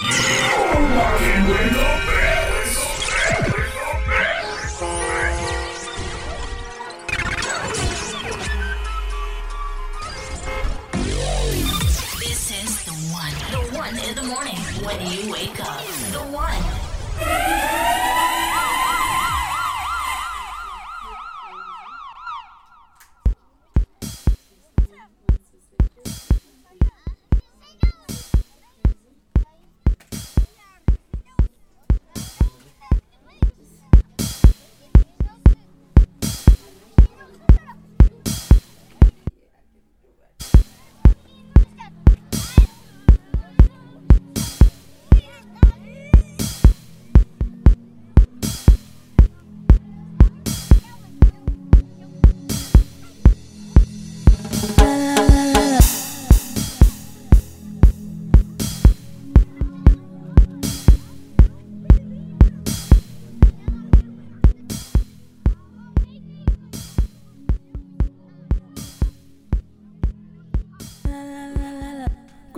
This 0.00 0.10
is 12.52 12.84
the 12.84 12.92
one. 13.12 13.32
The 13.50 13.76
one 13.76 13.98
in 13.98 14.14
the 14.14 14.22
morning 14.22 14.54
when 14.84 15.00
you 15.10 15.32
wake 15.32 15.60
up. 15.60 15.84
The 16.12 16.22
one. 16.30 17.57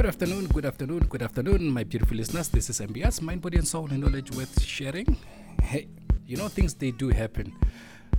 Good 0.01 0.09
afternoon, 0.09 0.47
good 0.47 0.65
afternoon, 0.65 1.01
good 1.11 1.21
afternoon, 1.21 1.71
my 1.71 1.85
beautiful 1.85 2.17
listeners. 2.17 2.49
This 2.49 2.71
is 2.71 2.81
MBS, 2.81 3.21
Mind, 3.21 3.43
Body, 3.43 3.59
and 3.59 3.69
Soul, 3.69 3.91
and 3.91 4.01
knowledge 4.01 4.31
worth 4.31 4.63
sharing. 4.63 5.15
Hey, 5.63 5.89
you 6.27 6.39
know, 6.39 6.49
things 6.49 6.73
they 6.73 6.91
do 6.91 7.11
happen. 7.11 7.55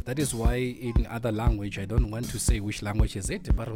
That 0.05 0.19
is 0.19 0.35
why, 0.35 0.57
in 0.57 1.07
other 1.09 1.31
language, 1.31 1.79
I 1.79 1.85
don't 1.85 2.11
want 2.11 2.29
to 2.29 2.37
say 2.37 2.59
which 2.59 2.83
language 2.83 3.15
is 3.15 3.31
it, 3.31 3.49
but 3.55 3.67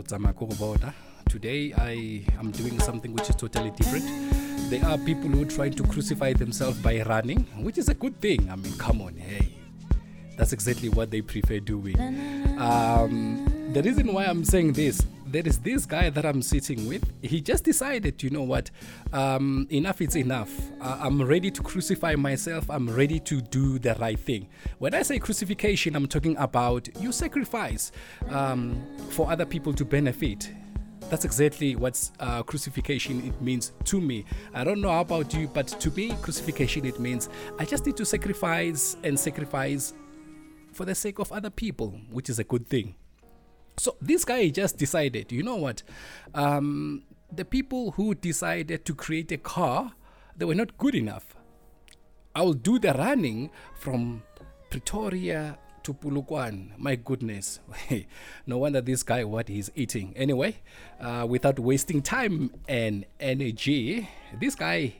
Today, 1.27 1.73
I 1.73 2.23
am 2.37 2.51
doing 2.51 2.79
something 2.79 3.11
which 3.11 3.27
is 3.27 3.35
totally 3.37 3.71
different. 3.71 4.05
There 4.69 4.85
are 4.85 4.99
people 4.99 5.31
who 5.31 5.43
try 5.45 5.69
to 5.69 5.81
crucify 5.81 6.33
themselves 6.33 6.77
by 6.77 7.01
running, 7.01 7.39
which 7.57 7.79
is 7.79 7.89
a 7.89 7.95
good 7.95 8.21
thing. 8.21 8.51
I 8.51 8.55
mean, 8.55 8.77
come 8.77 9.01
on, 9.01 9.15
hey. 9.15 9.57
That's 10.37 10.53
exactly 10.53 10.89
what 10.89 11.09
they 11.09 11.21
prefer 11.21 11.57
doing. 11.57 11.99
Um, 12.59 13.71
the 13.73 13.81
reason 13.81 14.13
why 14.13 14.25
I'm 14.25 14.45
saying 14.45 14.73
this, 14.73 15.03
there 15.25 15.45
is 15.45 15.59
this 15.59 15.85
guy 15.85 16.09
that 16.09 16.25
I'm 16.25 16.41
sitting 16.41 16.87
with. 16.87 17.03
He 17.21 17.41
just 17.41 17.63
decided, 17.63 18.21
you 18.21 18.29
know 18.29 18.43
what, 18.43 18.69
um, 19.11 19.67
enough 19.71 20.01
is 20.01 20.15
enough. 20.15 20.51
Uh, 20.79 20.99
I'm 21.01 21.21
ready 21.21 21.51
to 21.51 21.61
crucify 21.61 22.15
myself. 22.15 22.69
I'm 22.69 22.89
ready 22.89 23.19
to 23.21 23.41
do 23.41 23.79
the 23.79 23.95
right 23.95 24.19
thing. 24.19 24.47
When 24.79 24.93
I 24.93 25.01
say 25.01 25.19
crucifixion, 25.19 25.95
I'm 25.95 26.07
talking 26.07 26.37
about 26.37 26.87
you 27.01 27.11
sacrifice 27.11 27.91
um, 28.29 28.85
for 29.09 29.31
other 29.31 29.45
people 29.45 29.73
to 29.73 29.85
benefit. 29.85 30.51
That's 31.09 31.25
exactly 31.25 31.75
what 31.75 31.99
uh, 32.19 32.41
crucifixion 32.43 33.27
it 33.27 33.39
means 33.41 33.73
to 33.85 34.01
me. 34.01 34.25
I 34.53 34.63
don't 34.63 34.81
know 34.81 34.99
about 34.99 35.33
you, 35.33 35.47
but 35.47 35.67
to 35.67 35.91
me, 35.91 36.15
crucifixion 36.21 36.85
it 36.85 36.99
means 36.99 37.29
I 37.59 37.65
just 37.65 37.85
need 37.85 37.95
to 37.97 38.05
sacrifice 38.05 38.97
and 39.03 39.19
sacrifice 39.19 39.93
for 40.73 40.83
the 40.85 40.95
sake 40.95 41.19
of 41.19 41.31
other 41.31 41.49
people, 41.49 41.99
which 42.11 42.29
is 42.29 42.39
a 42.39 42.43
good 42.43 42.67
thing. 42.67 42.95
So 43.77 43.97
this 44.01 44.25
guy 44.25 44.49
just 44.49 44.77
decided, 44.77 45.31
you 45.31 45.43
know 45.43 45.57
what? 45.57 45.83
Um, 46.33 47.03
the 47.31 47.45
people 47.45 47.91
who 47.91 48.15
decided 48.15 48.85
to 48.85 48.95
create 48.95 49.31
a 49.31 49.37
car, 49.37 49.93
they 50.35 50.45
were 50.45 50.55
not 50.55 50.77
good 50.77 50.95
enough. 50.95 51.35
I'll 52.33 52.53
do 52.53 52.79
the 52.79 52.93
running 52.93 53.49
from 53.75 54.23
Pretoria 54.69 55.57
to 55.83 55.93
Polokwane. 55.93 56.77
My 56.77 56.95
goodness. 56.95 57.59
no 58.45 58.57
wonder 58.57 58.81
this 58.81 59.03
guy 59.03 59.23
what 59.23 59.47
he's 59.47 59.71
eating. 59.75 60.13
Anyway, 60.15 60.57
uh, 60.99 61.25
without 61.29 61.59
wasting 61.59 62.01
time 62.01 62.51
and 62.67 63.05
energy, 63.19 64.09
this 64.39 64.55
guy 64.55 64.95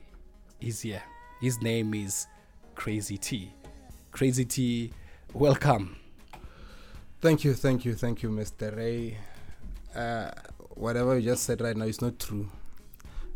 is 0.62 0.81
here. 0.81 1.03
His 1.42 1.62
name 1.62 1.94
is 1.94 2.28
Crazy 2.75 3.18
T. 3.18 3.52
Crazy 4.12 4.46
T, 4.46 4.94
welcome. 5.34 5.97
Thank 7.25 7.44
you, 7.44 7.56
thank 7.56 7.86
you, 7.86 7.96
thank 7.96 8.22
you, 8.22 8.30
Mr. 8.30 8.78
Ray. 8.78 9.18
Uh, 9.96 10.30
whatever 10.75 11.18
you 11.18 11.31
just 11.31 11.44
said 11.44 11.59
right 11.59 11.75
now 11.75 11.86
is 11.86 12.00
not 12.00 12.19
true. 12.19 12.47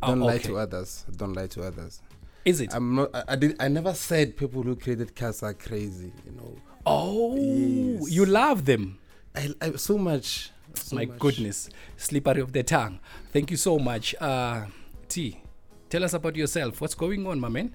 Oh, 0.03 0.09
Don't 0.09 0.19
lie 0.19 0.35
okay. 0.35 0.43
to 0.49 0.57
others. 0.59 1.05
Don't 1.17 1.33
lie 1.33 1.47
to 1.47 1.63
others. 1.63 1.99
Is 2.45 2.61
it? 2.61 2.71
I'm 2.75 2.93
not. 2.93 3.09
I, 3.15 3.23
I 3.29 3.35
did. 3.35 3.55
I 3.59 3.67
never 3.67 3.95
said 3.95 4.37
people 4.37 4.61
who 4.61 4.75
created 4.75 5.15
cars 5.15 5.41
are 5.41 5.55
crazy. 5.55 6.13
You 6.23 6.33
know. 6.33 6.55
oh, 6.85 7.35
Yes. 7.35 8.11
you 8.11 8.27
love 8.27 8.65
them. 8.65 8.99
I, 9.35 9.49
I 9.59 9.71
so 9.71 9.97
much. 9.97 10.51
So 10.75 10.95
My 10.95 11.05
much. 11.05 11.17
goodness, 11.17 11.71
slippery 11.97 12.41
of 12.41 12.53
the 12.53 12.61
tongue. 12.61 12.99
Thank 13.33 13.49
you 13.49 13.57
so 13.57 13.79
much. 13.79 14.13
Uh, 14.21 14.65
T, 15.07 15.41
tell 15.89 16.03
us 16.03 16.13
about 16.13 16.35
yourself. 16.35 16.79
What's 16.79 16.93
going 16.93 17.25
on, 17.25 17.39
my 17.39 17.49
man? 17.49 17.73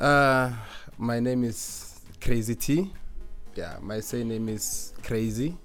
Uh, 0.00 0.50
my 0.98 1.20
name 1.20 1.44
is 1.44 2.00
Crazy 2.20 2.56
T. 2.56 2.90
Yeah, 3.54 3.76
my 3.80 4.00
surname 4.00 4.48
is 4.48 4.92
Crazy. 5.02 5.56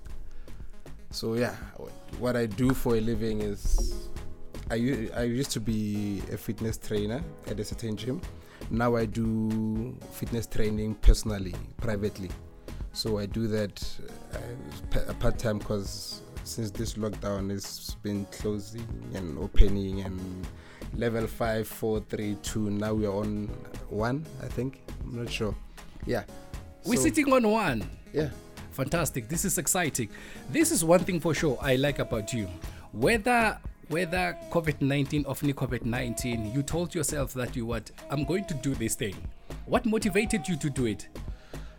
So 1.12 1.34
yeah, 1.34 1.56
what 2.20 2.36
I 2.36 2.46
do 2.46 2.74
for 2.74 2.96
a 2.96 3.02
living 3.02 3.42
is 3.42 4.10
I, 4.70 5.10
I 5.16 5.24
used 5.24 5.50
to 5.52 5.60
be 5.60 6.22
a 6.32 6.38
fitness 6.38 6.78
trainer 6.78 7.24
at 7.48 7.60
a 7.60 7.64
certain 7.64 7.98
gym. 7.98 8.22
Now 8.70 8.96
I 8.96 9.06
do 9.06 9.98
fitness 10.12 10.46
training 10.46 10.96
personally, 10.96 11.56
privately. 11.78 12.30
So 12.94 13.18
I 13.18 13.26
do 13.26 13.48
that 13.48 13.84
uh, 14.34 15.14
part 15.14 15.40
time 15.40 15.58
because 15.58 16.22
since 16.44 16.70
this 16.70 16.94
lockdown 16.94 17.50
has 17.50 17.96
been 18.04 18.26
closing 18.26 18.88
and 19.16 19.40
opening 19.40 20.02
and 20.02 20.48
level 20.94 21.26
five, 21.26 21.68
four, 21.68 22.02
three, 22.02 22.36
two. 22.44 22.70
Now 22.70 22.94
we're 22.94 23.12
on 23.12 23.48
one, 23.90 24.26
I 24.44 24.48
think. 24.48 24.82
I'm 25.04 25.24
not 25.24 25.32
sure. 25.32 25.56
Yeah. 26.06 26.24
We're 26.86 26.96
So, 26.98 27.04
sitting 27.04 27.32
on 27.34 27.48
one. 27.48 27.90
Yeah. 28.14 28.30
Fantastic. 28.72 29.28
This 29.28 29.46
is 29.46 29.58
exciting. 29.58 30.10
This 30.50 30.72
is 30.72 30.84
one 30.86 31.02
thing 31.02 31.20
for 31.20 31.34
sure 31.34 31.58
I 31.62 31.76
like 31.76 32.00
about 32.00 32.34
you. 32.34 32.48
Whether 32.94 33.58
whether 33.90 34.38
COVID-19 34.52 35.26
or 35.28 35.36
any 35.42 35.52
COVID-19, 35.52 36.54
you 36.54 36.62
told 36.62 36.94
yourself 36.94 37.34
that 37.34 37.56
you 37.56 37.66
what 37.66 37.90
I'm 38.12 38.24
going 38.24 38.46
to 38.46 38.54
do 38.54 38.76
this 38.76 38.94
thing. 38.96 39.16
What 39.66 39.86
motivated 39.86 40.48
you 40.48 40.56
to 40.58 40.70
do 40.70 40.86
it? 40.86 41.08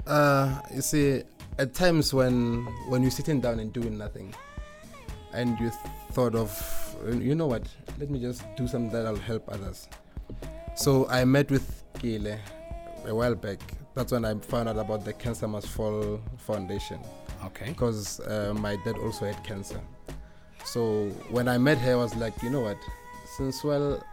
Uh, 0.06 0.60
you 0.74 0.82
see, 0.82 1.22
at 1.58 1.72
times 1.72 2.12
when 2.12 2.64
when 2.88 3.02
you're 3.02 3.10
sitting 3.12 3.40
down 3.40 3.60
and 3.60 3.72
doing 3.72 3.96
nothing, 3.96 4.34
and 5.32 5.58
you 5.60 5.70
th- 5.70 5.80
thought 6.12 6.34
of, 6.34 6.96
you 7.20 7.34
know 7.34 7.46
what? 7.46 7.62
Let 7.98 8.10
me 8.10 8.20
just 8.20 8.42
do 8.56 8.66
something 8.66 8.90
that'll 8.90 9.16
help 9.16 9.48
others. 9.48 9.88
So 10.74 11.06
I 11.08 11.24
met 11.24 11.50
with 11.50 11.84
Kile 12.00 12.38
a 13.06 13.14
while 13.14 13.34
back. 13.36 13.60
That's 13.94 14.12
when 14.12 14.24
I 14.24 14.34
found 14.34 14.68
out 14.68 14.78
about 14.78 15.04
the 15.04 15.12
Cancer 15.12 15.48
Must 15.48 15.66
Fall 15.66 16.20
Foundation 16.38 17.00
Okay. 17.44 17.66
because 17.70 18.20
uh, 18.20 18.54
my 18.56 18.76
dad 18.84 18.96
also 18.98 19.26
had 19.26 19.42
cancer. 19.44 19.80
So 20.64 21.08
when 21.30 21.48
I 21.48 21.58
met 21.58 21.78
her, 21.78 21.92
I 21.92 21.96
was 21.96 22.14
like, 22.16 22.40
you 22.42 22.50
know 22.50 22.60
what? 22.60 22.76
Since 23.36 23.64
well, 23.64 24.04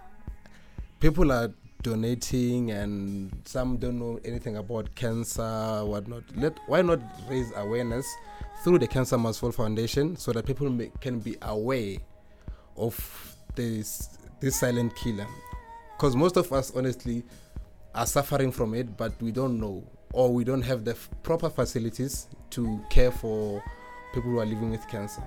people 1.00 1.32
are 1.32 1.52
donating 1.84 2.72
and 2.72 3.32
some 3.46 3.78
don't 3.78 4.00
know 4.00 4.20
anything 4.26 4.58
about 4.58 4.94
cancer, 4.96 5.86
whatnot. 5.86 6.24
Let 6.36 6.58
why 6.68 6.82
not 6.82 7.00
raise 7.30 7.52
awareness 7.56 8.08
through 8.64 8.80
the 8.80 8.88
Cancer 8.88 9.18
Must 9.18 9.40
Fall 9.40 9.52
Foundation 9.52 10.16
so 10.16 10.32
that 10.34 10.46
people 10.46 10.70
may, 10.70 10.92
can 11.02 11.20
be 11.20 11.36
aware 11.44 11.98
of 12.76 13.36
this 13.56 14.18
this 14.40 14.60
silent 14.60 14.96
killer. 14.96 15.28
Because 15.96 16.16
most 16.16 16.38
of 16.38 16.52
us, 16.54 16.72
honestly, 16.76 17.24
are 17.98 18.06
suffering 18.06 18.52
from 18.52 18.74
it, 18.74 18.96
but 18.96 19.12
we 19.22 19.32
don't 19.32 19.60
know 19.60 19.84
or 20.14 20.34
we 20.34 20.44
don't 20.44 20.62
have 20.62 20.86
the 20.86 20.92
f- 20.92 21.10
proper 21.24 21.50
facilities 21.50 22.28
to 22.52 22.80
care 22.90 23.12
for 23.12 23.62
people 24.14 24.32
who 24.32 24.40
are 24.40 24.46
living 24.46 24.72
with 24.72 24.88
cancer. 24.88 25.24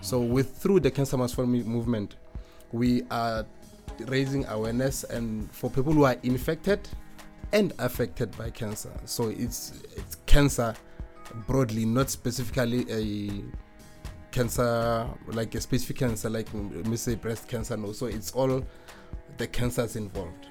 So, 0.00 0.20
with 0.20 0.56
through 0.56 0.80
the 0.80 0.90
Cancer 0.90 1.16
me- 1.16 1.62
movement, 1.62 2.16
we 2.72 3.02
are 3.10 3.46
raising 4.06 4.46
awareness 4.46 5.04
and 5.04 5.50
for 5.52 5.70
people 5.70 5.92
who 5.92 6.04
are 6.04 6.16
infected 6.22 6.88
and 7.52 7.72
affected 7.78 8.36
by 8.36 8.50
cancer. 8.50 8.92
So 9.04 9.28
it's 9.28 9.82
it's 9.96 10.16
cancer 10.26 10.74
broadly, 11.46 11.84
not 11.84 12.10
specifically 12.10 12.86
a 12.90 13.42
cancer 14.30 15.08
like 15.28 15.54
a 15.54 15.60
specific 15.60 15.96
cancer 15.96 16.28
like 16.28 16.50
mm, 16.52 16.74
let 16.76 16.86
me 16.86 16.96
say 16.96 17.14
breast 17.14 17.48
cancer. 17.48 17.76
No, 17.76 17.92
so 17.92 18.06
it's 18.06 18.32
all 18.32 18.62
the 19.38 19.46
cancers 19.46 19.96
involved. 19.96 20.47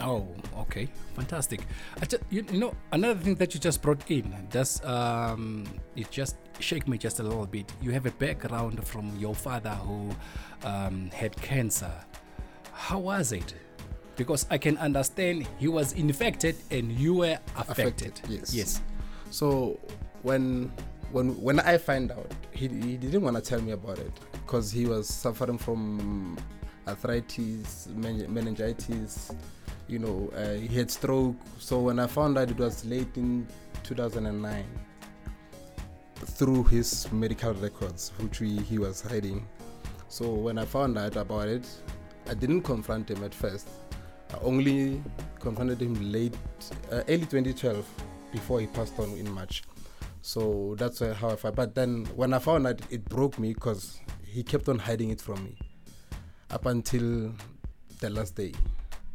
Oh, 0.00 0.26
okay, 0.60 0.88
fantastic. 1.14 1.60
I 2.00 2.06
just, 2.06 2.22
you, 2.30 2.44
you 2.50 2.58
know, 2.58 2.74
another 2.92 3.20
thing 3.20 3.34
that 3.34 3.52
you 3.52 3.60
just 3.60 3.82
brought 3.82 4.10
in, 4.10 4.34
just 4.50 4.84
um, 4.84 5.66
it 5.94 6.10
just 6.10 6.36
shake 6.58 6.88
me 6.88 6.96
just 6.96 7.20
a 7.20 7.22
little 7.22 7.46
bit. 7.46 7.70
You 7.82 7.90
have 7.90 8.06
a 8.06 8.10
background 8.12 8.86
from 8.86 9.14
your 9.18 9.34
father 9.34 9.70
who 9.70 10.10
um, 10.64 11.10
had 11.12 11.36
cancer. 11.36 11.92
How 12.72 12.98
was 12.98 13.32
it? 13.32 13.54
Because 14.16 14.46
I 14.50 14.58
can 14.58 14.78
understand 14.78 15.46
he 15.58 15.68
was 15.68 15.92
infected 15.92 16.56
and 16.70 16.90
you 16.92 17.14
were 17.14 17.38
affected. 17.56 18.12
Affected, 18.12 18.20
yes. 18.28 18.54
Yes. 18.54 18.82
So 19.30 19.78
when 20.22 20.72
when 21.12 21.40
when 21.40 21.60
I 21.60 21.78
find 21.78 22.10
out, 22.12 22.32
he, 22.52 22.68
he 22.68 22.96
didn't 22.96 23.22
want 23.22 23.36
to 23.36 23.42
tell 23.42 23.60
me 23.60 23.72
about 23.72 23.98
it 23.98 24.12
because 24.32 24.70
he 24.70 24.86
was 24.86 25.08
suffering 25.08 25.58
from 25.58 26.38
arthritis, 26.86 27.88
meningitis. 27.94 29.32
You 29.90 29.98
know, 29.98 30.30
uh, 30.36 30.54
he 30.54 30.68
had 30.76 30.88
stroke. 30.88 31.34
So 31.58 31.80
when 31.80 31.98
I 31.98 32.06
found 32.06 32.38
out, 32.38 32.48
it 32.48 32.58
was 32.58 32.84
late 32.84 33.16
in 33.16 33.44
2009. 33.82 34.64
Through 36.14 36.64
his 36.64 37.10
medical 37.10 37.54
records, 37.54 38.12
which 38.20 38.40
we, 38.40 38.58
he 38.58 38.78
was 38.78 39.00
hiding. 39.00 39.48
So 40.06 40.30
when 40.30 40.58
I 40.58 40.64
found 40.64 40.96
out 40.96 41.16
about 41.16 41.48
it, 41.48 41.66
I 42.28 42.34
didn't 42.34 42.62
confront 42.62 43.10
him 43.10 43.24
at 43.24 43.34
first. 43.34 43.68
I 44.32 44.38
only 44.42 45.02
confronted 45.40 45.82
him 45.82 46.12
late, 46.12 46.36
uh, 46.92 47.02
early 47.08 47.26
2012, 47.26 47.84
before 48.30 48.60
he 48.60 48.68
passed 48.68 48.96
on 49.00 49.10
in 49.16 49.28
March. 49.32 49.64
So 50.22 50.76
that's 50.78 51.00
how 51.00 51.30
I 51.30 51.36
found. 51.36 51.56
But 51.56 51.74
then 51.74 52.04
when 52.14 52.32
I 52.32 52.38
found 52.38 52.64
out, 52.68 52.80
it 52.90 53.08
broke 53.08 53.40
me 53.40 53.54
because 53.54 53.98
he 54.24 54.44
kept 54.44 54.68
on 54.68 54.78
hiding 54.78 55.10
it 55.10 55.20
from 55.20 55.42
me 55.42 55.58
up 56.48 56.66
until 56.66 57.32
the 57.98 58.10
last 58.10 58.36
day. 58.36 58.52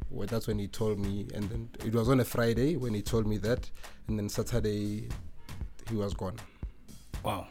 Well, 0.10 0.28
that's 0.28 0.48
when 0.48 0.60
he 0.60 0.68
told 0.68 1.00
me, 1.00 1.28
and 1.34 1.50
then 1.50 1.70
it 1.84 1.94
was 1.94 2.10
on 2.10 2.20
a 2.20 2.26
Friday 2.26 2.76
when 2.78 2.94
he 2.94 3.02
told 3.02 3.26
me 3.28 3.38
that, 3.40 3.70
and 4.08 4.18
then 4.20 4.30
Saturday 4.30 5.10
he 5.90 5.96
was 5.96 6.14
gone. 6.14 6.36
Wow, 7.24 7.48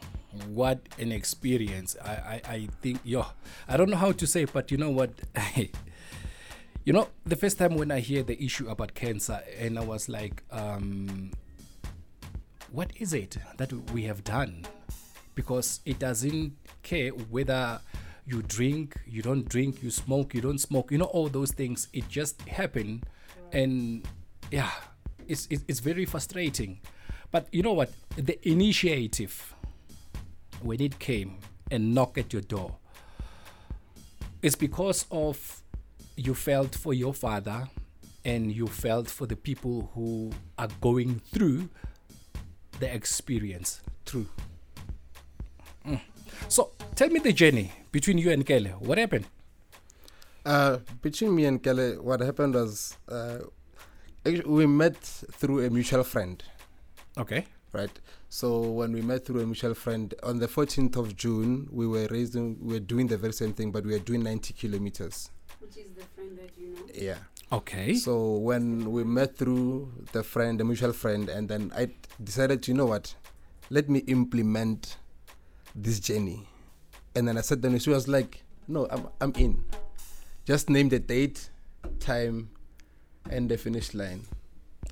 what 0.47 0.79
an 0.97 1.11
experience! 1.11 1.95
I, 2.03 2.09
I, 2.09 2.41
I 2.47 2.67
think, 2.81 3.01
yo, 3.03 3.25
I 3.67 3.77
don't 3.77 3.89
know 3.89 3.97
how 3.97 4.13
to 4.13 4.25
say, 4.25 4.45
but 4.45 4.71
you 4.71 4.77
know 4.77 4.89
what? 4.89 5.11
you 6.85 6.93
know, 6.93 7.09
the 7.25 7.35
first 7.35 7.57
time 7.57 7.75
when 7.75 7.91
I 7.91 7.99
hear 7.99 8.23
the 8.23 8.41
issue 8.41 8.69
about 8.69 8.93
cancer, 8.93 9.43
and 9.59 9.77
I 9.77 9.83
was 9.83 10.07
like, 10.07 10.43
um, 10.49 11.31
what 12.71 12.91
is 12.97 13.13
it 13.13 13.37
that 13.57 13.73
we 13.91 14.03
have 14.03 14.23
done? 14.23 14.65
Because 15.33 15.81
it 15.85 15.99
doesn't 15.99 16.55
care 16.83 17.09
whether 17.09 17.81
you 18.25 18.41
drink, 18.41 18.99
you 19.05 19.21
don't 19.21 19.47
drink, 19.47 19.83
you 19.83 19.91
smoke, 19.91 20.33
you 20.33 20.41
don't 20.41 20.59
smoke, 20.59 20.91
you 20.91 20.97
know, 20.97 21.05
all 21.05 21.27
those 21.27 21.51
things. 21.51 21.87
It 21.93 22.07
just 22.09 22.41
happen, 22.43 23.03
and 23.51 24.07
yeah, 24.51 24.71
it's 25.27 25.47
it's, 25.49 25.63
it's 25.67 25.79
very 25.79 26.05
frustrating. 26.05 26.79
But 27.31 27.47
you 27.51 27.63
know 27.63 27.73
what? 27.73 27.91
The 28.15 28.37
initiative 28.47 29.53
when 30.61 30.81
it 30.81 30.99
came 30.99 31.37
and 31.69 31.93
knocked 31.93 32.17
at 32.17 32.33
your 32.33 32.41
door 32.41 32.77
it's 34.45 34.55
because 34.55 35.05
of 35.09 35.63
you 36.15 36.35
felt 36.35 36.75
for 36.75 36.93
your 36.93 37.15
father 37.15 37.67
and 38.23 38.51
you 38.51 38.67
felt 38.67 39.09
for 39.09 39.25
the 39.25 39.35
people 39.35 39.89
who 39.95 40.31
are 40.59 40.67
going 40.81 41.19
through 41.33 41.67
the 42.79 42.93
experience 42.93 43.81
True. 44.05 44.27
Mm. 45.87 45.99
so 46.47 46.73
tell 46.95 47.09
me 47.09 47.19
the 47.19 47.33
journey 47.33 47.71
between 47.95 48.17
you 48.17 48.29
and 48.29 48.45
Kele. 48.45 48.71
What 48.79 48.97
happened? 48.97 49.25
Uh, 50.45 50.79
between 51.01 51.33
me 51.33 51.45
and 51.45 51.63
Kelly, 51.63 51.97
what 51.97 52.19
happened 52.19 52.53
was 52.53 52.97
uh, 53.07 53.37
we 54.45 54.65
met 54.65 54.97
through 54.97 55.65
a 55.65 55.69
mutual 55.69 56.03
friend. 56.03 56.43
Okay. 57.17 57.45
right? 57.71 57.97
So 58.27 58.59
when 58.59 58.91
we 58.91 59.01
met 59.01 59.25
through 59.25 59.39
a 59.39 59.45
mutual 59.45 59.75
friend 59.75 60.13
on 60.23 60.39
the 60.39 60.47
14th 60.47 60.97
of 60.97 61.15
June, 61.15 61.69
we 61.71 61.87
were 61.87 62.05
raising, 62.11 62.57
we 62.59 62.73
were 62.73 62.79
doing 62.81 63.07
the 63.07 63.17
very 63.17 63.31
same 63.31 63.53
thing, 63.53 63.71
but 63.71 63.85
we 63.85 63.93
were 63.93 63.99
doing 63.99 64.23
90 64.23 64.53
kilometers. 64.55 65.31
Which 65.59 65.77
is 65.77 65.93
the 65.93 66.03
friend 66.15 66.37
that 66.37 66.51
you 66.57 66.75
know? 66.75 66.81
Yeah. 66.93 67.19
Okay. 67.53 67.95
So 67.95 68.33
when 68.33 68.91
we 68.91 69.05
met 69.05 69.37
through 69.37 69.89
the 70.11 70.21
friend, 70.21 70.59
the 70.59 70.65
mutual 70.65 70.91
friend, 70.91 71.29
and 71.29 71.47
then 71.47 71.71
I 71.73 71.91
decided, 72.21 72.67
you 72.67 72.73
know 72.73 72.87
what, 72.87 73.15
let 73.69 73.89
me 73.89 73.99
implement 73.99 74.97
this 75.73 76.01
journey. 76.01 76.45
And 77.15 77.27
then 77.27 77.37
I 77.37 77.41
said, 77.41 77.61
then 77.61 77.77
she 77.79 77.89
was 77.89 78.07
like, 78.07 78.43
no, 78.67 78.87
I'm, 78.89 79.07
I'm 79.21 79.33
in. 79.37 79.63
Just 80.45 80.69
name 80.69 80.89
the 80.89 80.99
date, 80.99 81.49
time, 81.99 82.49
and 83.29 83.49
the 83.49 83.57
finish 83.57 83.93
line. 83.93 84.21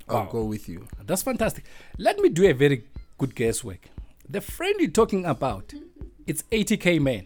I'll 0.09 0.25
Wow. 0.25 0.29
go 0.31 0.43
with 0.45 0.67
you. 0.69 0.87
That's 1.05 1.23
fantastic. 1.23 1.65
Let 1.97 2.17
me 2.19 2.29
do 2.29 2.45
a 2.49 2.53
very 2.53 2.83
good 3.17 3.35
guesswork. 3.35 3.89
The 4.29 4.41
friend 4.41 4.75
you're 4.79 4.89
talking 4.89 5.25
about, 5.25 5.73
it's 6.25 6.43
80k 6.51 6.99
man. 7.01 7.25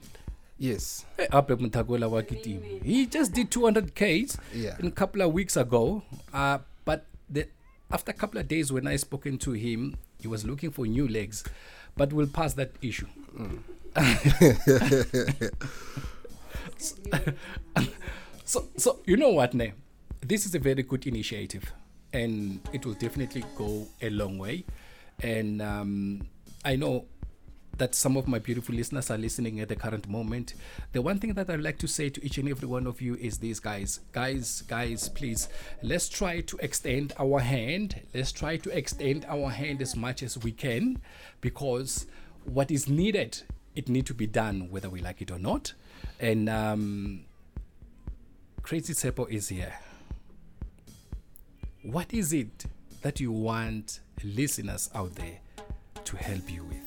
Yes. 0.59 1.05
Abe 1.19 1.57
Mutakwela 1.59 2.09
wa 2.09 2.21
Kitimi. 2.21 2.83
He 2.83 3.05
just 3.05 3.33
did 3.33 3.51
200k 3.51 4.37
Yeah. 4.53 4.75
a 4.81 4.91
couple 4.91 5.21
of 5.21 5.31
weeks 5.31 5.55
ago. 5.55 6.01
Uh, 6.33 6.59
but 6.85 7.05
the, 7.29 7.47
after 7.91 8.11
a 8.11 8.13
couple 8.15 8.39
of 8.39 8.47
days, 8.47 8.71
when 8.71 8.87
I 8.87 8.95
spoken 8.95 9.37
to 9.39 9.51
him, 9.51 9.95
he 10.19 10.27
was 10.27 10.45
looking 10.45 10.71
for 10.71 10.85
new 10.87 11.07
legs. 11.07 11.43
But 11.95 12.11
we'll 12.13 12.27
pass 12.27 12.53
that 12.55 12.71
issue. 12.81 13.07
so, 18.45 18.65
so 18.77 18.99
you 19.05 19.17
know 19.17 19.29
what, 19.29 19.53
Ne? 19.53 19.73
This 20.21 20.45
is 20.45 20.55
a 20.55 20.59
very 20.59 20.83
good 20.83 21.05
initiative, 21.07 21.71
and 22.13 22.59
it 22.73 22.85
will 22.85 22.93
definitely 22.93 23.43
go 23.57 23.87
a 24.01 24.09
long 24.09 24.37
way. 24.37 24.65
And 25.21 25.61
um, 25.61 26.27
I 26.63 26.75
know 26.75 27.05
that 27.77 27.95
some 27.95 28.17
of 28.17 28.27
my 28.27 28.39
beautiful 28.39 28.75
listeners 28.75 29.11
are 29.11 29.17
listening 29.17 29.59
at 29.59 29.69
the 29.69 29.75
current 29.75 30.07
moment. 30.07 30.55
The 30.91 31.01
one 31.01 31.19
thing 31.19 31.33
that 31.33 31.49
I'd 31.49 31.61
like 31.61 31.77
to 31.79 31.87
say 31.87 32.09
to 32.09 32.25
each 32.25 32.37
and 32.37 32.49
every 32.49 32.67
one 32.67 32.87
of 32.87 33.01
you 33.01 33.15
is 33.15 33.37
this, 33.37 33.59
guys, 33.59 33.99
guys, 34.11 34.61
guys, 34.63 35.09
please, 35.09 35.47
let's 35.81 36.09
try 36.09 36.41
to 36.41 36.57
extend 36.57 37.13
our 37.19 37.39
hand. 37.39 38.01
Let's 38.13 38.31
try 38.31 38.57
to 38.57 38.75
extend 38.75 39.25
our 39.29 39.49
hand 39.49 39.81
as 39.81 39.95
much 39.95 40.23
as 40.23 40.37
we 40.37 40.51
can, 40.51 40.99
because 41.41 42.07
what 42.45 42.71
is 42.71 42.87
needed, 42.87 43.41
it 43.77 43.87
need 43.87 44.07
to 44.07 44.13
be 44.13 44.25
done 44.25 44.69
whether 44.71 44.89
we 44.89 45.01
like 45.01 45.21
it 45.21 45.29
or 45.29 45.37
not. 45.37 45.73
And 46.19 46.49
um, 46.49 47.25
Crazy 48.63 48.93
Tsepo 48.93 49.29
is 49.29 49.49
here. 49.49 49.73
What 51.83 52.11
is 52.13 52.33
it 52.33 52.65
that 53.03 53.19
you 53.19 53.31
want 53.31 53.99
listeners 54.23 54.89
out 54.95 55.13
there 55.15 55.37
to 56.03 56.17
help 56.17 56.51
you 56.51 56.63
with? 56.63 56.81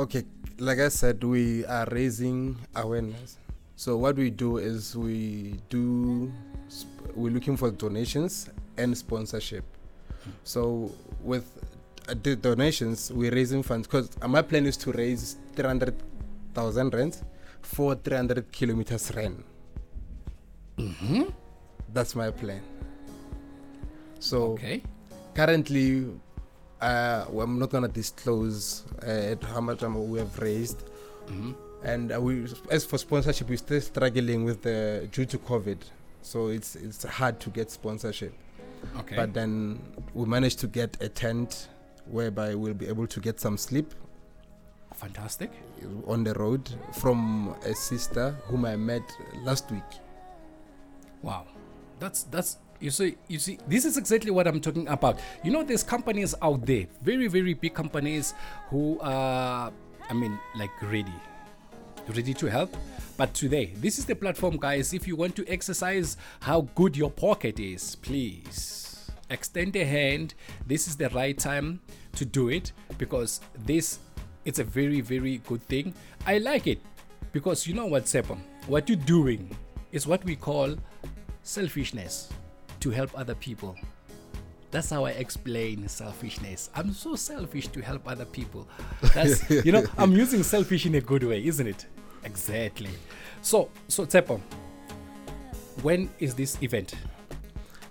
Okay, 0.00 0.24
like 0.58 0.78
I 0.80 0.88
said, 0.88 1.22
we 1.22 1.64
are 1.64 1.86
raising 1.90 2.56
awareness. 2.74 3.38
So 3.76 3.96
what 3.96 4.16
we 4.16 4.30
do 4.30 4.58
is 4.58 4.96
we 4.96 5.60
do 5.70 6.32
sp- 6.68 7.14
we're 7.14 7.32
looking 7.32 7.56
for 7.56 7.70
donations 7.70 8.50
and 8.76 8.96
sponsorship. 8.98 9.64
So 10.44 10.90
with 11.22 11.46
uh, 12.08 12.14
the 12.22 12.36
donations, 12.36 13.12
we're 13.12 13.32
raising 13.32 13.62
funds 13.62 13.86
because 13.86 14.10
my 14.26 14.42
plan 14.42 14.66
is 14.66 14.76
to 14.78 14.92
raise 14.92 15.36
300,000 15.56 16.94
rand 16.94 17.16
for 17.62 17.94
300 17.94 18.52
kilometers 18.52 19.10
run. 19.16 19.42
Mm-hmm. 20.78 21.22
That's 21.92 22.14
my 22.14 22.30
plan. 22.30 22.62
So 24.18 24.52
Okay. 24.52 24.82
currently 25.34 26.06
uh, 26.80 27.24
well, 27.30 27.44
I'm 27.46 27.58
not 27.58 27.70
gonna 27.70 27.88
disclose 27.88 28.84
uh, 29.02 29.34
how 29.46 29.60
much 29.60 29.82
we 29.82 30.18
have 30.18 30.38
raised, 30.38 30.82
Mm-hmm. 31.26 31.52
and 31.84 32.12
uh, 32.12 32.20
we, 32.20 32.46
as 32.70 32.84
for 32.84 32.98
sponsorship, 32.98 33.48
we're 33.48 33.56
still 33.58 33.80
struggling 33.80 34.44
with 34.44 34.62
the 34.62 35.08
due 35.10 35.24
to 35.26 35.38
COVID, 35.38 35.78
so 36.22 36.48
it's 36.48 36.76
it's 36.76 37.02
hard 37.04 37.40
to 37.40 37.50
get 37.50 37.70
sponsorship. 37.70 38.32
Okay. 39.00 39.16
But 39.16 39.32
then 39.34 39.80
we 40.14 40.26
managed 40.26 40.60
to 40.60 40.66
get 40.68 40.96
a 41.02 41.08
tent 41.08 41.68
whereby 42.06 42.54
we'll 42.54 42.74
be 42.74 42.86
able 42.86 43.06
to 43.08 43.20
get 43.20 43.40
some 43.40 43.56
sleep 43.56 43.92
Fantastic. 44.96 45.50
on 46.06 46.24
the 46.24 46.32
road 46.34 46.68
from 46.94 47.54
a 47.64 47.74
sister 47.74 48.34
whom 48.44 48.64
I 48.64 48.76
met 48.76 49.02
last 49.44 49.70
week. 49.70 49.84
Wow. 51.22 51.46
That's 51.98 52.24
that's 52.24 52.58
you 52.80 52.90
see 52.90 53.16
you 53.28 53.38
see 53.38 53.58
this 53.68 53.84
is 53.84 53.96
exactly 53.96 54.30
what 54.30 54.46
I'm 54.46 54.60
talking 54.60 54.88
about. 54.88 55.18
You 55.44 55.52
know 55.52 55.62
there's 55.62 55.82
companies 55.82 56.34
out 56.42 56.64
there, 56.66 56.86
very 57.02 57.28
very 57.28 57.54
big 57.54 57.74
companies 57.74 58.34
who 58.70 58.98
are 59.00 59.72
I 60.08 60.14
mean 60.14 60.38
like 60.56 60.70
ready 60.82 61.14
ready 62.08 62.34
to 62.34 62.46
help. 62.46 62.76
But 63.16 63.32
today, 63.34 63.72
this 63.76 63.98
is 63.98 64.04
the 64.04 64.14
platform 64.14 64.58
guys. 64.58 64.92
If 64.92 65.08
you 65.08 65.16
want 65.16 65.36
to 65.36 65.48
exercise 65.48 66.16
how 66.40 66.62
good 66.74 66.96
your 66.96 67.10
pocket 67.10 67.58
is, 67.58 67.96
please 67.96 69.10
extend 69.30 69.74
a 69.76 69.84
hand. 69.84 70.34
This 70.66 70.86
is 70.86 70.96
the 70.96 71.08
right 71.10 71.36
time 71.36 71.80
to 72.14 72.24
do 72.24 72.48
it 72.48 72.72
because 72.98 73.40
this 73.64 73.98
it's 74.46 74.60
a 74.60 74.64
very 74.64 75.02
very 75.02 75.38
good 75.46 75.62
thing. 75.62 75.92
I 76.24 76.38
like 76.38 76.66
it 76.66 76.80
because 77.32 77.66
you 77.66 77.74
know 77.74 77.86
what 77.86 78.04
Sepam, 78.04 78.38
what 78.66 78.88
you're 78.88 78.96
doing 78.96 79.54
is 79.92 80.06
what 80.06 80.24
we 80.24 80.36
call 80.36 80.74
selfishness 81.42 82.30
to 82.80 82.90
help 82.90 83.10
other 83.18 83.34
people. 83.34 83.76
That's 84.70 84.90
how 84.90 85.04
I 85.04 85.10
explain 85.10 85.88
selfishness. 85.88 86.70
I'm 86.74 86.92
so 86.92 87.16
selfish 87.16 87.68
to 87.68 87.80
help 87.80 88.08
other 88.08 88.24
people. 88.24 88.66
That's 89.14 89.48
you 89.64 89.72
know, 89.72 89.84
I'm 89.98 90.12
using 90.12 90.42
selfish 90.42 90.86
in 90.86 90.94
a 90.94 91.00
good 91.00 91.24
way, 91.24 91.44
isn't 91.44 91.66
it? 91.66 91.86
Exactly. 92.24 92.90
So, 93.42 93.70
so 93.88 94.04
Tsepo, 94.04 94.40
when 95.82 96.10
is 96.18 96.34
this 96.34 96.60
event? 96.62 96.94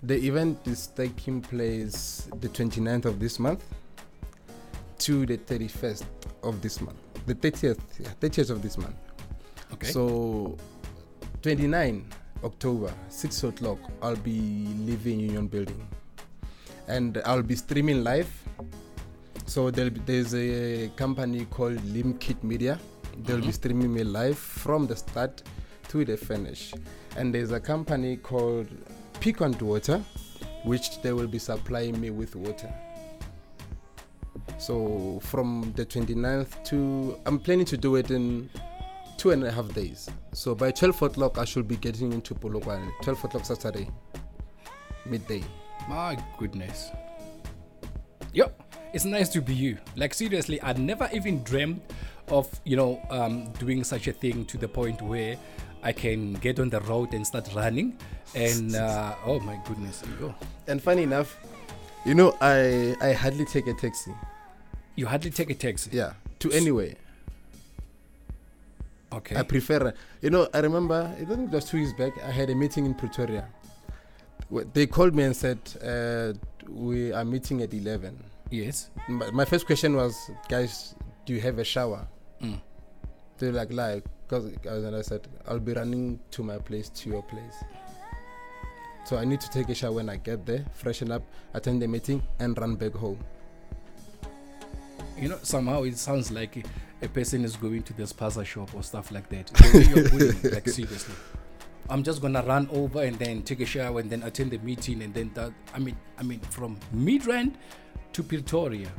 The 0.03 0.15
event 0.27 0.59
is 0.65 0.87
taking 0.87 1.41
place 1.41 2.29
the 2.39 2.49
29th 2.49 3.05
of 3.05 3.19
this 3.19 3.39
month 3.39 3.63
to 4.99 5.25
the 5.25 5.37
31st 5.37 6.05
of 6.43 6.61
this 6.61 6.81
month. 6.81 6.97
The 7.25 7.35
30th, 7.35 7.79
yeah, 7.99 8.09
30th 8.19 8.49
of 8.51 8.61
this 8.61 8.77
month. 8.77 8.95
Okay. 9.73 9.87
So, 9.87 10.57
29 11.41 12.05
October, 12.43 12.93
6 13.09 13.43
o'clock, 13.43 13.79
I'll 14.01 14.15
be 14.15 14.67
leaving 14.79 15.19
Union 15.19 15.47
Building. 15.47 15.87
And 16.87 17.21
I'll 17.25 17.41
be 17.41 17.55
streaming 17.55 18.03
live. 18.03 18.29
So, 19.45 19.71
there'll 19.71 19.91
be, 19.91 20.01
there's 20.05 20.35
a 20.35 20.89
company 20.95 21.45
called 21.45 21.77
Limkit 21.77 22.43
Media. 22.43 22.79
They'll 23.23 23.37
be 23.37 23.43
mm-hmm. 23.43 23.51
streaming 23.51 23.93
me 23.93 24.03
live 24.03 24.37
from 24.37 24.87
the 24.87 24.95
start 24.95 25.41
to 25.89 26.05
the 26.05 26.17
finish. 26.17 26.73
And 27.17 27.33
there's 27.33 27.51
a 27.51 27.59
company 27.59 28.17
called 28.17 28.67
Piquant 29.19 29.61
Water, 29.61 30.03
which 30.63 31.01
they 31.01 31.13
will 31.13 31.27
be 31.27 31.39
supplying 31.39 31.99
me 31.99 32.09
with 32.09 32.35
water. 32.35 32.73
So 34.57 35.19
from 35.21 35.73
the 35.75 35.85
29th 35.85 36.63
to, 36.65 37.19
I'm 37.25 37.39
planning 37.39 37.65
to 37.65 37.77
do 37.77 37.95
it 37.95 38.11
in 38.11 38.49
two 39.17 39.31
and 39.31 39.43
a 39.43 39.51
half 39.51 39.73
days. 39.73 40.09
So 40.33 40.55
by 40.55 40.71
12 40.71 41.01
o'clock, 41.01 41.37
I 41.37 41.45
should 41.45 41.67
be 41.67 41.77
getting 41.77 42.13
into 42.13 42.33
Polokwane. 42.33 42.89
12 43.03 43.25
o'clock 43.25 43.45
Saturday, 43.45 43.89
midday. 45.05 45.43
My 45.89 46.17
goodness. 46.37 46.91
Yep. 48.33 48.61
It's 48.93 49.05
nice 49.05 49.29
to 49.29 49.41
be 49.41 49.53
you. 49.53 49.77
Like 49.95 50.13
seriously, 50.13 50.61
I 50.61 50.73
never 50.73 51.09
even 51.13 51.43
dreamed 51.43 51.81
of, 52.29 52.49
you 52.63 52.77
know, 52.77 53.01
um, 53.09 53.51
doing 53.53 53.83
such 53.83 54.07
a 54.07 54.13
thing 54.13 54.45
to 54.45 54.57
the 54.57 54.67
point 54.67 55.01
where 55.01 55.37
I 55.83 55.91
can 55.91 56.33
get 56.33 56.59
on 56.59 56.69
the 56.69 56.79
road 56.81 57.13
and 57.13 57.27
start 57.27 57.49
running. 57.53 57.97
And 58.33 58.75
uh, 58.75 59.15
oh 59.25 59.39
my 59.41 59.59
goodness, 59.67 60.01
you, 60.19 60.33
And 60.67 60.81
funny 60.81 61.03
enough, 61.03 61.37
you 62.05 62.15
know, 62.15 62.35
I 62.41 62.95
I 63.01 63.13
hardly 63.13 63.45
take 63.45 63.67
a 63.67 63.73
taxi. 63.73 64.13
You 64.95 65.05
hardly 65.07 65.31
take 65.31 65.49
a 65.49 65.55
taxi. 65.55 65.91
Yeah, 65.93 66.13
to 66.39 66.51
anywhere. 66.51 66.95
Okay. 69.13 69.37
I 69.37 69.43
prefer, 69.43 69.93
you 70.21 70.29
know, 70.29 70.49
I 70.53 70.59
remember, 70.59 71.09
I 71.17 71.23
think 71.23 71.49
it 71.49 71.55
was 71.55 71.65
two 71.65 71.77
years 71.77 71.93
back, 71.93 72.11
I 72.21 72.31
had 72.31 72.49
a 72.49 72.55
meeting 72.55 72.85
in 72.85 72.93
Pretoria. 72.93 73.47
They 74.73 74.87
called 74.87 75.15
me 75.15 75.23
and 75.23 75.35
said, 75.35 75.59
uh, 75.81 76.33
We 76.67 77.13
are 77.13 77.23
meeting 77.23 77.61
at 77.61 77.73
11. 77.73 78.21
yes. 78.51 78.89
My, 79.07 79.31
my 79.31 79.45
first 79.45 79.65
question 79.65 79.95
was, 79.95 80.29
Guys, 80.49 80.95
do 81.25 81.33
you 81.33 81.39
have 81.41 81.59
a 81.59 81.63
shower? 81.63 82.05
Mm. 82.41 82.59
They're 83.37 83.53
like, 83.53 83.71
Like, 83.71 84.03
because 84.27 84.93
I 84.93 85.01
said, 85.01 85.27
I'll 85.47 85.59
be 85.59 85.73
running 85.73 86.19
to 86.31 86.43
my 86.43 86.57
place, 86.57 86.89
to 86.89 87.09
your 87.09 87.23
place. 87.23 87.63
So 89.05 89.17
I 89.17 89.23
need 89.23 89.39
to 89.41 89.49
take 89.49 89.69
a 89.69 89.75
shower 89.75 89.93
when 89.93 90.09
I 90.09 90.17
get 90.17 90.45
there, 90.45 90.65
freshen 90.73 91.11
up, 91.11 91.21
attend 91.53 91.81
the 91.81 91.87
meeting, 91.87 92.21
and 92.39 92.57
run 92.57 92.75
back 92.75 92.93
home. 92.93 93.19
You 95.17 95.29
know, 95.29 95.39
somehow 95.43 95.83
it 95.83 95.97
sounds 95.97 96.31
like 96.31 96.57
a, 96.57 97.05
a 97.05 97.07
person 97.09 97.45
is 97.45 97.55
going 97.55 97.83
to 97.83 97.93
the 97.93 98.03
spaza 98.03 98.45
shop 98.45 98.73
or 98.75 98.83
stuff 98.83 99.11
like 99.11 99.29
that. 99.29 99.47
The 99.47 99.93
you're 99.95 100.09
putting 100.09 100.51
it, 100.51 100.53
like 100.55 100.67
seriously. 100.69 101.15
I'm 101.89 102.03
just 102.03 102.21
gonna 102.21 102.41
run 102.43 102.67
over 102.71 103.03
and 103.03 103.17
then 103.17 103.43
take 103.43 103.61
a 103.61 103.65
shower 103.65 103.99
and 103.99 104.09
then 104.09 104.23
attend 104.23 104.51
the 104.51 104.57
meeting 104.59 105.01
and 105.03 105.13
then 105.13 105.31
that. 105.35 105.51
I 105.73 105.79
mean, 105.79 105.95
I 106.17 106.23
mean, 106.23 106.39
from 106.41 106.77
Midrand 106.93 107.53
to 108.13 108.23
Pretoria, 108.23 108.89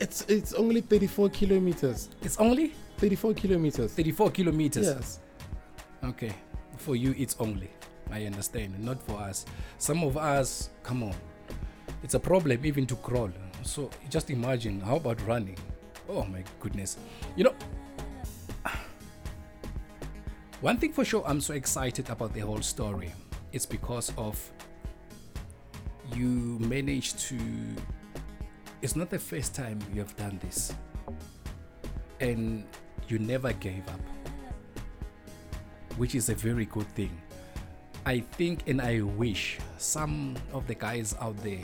It's 0.00 0.22
it's 0.28 0.54
only 0.54 0.80
34 0.80 1.28
kilometers. 1.30 2.08
it's 2.22 2.38
only 2.38 2.72
34 2.98 3.34
kilometers. 3.34 3.92
34 3.92 4.30
kilometers. 4.30 4.86
Yes. 4.86 5.20
Okay, 6.04 6.32
for 6.78 6.96
you 6.96 7.14
it's 7.18 7.36
only. 7.38 7.70
I 8.10 8.24
understand, 8.26 8.78
not 8.82 9.02
for 9.02 9.16
us. 9.20 9.44
Some 9.78 10.02
of 10.02 10.16
us, 10.16 10.70
come 10.82 11.02
on, 11.02 11.14
it's 12.02 12.14
a 12.14 12.20
problem 12.20 12.64
even 12.64 12.86
to 12.86 12.96
crawl. 12.96 13.30
So 13.62 13.90
just 14.08 14.30
imagine, 14.30 14.80
how 14.80 14.96
about 14.96 15.24
running? 15.26 15.56
Oh 16.08 16.24
my 16.24 16.42
goodness. 16.58 16.96
You 17.36 17.44
know, 17.44 17.54
one 20.60 20.76
thing 20.78 20.92
for 20.92 21.04
sure, 21.04 21.22
I'm 21.26 21.40
so 21.40 21.54
excited 21.54 22.10
about 22.10 22.34
the 22.34 22.40
whole 22.40 22.62
story. 22.62 23.12
It's 23.52 23.66
because 23.66 24.12
of 24.16 24.38
you 26.14 26.58
managed 26.60 27.18
to. 27.30 27.38
It's 28.82 28.96
not 28.96 29.10
the 29.10 29.18
first 29.18 29.54
time 29.54 29.78
you 29.92 30.00
have 30.00 30.16
done 30.16 30.38
this, 30.42 30.72
and 32.20 32.64
you 33.08 33.18
never 33.18 33.52
gave 33.52 33.86
up 33.88 34.00
which 36.00 36.14
is 36.14 36.30
a 36.30 36.34
very 36.34 36.64
good 36.64 36.88
thing. 36.94 37.10
I 38.06 38.20
think 38.20 38.66
and 38.66 38.80
I 38.80 39.02
wish 39.02 39.58
some 39.76 40.34
of 40.52 40.66
the 40.66 40.74
guys 40.74 41.14
out 41.20 41.36
there 41.44 41.60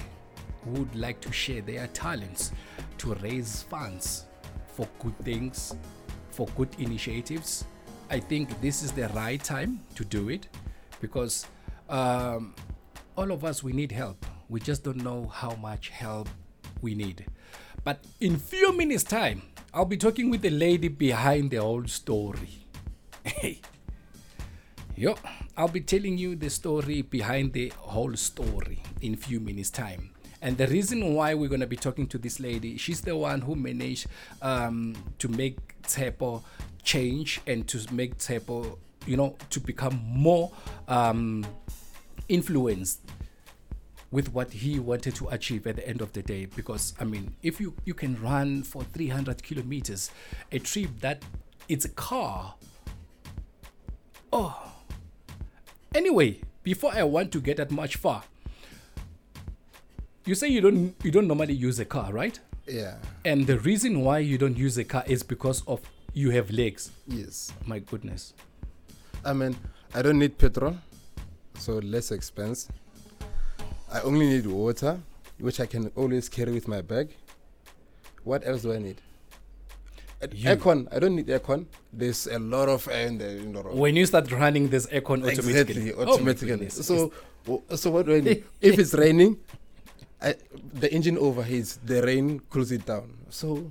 would 0.66 0.94
like 0.94 1.20
to 1.20 1.32
share 1.32 1.62
their 1.62 1.86
talents 1.88 2.52
to 2.98 3.14
raise 3.14 3.62
funds 3.62 4.24
for 4.66 4.88
good 4.98 5.18
things, 5.20 5.76
for 6.30 6.46
good 6.56 6.68
initiatives. 6.78 7.64
I 8.10 8.20
think 8.20 8.60
this 8.60 8.82
is 8.82 8.92
the 8.92 9.08
right 9.08 9.42
time 9.42 9.80
to 9.94 10.04
do 10.04 10.28
it 10.28 10.48
because 11.00 11.46
um, 11.88 12.54
all 13.16 13.32
of 13.32 13.44
us 13.44 13.62
we 13.62 13.72
need 13.72 13.92
help. 13.92 14.24
We 14.48 14.60
just 14.60 14.84
don't 14.84 15.02
know 15.02 15.26
how 15.26 15.54
much 15.56 15.88
help 15.88 16.28
we 16.80 16.94
need. 16.94 17.26
But 17.84 18.04
in 18.20 18.38
few 18.38 18.72
minutes 18.72 19.04
time, 19.04 19.42
I'll 19.72 19.84
be 19.84 19.96
talking 19.96 20.30
with 20.30 20.42
the 20.42 20.50
lady 20.50 20.88
behind 20.88 21.50
the 21.50 21.58
whole 21.58 21.86
story. 21.86 22.66
Hey. 23.24 23.60
Yo, 24.96 25.14
I'll 25.56 25.68
be 25.68 25.82
telling 25.82 26.16
you 26.16 26.36
the 26.36 26.48
story 26.48 27.02
behind 27.02 27.52
the 27.52 27.70
whole 27.76 28.16
story 28.16 28.82
in 29.02 29.16
few 29.16 29.40
minutes 29.40 29.68
time. 29.70 30.15
And 30.46 30.56
the 30.56 30.68
reason 30.68 31.12
why 31.12 31.34
we're 31.34 31.48
going 31.48 31.60
to 31.60 31.66
be 31.66 31.74
talking 31.74 32.06
to 32.06 32.18
this 32.18 32.38
lady, 32.38 32.76
she's 32.76 33.00
the 33.00 33.16
one 33.16 33.40
who 33.40 33.56
managed 33.56 34.06
um, 34.40 34.94
to 35.18 35.26
make 35.26 35.58
Tsepo 35.82 36.40
change 36.84 37.40
and 37.48 37.66
to 37.66 37.84
make 37.92 38.16
Tsepo, 38.18 38.78
you 39.06 39.16
know, 39.16 39.34
to 39.50 39.58
become 39.58 40.00
more 40.06 40.52
um, 40.86 41.44
influenced 42.28 43.00
with 44.12 44.32
what 44.32 44.52
he 44.52 44.78
wanted 44.78 45.16
to 45.16 45.26
achieve 45.30 45.66
at 45.66 45.74
the 45.74 45.88
end 45.88 46.00
of 46.00 46.12
the 46.12 46.22
day. 46.22 46.46
Because 46.46 46.94
i 47.00 47.04
mean 47.04 47.34
if 47.42 47.60
you 47.60 47.74
you 47.84 47.92
can 47.92 48.14
run 48.22 48.62
for 48.62 48.84
300 48.84 49.42
kilometers 49.42 50.12
a 50.52 50.60
trip 50.60 50.90
that 51.00 51.24
it's 51.68 51.84
a 51.84 51.88
car. 51.88 52.54
Oh. 54.32 54.72
Anyway 55.92 56.38
before 56.62 56.92
i 56.94 57.02
want 57.02 57.32
to 57.32 57.40
get 57.40 57.56
that 57.56 57.72
much 57.72 57.96
far 57.96 58.22
you 60.26 60.34
say 60.34 60.48
you 60.48 60.60
don't 60.60 60.94
you 61.04 61.10
don't 61.10 61.26
normally 61.28 61.54
use 61.54 61.78
a 61.78 61.84
car 61.84 62.12
right 62.12 62.38
Yeah. 62.66 62.94
and 63.24 63.46
the 63.46 63.58
reason 63.60 64.00
why 64.06 64.18
you 64.18 64.38
don't 64.38 64.56
use 64.58 64.76
a 64.78 64.84
car 64.84 65.04
is 65.06 65.22
because 65.22 65.62
of 65.66 65.80
you 66.14 66.30
have 66.30 66.50
legs 66.50 66.90
Yes. 67.06 67.52
my 67.64 67.78
goodness 67.78 68.34
I 69.24 69.32
mean, 69.32 69.56
I 69.92 70.02
don't 70.02 70.20
need 70.20 70.38
petrol, 70.38 70.76
so 71.58 71.78
less 71.78 72.12
expense. 72.12 72.68
I 73.92 74.00
only 74.02 74.26
need 74.28 74.46
water, 74.46 75.00
which 75.40 75.58
I 75.58 75.66
can 75.66 75.90
always 75.96 76.28
carry 76.28 76.52
with 76.52 76.68
my 76.68 76.80
bag. 76.80 77.16
What 78.22 78.46
else 78.46 78.62
do 78.62 78.72
I 78.72 78.78
need? 78.78 79.00
You. 80.32 80.50
Aircon. 80.50 80.86
I 80.94 81.00
don't 81.00 81.16
need 81.16 81.26
aircon. 81.26 81.66
There's 81.92 82.28
a 82.28 82.38
lot 82.38 82.68
of 82.68 82.86
air 82.86 83.08
in 83.08 83.18
the 83.18 83.28
in 83.30 83.52
the 83.52 83.62
road. 83.64 83.74
when 83.74 83.96
you 83.96 84.06
start 84.06 84.30
running 84.30 84.68
this 84.68 84.86
aircon 84.86 85.26
automatically 85.26 85.50
Exactly, 85.50 85.92
Oh 85.94 86.02
automatically. 86.12 86.48
goodness. 86.48 86.86
so, 86.86 87.10
so 87.74 87.90
what 87.90 88.06
do 88.06 88.14
I 88.14 88.20
need? 88.20 88.44
if 88.60 88.78
it's 88.78 88.94
raining, 88.94 89.38
I, 90.20 90.34
the 90.74 90.92
engine 90.92 91.16
overheats. 91.16 91.78
The 91.84 92.02
rain 92.02 92.40
cools 92.50 92.72
it 92.72 92.86
down. 92.86 93.12
So, 93.30 93.70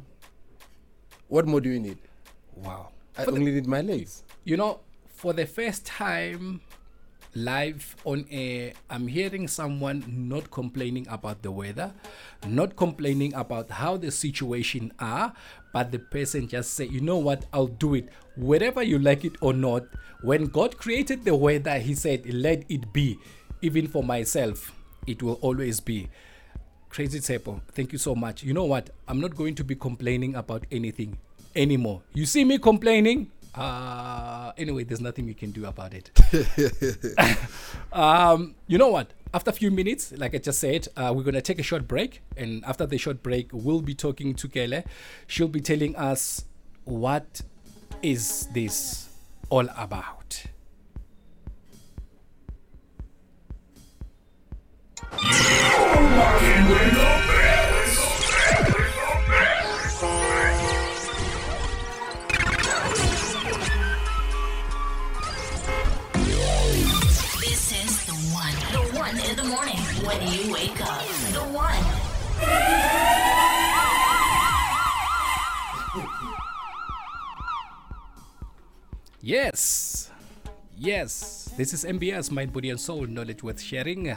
what 1.28 1.46
more 1.48 1.62
do 1.62 1.70
you 1.70 1.80
need? 1.80 1.98
wow 2.56 2.90
I 3.18 3.26
For 3.26 3.32
the- 3.32 3.38
only 3.40 3.52
need 3.52 3.68
my 3.68 3.82
legs. 3.82 4.24
You 4.44 4.58
know, 4.58 4.80
for 5.08 5.34
the 5.34 5.46
first 5.46 5.86
time 5.86 6.62
live 7.34 7.96
on 8.06 8.26
air, 8.32 8.74
I'm 8.90 9.08
hearing 9.08 9.48
someone 9.48 10.06
not 10.30 10.52
complaining 10.52 11.06
about 11.10 11.42
the 11.42 11.52
weather, 11.52 11.94
not 12.48 12.76
complaining 12.78 13.34
about 13.34 13.70
how 13.72 13.98
the 13.98 14.12
situation 14.12 14.94
are, 15.00 15.34
but 15.74 15.92
the 15.92 16.00
person 16.00 16.48
just 16.48 16.76
say, 16.76 16.86
you 16.86 17.02
know 17.02 17.18
what, 17.18 17.46
I'll 17.52 17.68
do 17.68 17.96
it. 17.96 18.08
Whether 18.38 18.84
you 18.84 19.00
like 19.00 19.26
it 19.26 19.36
or 19.42 19.52
not, 19.54 19.84
when 20.22 20.46
God 20.46 20.78
created 20.78 21.26
the 21.26 21.36
weather, 21.36 21.80
He 21.80 21.96
said, 21.96 22.32
let 22.32 22.64
it 22.70 22.94
be. 22.94 23.18
Even 23.62 23.88
for 23.88 24.04
myself, 24.04 24.72
it 25.08 25.22
will 25.24 25.40
always 25.42 25.80
be. 25.80 26.08
Crazy 26.96 27.20
Tsepo, 27.20 27.60
thank 27.74 27.92
you 27.92 27.98
so 27.98 28.16
much. 28.16 28.42
You 28.42 28.54
know 28.54 28.64
what? 28.64 28.90
I'm 29.06 29.20
not 29.20 29.36
going 29.36 29.54
to 29.56 29.66
be 29.66 29.76
complaining 29.76 30.34
about 30.34 30.64
anything 30.72 31.18
anymore. 31.54 32.02
You 32.14 32.26
see 32.26 32.46
me 32.46 32.58
complaining? 32.58 33.32
Uh, 33.54 34.54
anyway, 34.58 34.86
there's 34.86 35.02
nothing 35.02 35.28
you 35.28 35.36
can 35.36 35.52
do 35.52 35.66
about 35.66 35.94
it. 35.94 36.10
um, 37.92 38.56
you 38.68 38.78
know 38.78 38.88
what? 38.88 39.12
after 39.34 39.50
a 39.50 39.54
few 39.54 39.72
minutes, 39.72 40.14
like 40.16 40.34
I 40.34 40.38
just 40.38 40.62
said, 40.62 40.88
uh, 40.96 41.12
we're 41.14 41.24
going 41.24 41.36
to 41.36 41.42
take 41.42 41.60
a 41.60 41.64
short 41.64 41.86
break. 41.86 42.22
And 42.38 42.64
after 42.64 42.86
the 42.86 42.98
short 42.98 43.22
break, 43.22 43.50
we'll 43.52 43.82
be 43.82 43.94
talking 43.94 44.34
to 44.34 44.48
Kele. 44.48 44.86
She'll 45.28 45.50
be 45.50 45.60
telling 45.60 45.98
us 45.98 46.46
what 46.86 47.42
is 48.02 48.48
this 48.54 49.10
all 49.50 49.68
about. 49.76 50.46
This 56.16 56.24
is 67.72 68.06
the 68.06 68.14
one. 68.32 68.56
The 68.72 68.80
one 68.98 69.20
in 69.20 69.36
the 69.36 69.44
morning 69.44 69.76
when 70.06 70.22
you 70.32 70.54
wake 70.54 70.80
up. 70.82 71.02
The 71.34 71.44
one. 71.52 71.84
Yes, 79.22 80.10
yes, 80.78 81.50
this 81.58 81.74
is 81.74 81.84
MBS, 81.84 82.32
Mind, 82.32 82.54
Body, 82.54 82.70
and 82.70 82.80
Soul, 82.80 83.06
knowledge 83.08 83.44
worth 83.44 83.60
sharing. 83.60 84.16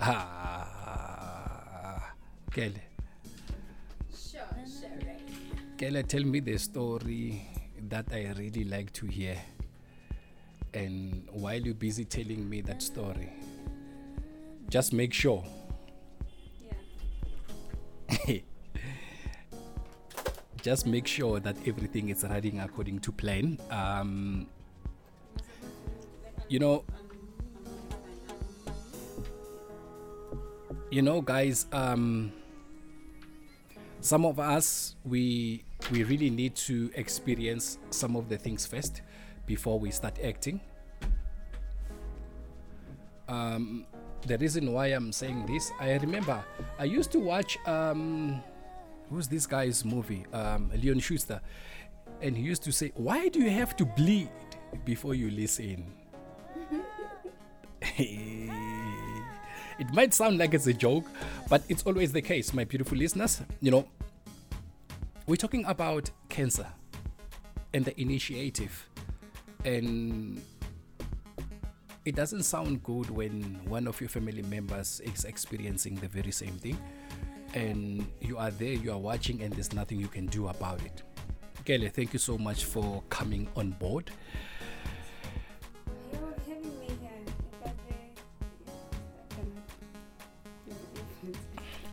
Ah, 0.00 0.75
Kele. 2.56 2.80
Kele, 5.76 6.02
tell 6.04 6.24
me 6.24 6.40
the 6.40 6.56
story 6.56 7.46
that 7.90 8.06
I 8.10 8.32
really 8.38 8.64
like 8.64 8.90
to 8.94 9.04
hear. 9.04 9.36
And 10.72 11.28
while 11.32 11.60
you're 11.60 11.74
busy 11.74 12.06
telling 12.06 12.48
me 12.48 12.62
that 12.62 12.80
story, 12.80 13.30
just 14.70 14.94
make 14.94 15.12
sure. 15.12 15.44
just 20.62 20.86
make 20.86 21.06
sure 21.06 21.40
that 21.40 21.56
everything 21.66 22.08
is 22.08 22.24
running 22.24 22.60
according 22.60 23.00
to 23.00 23.12
plan. 23.12 23.58
Um, 23.70 24.46
you 26.48 26.58
know, 26.58 26.84
you 30.90 31.02
know, 31.02 31.20
guys. 31.20 31.66
Um, 31.70 32.32
some 34.06 34.24
of 34.24 34.38
us 34.38 34.94
we 35.04 35.64
we 35.90 36.04
really 36.04 36.30
need 36.30 36.54
to 36.54 36.90
experience 36.94 37.78
some 37.90 38.14
of 38.14 38.28
the 38.28 38.38
things 38.38 38.64
first 38.64 39.02
before 39.46 39.78
we 39.80 39.90
start 39.90 40.18
acting. 40.22 40.60
Um, 43.28 43.86
the 44.24 44.38
reason 44.38 44.72
why 44.72 44.86
I'm 44.88 45.12
saying 45.12 45.46
this, 45.46 45.72
I 45.80 45.94
remember 45.94 46.44
I 46.78 46.84
used 46.84 47.10
to 47.12 47.18
watch 47.18 47.58
um, 47.66 48.40
who's 49.10 49.26
this 49.26 49.46
guy's 49.46 49.84
movie, 49.84 50.24
um, 50.32 50.70
Leon 50.80 51.00
Schuster, 51.00 51.40
and 52.22 52.36
he 52.36 52.44
used 52.44 52.62
to 52.62 52.72
say, 52.72 52.92
"Why 52.94 53.28
do 53.28 53.40
you 53.40 53.50
have 53.50 53.76
to 53.76 53.84
bleed 53.84 54.30
before 54.84 55.14
you 55.14 55.30
listen?" 55.30 55.92
it 59.78 59.92
might 59.92 60.14
sound 60.14 60.38
like 60.38 60.54
it's 60.54 60.66
a 60.68 60.72
joke, 60.72 61.04
but 61.48 61.62
it's 61.68 61.82
always 61.82 62.12
the 62.12 62.22
case, 62.22 62.54
my 62.54 62.64
beautiful 62.64 62.96
listeners. 62.96 63.42
You 63.60 63.70
know, 63.72 63.88
we're 65.26 65.36
talking 65.36 65.64
about 65.66 66.10
cancer 66.28 66.66
and 67.74 67.84
the 67.84 68.00
initiative, 68.00 68.88
and 69.64 70.40
it 72.04 72.14
doesn't 72.14 72.44
sound 72.44 72.82
good 72.84 73.10
when 73.10 73.60
one 73.66 73.88
of 73.88 74.00
your 74.00 74.08
family 74.08 74.42
members 74.42 75.00
is 75.00 75.24
experiencing 75.24 75.96
the 75.96 76.06
very 76.08 76.30
same 76.30 76.52
thing 76.52 76.78
and 77.54 78.06
you 78.20 78.38
are 78.38 78.50
there 78.52 78.74
you 78.74 78.92
are 78.92 78.98
watching 78.98 79.42
and 79.42 79.52
there's 79.54 79.72
nothing 79.72 79.98
you 79.98 80.06
can 80.06 80.26
do 80.26 80.46
about 80.48 80.80
it. 80.82 81.02
Kelly, 81.64 81.88
thank 81.88 82.12
you 82.12 82.18
so 82.20 82.38
much 82.38 82.64
for 82.64 83.02
coming 83.08 83.48
on 83.56 83.70
board 83.70 84.12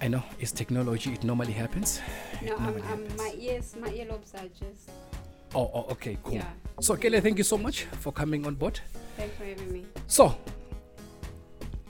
i 0.04 0.08
know 0.08 0.22
it's 0.40 0.52
technology 0.52 1.14
it 1.14 1.24
normally 1.24 1.54
happens 1.54 2.02
no, 2.42 2.56
I'm, 2.56 2.64
normally 2.64 2.82
I'm, 2.84 2.88
happens. 2.90 3.18
my 3.18 3.32
ears, 3.40 3.76
my 3.80 3.90
earlobes 3.90 4.34
are 4.36 4.48
just. 4.50 4.90
oh, 5.56 5.70
oh 5.74 5.86
okay 5.92 6.18
cool 6.24 6.36
Yeah. 6.36 6.46
so 6.82 6.96
kelly 6.96 7.22
thank 7.22 7.38
you 7.38 7.44
so 7.44 7.58
much 7.58 7.84
for 8.04 8.12
coming 8.12 8.46
on 8.46 8.56
board 8.56 8.80
Thanks 9.18 9.36
for 9.38 9.46
having 9.46 9.72
me. 9.72 9.86
so 10.08 10.36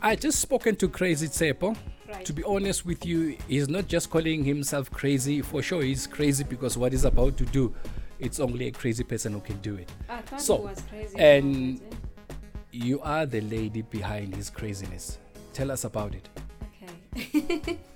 i 0.01 0.15
just 0.15 0.39
spoken 0.39 0.75
to 0.77 0.87
crazy 0.89 1.27
tsepo 1.27 1.75
Right. 2.07 2.25
to 2.25 2.33
be 2.33 2.43
honest 2.43 2.85
with 2.85 3.05
you 3.05 3.37
he's 3.47 3.67
not 3.69 3.87
just 3.87 4.09
calling 4.11 4.43
himself 4.43 4.91
crazy 4.91 5.41
for 5.41 5.63
sure 5.63 5.81
he's 5.81 6.05
crazy 6.05 6.43
because 6.43 6.77
what 6.77 6.91
he's 6.91 7.05
about 7.05 7.37
to 7.37 7.45
do 7.45 7.73
it's 8.19 8.39
only 8.39 8.67
a 8.67 8.71
crazy 8.71 9.03
person 9.03 9.33
who 9.33 9.39
can 9.39 9.57
do 9.61 9.75
it 9.77 9.89
I 10.09 10.21
thought 10.21 10.41
So, 10.41 10.55
it 10.57 10.63
was 10.63 10.81
crazy. 10.89 11.17
and- 11.17 11.81
you 12.71 12.99
are 13.01 13.25
the 13.25 13.41
lady 13.41 13.81
behind 13.83 14.35
his 14.35 14.49
craziness 14.51 15.17
tell 15.53 15.71
us 15.71 15.85
about 15.85 16.13
it 16.13 16.29
Okay. 17.15 17.79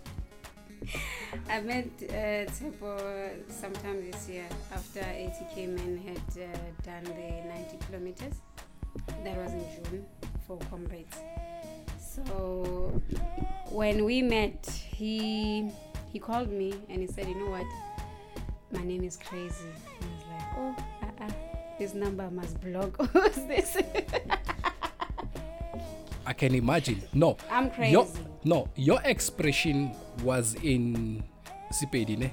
I 1.50 1.62
met 1.62 1.88
uh, 2.10 2.52
Tsepo 2.52 3.30
sometime 3.50 4.12
this 4.12 4.28
year 4.30 4.46
after 4.74 5.00
ATK 5.00 5.68
Men 5.70 5.98
had 6.06 6.44
uh, 6.44 6.58
done 6.84 7.04
the 7.06 7.48
90 7.48 7.78
kilometers. 7.88 8.34
That 9.24 9.38
was 9.38 9.54
in 9.54 9.64
June 9.90 10.06
for 10.46 10.58
comrades. 10.70 11.18
So 12.00 13.02
when 13.70 14.04
we 14.06 14.22
met, 14.22 14.66
he 14.90 15.70
he 16.12 16.20
called 16.20 16.52
me 16.52 16.74
and 16.90 17.00
he 17.02 17.08
said, 17.08 17.28
"You 17.28 17.36
know 17.36 17.50
what? 17.52 17.66
My 18.72 18.84
name 18.84 19.04
is 19.04 19.18
Crazy." 19.18 19.70
And 20.02 20.10
I 20.10 20.16
was 20.16 20.26
like, 20.32 20.48
"Oh, 20.58 20.76
uh-uh. 21.24 21.32
this 21.80 21.94
number 21.94 22.30
must 22.30 22.60
block. 22.60 22.98
Who's 23.14 23.36
this?" 23.48 23.78
i 26.26 26.34
can 26.34 26.54
imagine 26.54 27.02
no 27.14 27.38
I'm 27.50 27.72
crazy. 27.72 27.94
your 27.94 28.06
no 28.44 28.68
your 28.76 29.00
expression 29.06 29.92
was 30.24 30.56
in 30.56 31.24
Sepedi, 31.72 32.18
ne? 32.18 32.32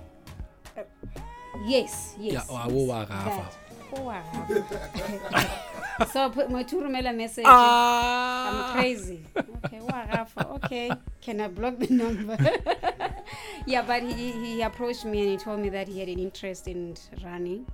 Yes, 1.67 2.15
yes. 2.19 2.33
Yeah, 2.33 2.45
wa- 2.51 2.67
wo 2.69 2.87
wa 2.87 3.05
gafa. 3.07 3.25
that. 3.25 4.01
Wa 4.01 4.21
gafa. 4.33 6.09
so 6.13 6.31
motho 6.51 6.83
romela 6.83 7.15
message. 7.17 7.45
Ah. 7.47 8.73
I'm 8.75 8.81
crazy. 8.81 9.25
Okay, 9.37 9.81
wa 9.81 10.05
gafa. 10.07 10.55
Okay, 10.57 10.91
can 11.21 11.41
I 11.41 11.49
block 11.49 11.79
the 11.79 11.89
number? 11.95 12.37
yeah, 13.67 13.83
but 13.83 14.03
he, 14.03 14.33
he 14.33 14.63
approached 14.63 15.05
me 15.05 15.23
and 15.23 15.31
he 15.31 15.37
told 15.37 15.61
me 15.61 15.69
that 15.71 15.89
he 15.89 16.01
had 16.01 16.09
an 16.09 16.19
interest 16.19 16.67
in 16.69 16.95
running, 17.25 17.67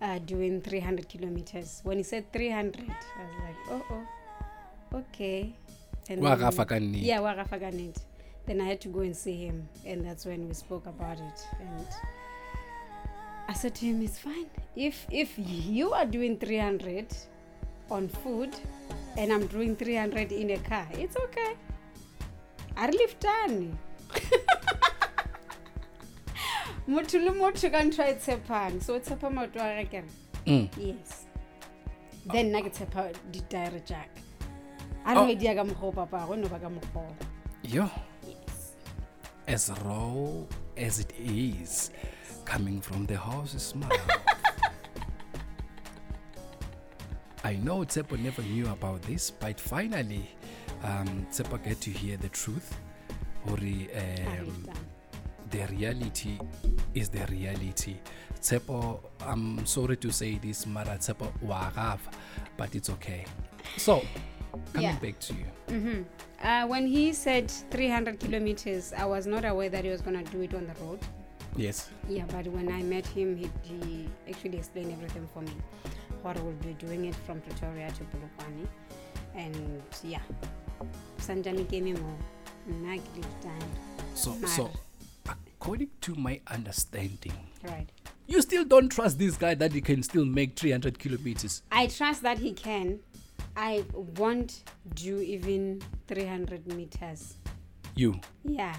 uh, 0.00 0.18
doing 0.20 0.60
300 0.60 1.08
kilometers. 1.08 1.80
When 1.84 1.98
he 1.98 2.04
said 2.04 2.32
300, 2.32 2.80
I 2.80 2.84
was 2.88 2.96
like, 3.42 3.56
oh, 3.70 3.84
oh, 4.94 4.98
okay. 4.98 5.52
And 6.08 6.22
Wa 6.22 6.36
gafa 6.36 6.64
ka 6.66 6.76
nnete. 6.76 7.04
Yeah, 7.04 7.20
wa 7.20 7.34
gafa 7.34 7.58
ka 7.60 7.68
nnete. 7.70 8.00
Then 8.48 8.62
I 8.62 8.64
had 8.64 8.80
to 8.80 8.88
go 8.88 9.00
and 9.00 9.14
see 9.14 9.36
him, 9.46 9.68
and 9.86 10.04
that's 10.04 10.24
when 10.24 10.48
we 10.48 10.54
spoke 10.54 10.86
about 10.86 11.18
it. 11.20 11.46
And 11.60 11.86
I 13.46 13.52
said 13.52 13.74
to 13.74 13.84
him, 13.84 14.00
"It's 14.02 14.18
fine. 14.18 14.48
If 14.74 15.06
if 15.10 15.34
you 15.38 15.92
are 15.92 16.06
doing 16.06 16.38
300 16.38 17.12
on 17.90 18.08
food, 18.08 18.56
and 19.18 19.30
I'm 19.30 19.46
doing 19.48 19.76
300 19.76 20.32
in 20.32 20.50
a 20.50 20.58
car, 20.70 20.88
it's 20.92 21.16
okay. 21.16 21.52
I 22.74 22.88
live 22.88 23.14
done." 23.20 23.78
motho 26.88 27.18
le 27.20 27.32
motho 27.36 27.68
ka 27.70 27.84
ntho 27.84 28.02
a 28.02 28.10
e 28.10 28.14
tshepang 28.16 28.80
so 28.82 28.94
o 28.94 28.98
tshepa 29.00 29.28
maoto 29.30 29.60
a 29.60 29.84
ge 29.84 29.90
kere 29.90 30.08
Mm. 30.46 30.68
yes 30.80 31.26
then 32.32 32.46
nna 32.48 32.62
ke 32.64 32.70
tshepa 32.72 33.02
ditaere 33.32 33.80
jaaka 33.84 34.20
a 35.04 35.14
re 35.26 35.34
di 35.34 35.44
ya 35.46 35.52
ka 35.58 35.64
mokgwa 35.70 35.88
o 35.88 35.92
papago 35.92 36.36
no 36.40 36.48
ba 36.48 36.58
ka 36.58 36.70
mokgwa 36.76 37.02
o. 37.04 37.12
As 39.48 39.70
raw 39.82 40.44
as 40.76 41.00
it 41.00 41.12
is, 41.18 41.90
coming 42.44 42.80
from 42.82 43.06
the 43.06 43.16
horse's 43.16 43.74
mouth. 43.74 43.98
I 47.44 47.54
know 47.56 47.78
Tsepo 47.78 48.18
never 48.18 48.42
knew 48.42 48.66
about 48.68 49.00
this, 49.02 49.30
but 49.30 49.58
finally, 49.58 50.28
um, 50.84 51.26
Tsepo 51.30 51.62
get 51.64 51.80
to 51.80 51.90
hear 51.90 52.18
the 52.18 52.28
truth. 52.28 52.76
Hori, 53.46 53.88
um, 53.96 54.68
the 55.50 55.66
reality 55.68 56.38
is 56.94 57.08
the 57.08 57.24
reality. 57.30 57.96
Tsepo, 58.40 59.00
I'm 59.26 59.64
sorry 59.64 59.96
to 59.96 60.12
say 60.12 60.36
this, 60.36 60.66
Mara 60.66 60.98
Tsepo 60.98 61.32
wagaf, 61.42 62.00
but 62.58 62.74
it's 62.74 62.90
okay. 62.90 63.24
So, 63.78 64.02
coming 64.74 64.82
Yeah. 64.90 64.98
back 64.98 65.18
to 65.20 65.32
you. 65.34 65.46
Mhm. 65.68 66.04
Uh, 66.42 66.66
when 66.66 66.86
he 66.86 67.12
said 67.12 67.50
300 67.70 68.20
kilometers, 68.20 68.92
I 68.92 69.04
was 69.04 69.26
not 69.26 69.44
aware 69.44 69.68
that 69.68 69.84
he 69.84 69.90
was 69.90 70.00
going 70.00 70.22
to 70.24 70.30
do 70.30 70.42
it 70.42 70.54
on 70.54 70.66
the 70.66 70.84
road. 70.84 71.00
Yes. 71.56 71.90
Yeah, 72.08 72.24
but 72.28 72.46
when 72.46 72.70
I 72.70 72.82
met 72.82 73.06
him, 73.06 73.36
he, 73.36 73.50
he 73.62 74.08
actually 74.28 74.58
explained 74.58 74.92
everything 74.92 75.28
for 75.34 75.42
me. 75.42 75.52
What 76.22 76.36
I 76.36 76.42
will 76.42 76.52
be 76.52 76.74
doing 76.74 77.06
it 77.06 77.14
from 77.14 77.40
Pretoria 77.40 77.90
to 77.90 78.04
Polokwane. 78.04 78.66
And 79.34 79.82
yeah, 80.04 80.20
sanjane 81.18 81.64
keme 81.66 81.98
mo 81.98 82.14
nna 82.70 82.98
ke 82.98 83.16
le 83.16 83.26
done 83.42 83.70
So, 84.14 84.34
so 84.46 84.70
according 85.28 85.90
to 86.02 86.14
my 86.14 86.40
understanding, 86.48 87.32
right 87.64 87.86
you 88.26 88.42
still 88.42 88.64
don't 88.64 88.90
trust 88.90 89.18
this 89.18 89.36
guy 89.36 89.54
that 89.54 89.72
he 89.72 89.80
can 89.80 90.02
still 90.02 90.24
make 90.24 90.54
300 90.54 90.98
kilometers. 90.98 91.62
i 91.72 91.86
trust 91.86 92.22
that 92.22 92.38
he 92.38 92.52
can 92.52 92.98
i 93.58 93.84
won't 93.92 94.62
do 94.94 95.20
even 95.20 95.82
300 96.06 96.66
meters. 96.68 97.34
You. 97.96 98.20
yeah. 98.44 98.76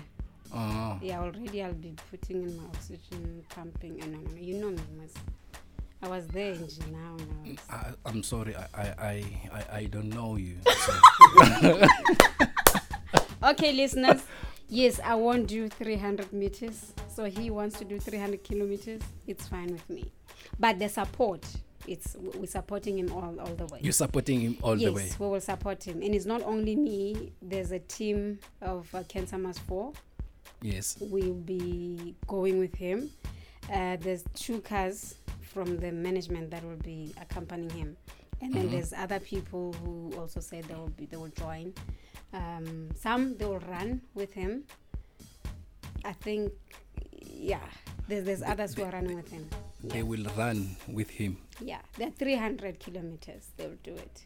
Uh, 0.52 0.98
yeah 1.00 1.20
already 1.20 1.62
i'll 1.62 1.74
be 1.74 1.94
putting 2.10 2.42
in 2.42 2.58
my 2.58 2.64
oxygen 2.74 3.44
pumping 3.50 4.02
and 4.02 4.40
you 4.40 4.58
know 4.58 4.72
me 4.72 4.82
mas 4.98 5.14
i 6.02 6.08
was 6.08 6.26
there 6.30 6.54
in 6.54 6.68
now 6.92 7.16
I, 7.70 7.92
I'm 8.04 8.24
sorry, 8.24 8.56
I, 8.56 8.66
I, 8.74 8.86
I, 9.00 9.24
I, 9.54 9.78
I 9.78 9.86
don't 9.86 10.10
know 10.10 10.38
you. 10.38 10.56
So, 10.66 11.82
okay 13.52 13.74
listeners. 13.74 14.24
Yes 14.70 15.00
i 15.04 15.14
won't 15.14 15.48
do 15.48 15.68
300 15.70 16.32
meters. 16.34 16.94
So 17.16 17.26
he 17.26 17.52
wants 17.52 17.78
to 17.80 17.86
do 17.86 18.00
300 18.00 18.44
kilometers. 18.44 19.02
It's 19.28 19.48
fine 19.48 19.72
with 19.72 19.88
me. 19.90 20.12
But 20.60 20.80
the 20.80 20.90
support 20.90 21.46
it's 21.90 22.16
we're 22.20 22.46
supporting 22.46 23.00
him 23.00 23.12
all, 23.12 23.40
all 23.40 23.56
the 23.56 23.66
way. 23.66 23.80
You're 23.82 23.92
supporting 23.94 24.40
him 24.40 24.58
all 24.62 24.78
yes 24.78 24.86
the 24.86 24.94
way. 24.94 25.04
Yes, 25.06 25.20
we 25.20 25.28
will 25.28 25.42
support 25.42 25.84
him. 25.84 26.02
And 26.04 26.14
it's 26.14 26.26
not 26.26 26.44
only 26.44 26.76
me 26.76 27.34
there's 27.42 27.72
a 27.72 27.80
team 27.80 28.40
of 28.62 28.94
uh, 28.94 29.04
Cancer 29.08 29.40
Must 29.40 29.60
Fall 29.62 29.96
Yes. 30.62 30.98
we'll 31.00 31.34
be 31.34 32.16
going 32.28 32.60
with 32.60 32.76
him. 32.76 33.10
Uh, 33.74 33.98
there's 34.00 34.24
two 34.36 34.62
cars 34.62 35.16
from 35.42 35.78
the 35.78 35.92
management 35.92 36.52
that 36.52 36.64
will 36.64 36.78
be 36.78 37.14
accompanying 37.20 37.70
him. 37.72 37.98
And 38.42 38.54
then 38.54 38.70
there's 38.70 38.94
other 38.94 39.20
people 39.20 39.74
who 39.84 40.14
also 40.18 40.40
said 40.40 40.66
they 40.66 40.76
will 40.76 40.90
be 40.90 41.08
they 41.08 41.18
will 41.18 41.28
join. 41.30 41.74
Um, 42.34 42.90
some 42.96 43.36
they 43.38 43.46
will 43.46 43.60
run 43.60 44.02
with 44.14 44.32
him. 44.32 44.64
I 46.06 46.14
think 46.14 46.54
yeah 47.22 47.60
there's, 48.08 48.26
there's 48.26 48.44
others 48.44 48.74
who 48.76 48.84
are 48.84 48.92
running 48.92 49.16
with 49.16 49.30
him 49.30 49.48
They 49.84 50.04
will 50.04 50.26
run 50.38 50.76
with 50.88 51.10
him. 51.10 51.38
yeah 51.62 51.82
they're 51.98 52.12
300 52.12 52.80
kilometers 52.80 53.48
they 53.58 53.68
will 53.68 53.78
do 53.84 53.94
it 53.94 54.26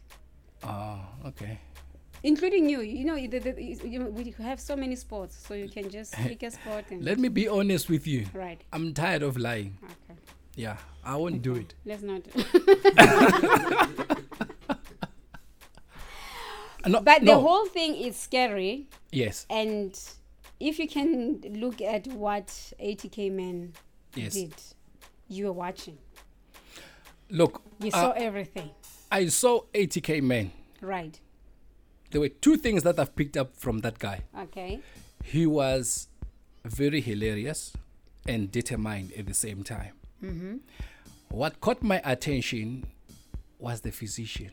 Oh, 0.64 0.98
okay. 1.26 1.58
including 2.22 2.68
you 2.70 2.80
you 2.80 3.04
know 3.04 3.16
the, 3.16 3.38
the, 3.38 3.62
you, 3.62 4.06
we 4.06 4.34
have 4.42 4.58
so 4.60 4.74
many 4.76 4.96
sports 4.96 5.36
so 5.46 5.54
you 5.54 5.68
can 5.68 5.90
just 5.90 6.12
pick 6.28 6.42
a 6.42 6.50
sport 6.50 6.84
and 6.90 7.04
Let 7.04 7.18
me 7.18 7.28
be 7.28 7.46
honest 7.48 7.88
with 7.90 8.06
you. 8.06 8.26
right 8.34 8.60
I'm 8.72 8.92
tired 8.94 9.22
of 9.22 9.36
lying. 9.36 9.76
okay 9.84 10.18
Yeah, 10.56 10.76
I 11.04 11.16
won't 11.16 11.42
do 11.42 11.54
it. 11.56 11.74
let's 11.84 12.02
not 12.02 12.22
No, 16.86 17.00
but 17.10 17.22
no. 17.22 17.34
the 17.34 17.40
whole 17.40 17.66
thing 17.66 17.94
is 17.96 18.16
scary 18.16 18.88
yes, 19.10 19.46
and 19.48 19.98
if 20.60 20.78
you 20.78 20.86
can 20.88 21.40
look 21.64 21.80
at 21.80 22.06
what 22.08 22.46
80k 22.80 23.32
men 23.32 23.72
yes. 24.14 24.34
did 24.34 24.52
you 25.34 25.46
were 25.46 25.52
watching 25.52 25.98
Look, 27.30 27.62
you 27.80 27.90
uh, 27.92 28.00
saw 28.00 28.10
everything 28.12 28.70
I 29.10 29.26
saw 29.26 29.62
80k 29.74 30.22
men. 30.22 30.52
right 30.80 31.18
There 32.10 32.20
were 32.20 32.28
two 32.28 32.56
things 32.56 32.82
that 32.82 32.98
I've 32.98 33.14
picked 33.16 33.36
up 33.36 33.56
from 33.56 33.80
that 33.80 33.98
guy. 33.98 34.20
okay 34.38 34.80
He 35.22 35.46
was 35.46 36.08
very 36.64 37.00
hilarious 37.00 37.72
and 38.26 38.50
determined 38.50 39.12
at 39.18 39.26
the 39.26 39.34
same 39.34 39.62
time. 39.64 39.92
Mm-hmm. 40.22 40.56
What 41.28 41.60
caught 41.60 41.82
my 41.82 42.00
attention 42.04 42.86
was 43.58 43.80
the 43.80 43.90
physician. 43.90 44.50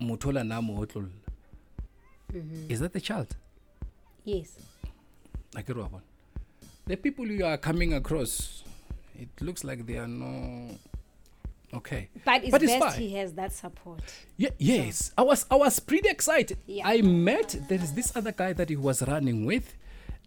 Mutola. 0.00 0.42
Mm-hmm. 2.32 2.70
Is 2.70 2.80
that 2.80 2.92
the 2.92 3.00
child? 3.00 3.36
yes 4.24 4.58
Akere 5.56 5.76
wa 5.82 5.88
bona? 5.88 6.02
The 6.86 6.96
people 6.96 7.26
you 7.26 7.44
are 7.46 7.56
coming 7.58 7.92
across, 7.94 8.64
it 9.18 9.28
looks 9.40 9.62
like 9.64 9.86
they 9.86 9.96
are 9.98 10.08
no. 10.08 10.76
Okay. 11.72 12.08
but 12.24 12.42
it's 12.42 12.50
But 12.50 12.62
it's 12.64 12.72
best 12.72 12.84
fine. 12.96 13.00
he 13.00 13.14
has 13.14 13.32
that 13.34 13.52
support 13.52 14.02
Yeah, 14.36 14.50
yes, 14.58 15.12
I 15.16 15.22
was 15.22 15.46
I 15.50 15.54
was 15.54 15.78
pretty 15.78 16.08
excited. 16.08 16.58
Yeah. 16.66 16.88
I 16.88 17.00
met 17.00 17.54
there 17.68 17.78
is 17.80 17.92
this 17.92 18.10
other 18.16 18.32
guy 18.32 18.52
that 18.54 18.68
he 18.70 18.74
was 18.76 19.02
running 19.06 19.44
with, 19.46 19.72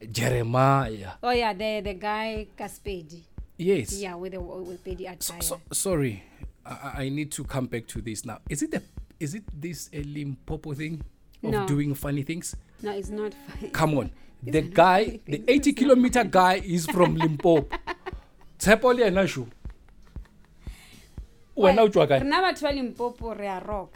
Jeremiah. 0.10 1.12
oh 1.22 1.32
yeah 1.32 1.52
the 1.54 1.82
the 1.84 1.94
guy 1.96 2.48
Kaspedi 2.58 3.24
Yes. 3.58 3.94
yeah 4.00 4.16
with 4.16 4.32
the 4.34 4.40
with 4.40 4.84
Pedi 4.86 5.06
So, 5.22 5.34
so, 5.42 5.62
sorry, 5.74 6.24
I, 6.66 7.04
I- 7.04 7.10
need 7.10 7.32
to 7.34 7.44
come 7.44 7.66
back 7.68 7.88
to 7.88 8.02
this 8.02 8.24
now. 8.26 8.40
Is 8.50 8.64
it 8.64 8.72
the 8.72 8.82
is 9.20 9.36
it 9.36 9.44
this 9.54 9.90
a 9.92 10.02
Limpopo 10.04 10.74
thing 10.74 11.04
of 11.44 11.52
No. 11.52 11.68
doing 11.68 11.94
funny 11.94 12.24
things? 12.24 12.56
no 12.82 12.92
it's 12.92 13.10
not 13.10 13.34
fine 13.34 13.70
Come 13.72 13.98
on, 13.98 14.12
the 14.46 14.62
guy, 14.62 15.20
the 15.26 15.44
80 15.48 15.74
kilometer 15.74 16.24
guy 16.24 16.56
is 16.64 16.86
from 16.86 17.16
Limpopo. 17.24 17.68
Tshepo 18.60 18.94
le 18.96 19.06
ena 19.08 19.28
sho. 19.28 19.48
Wena 21.56 21.82
o 21.84 21.90
tswa 21.90 22.08
kae? 22.08 22.20
rena 22.20 22.42
batho 22.42 22.62
ba 22.64 22.72
limpopo 22.74 23.34
re 23.38 23.48
a 23.48 23.60
rock 23.60 23.94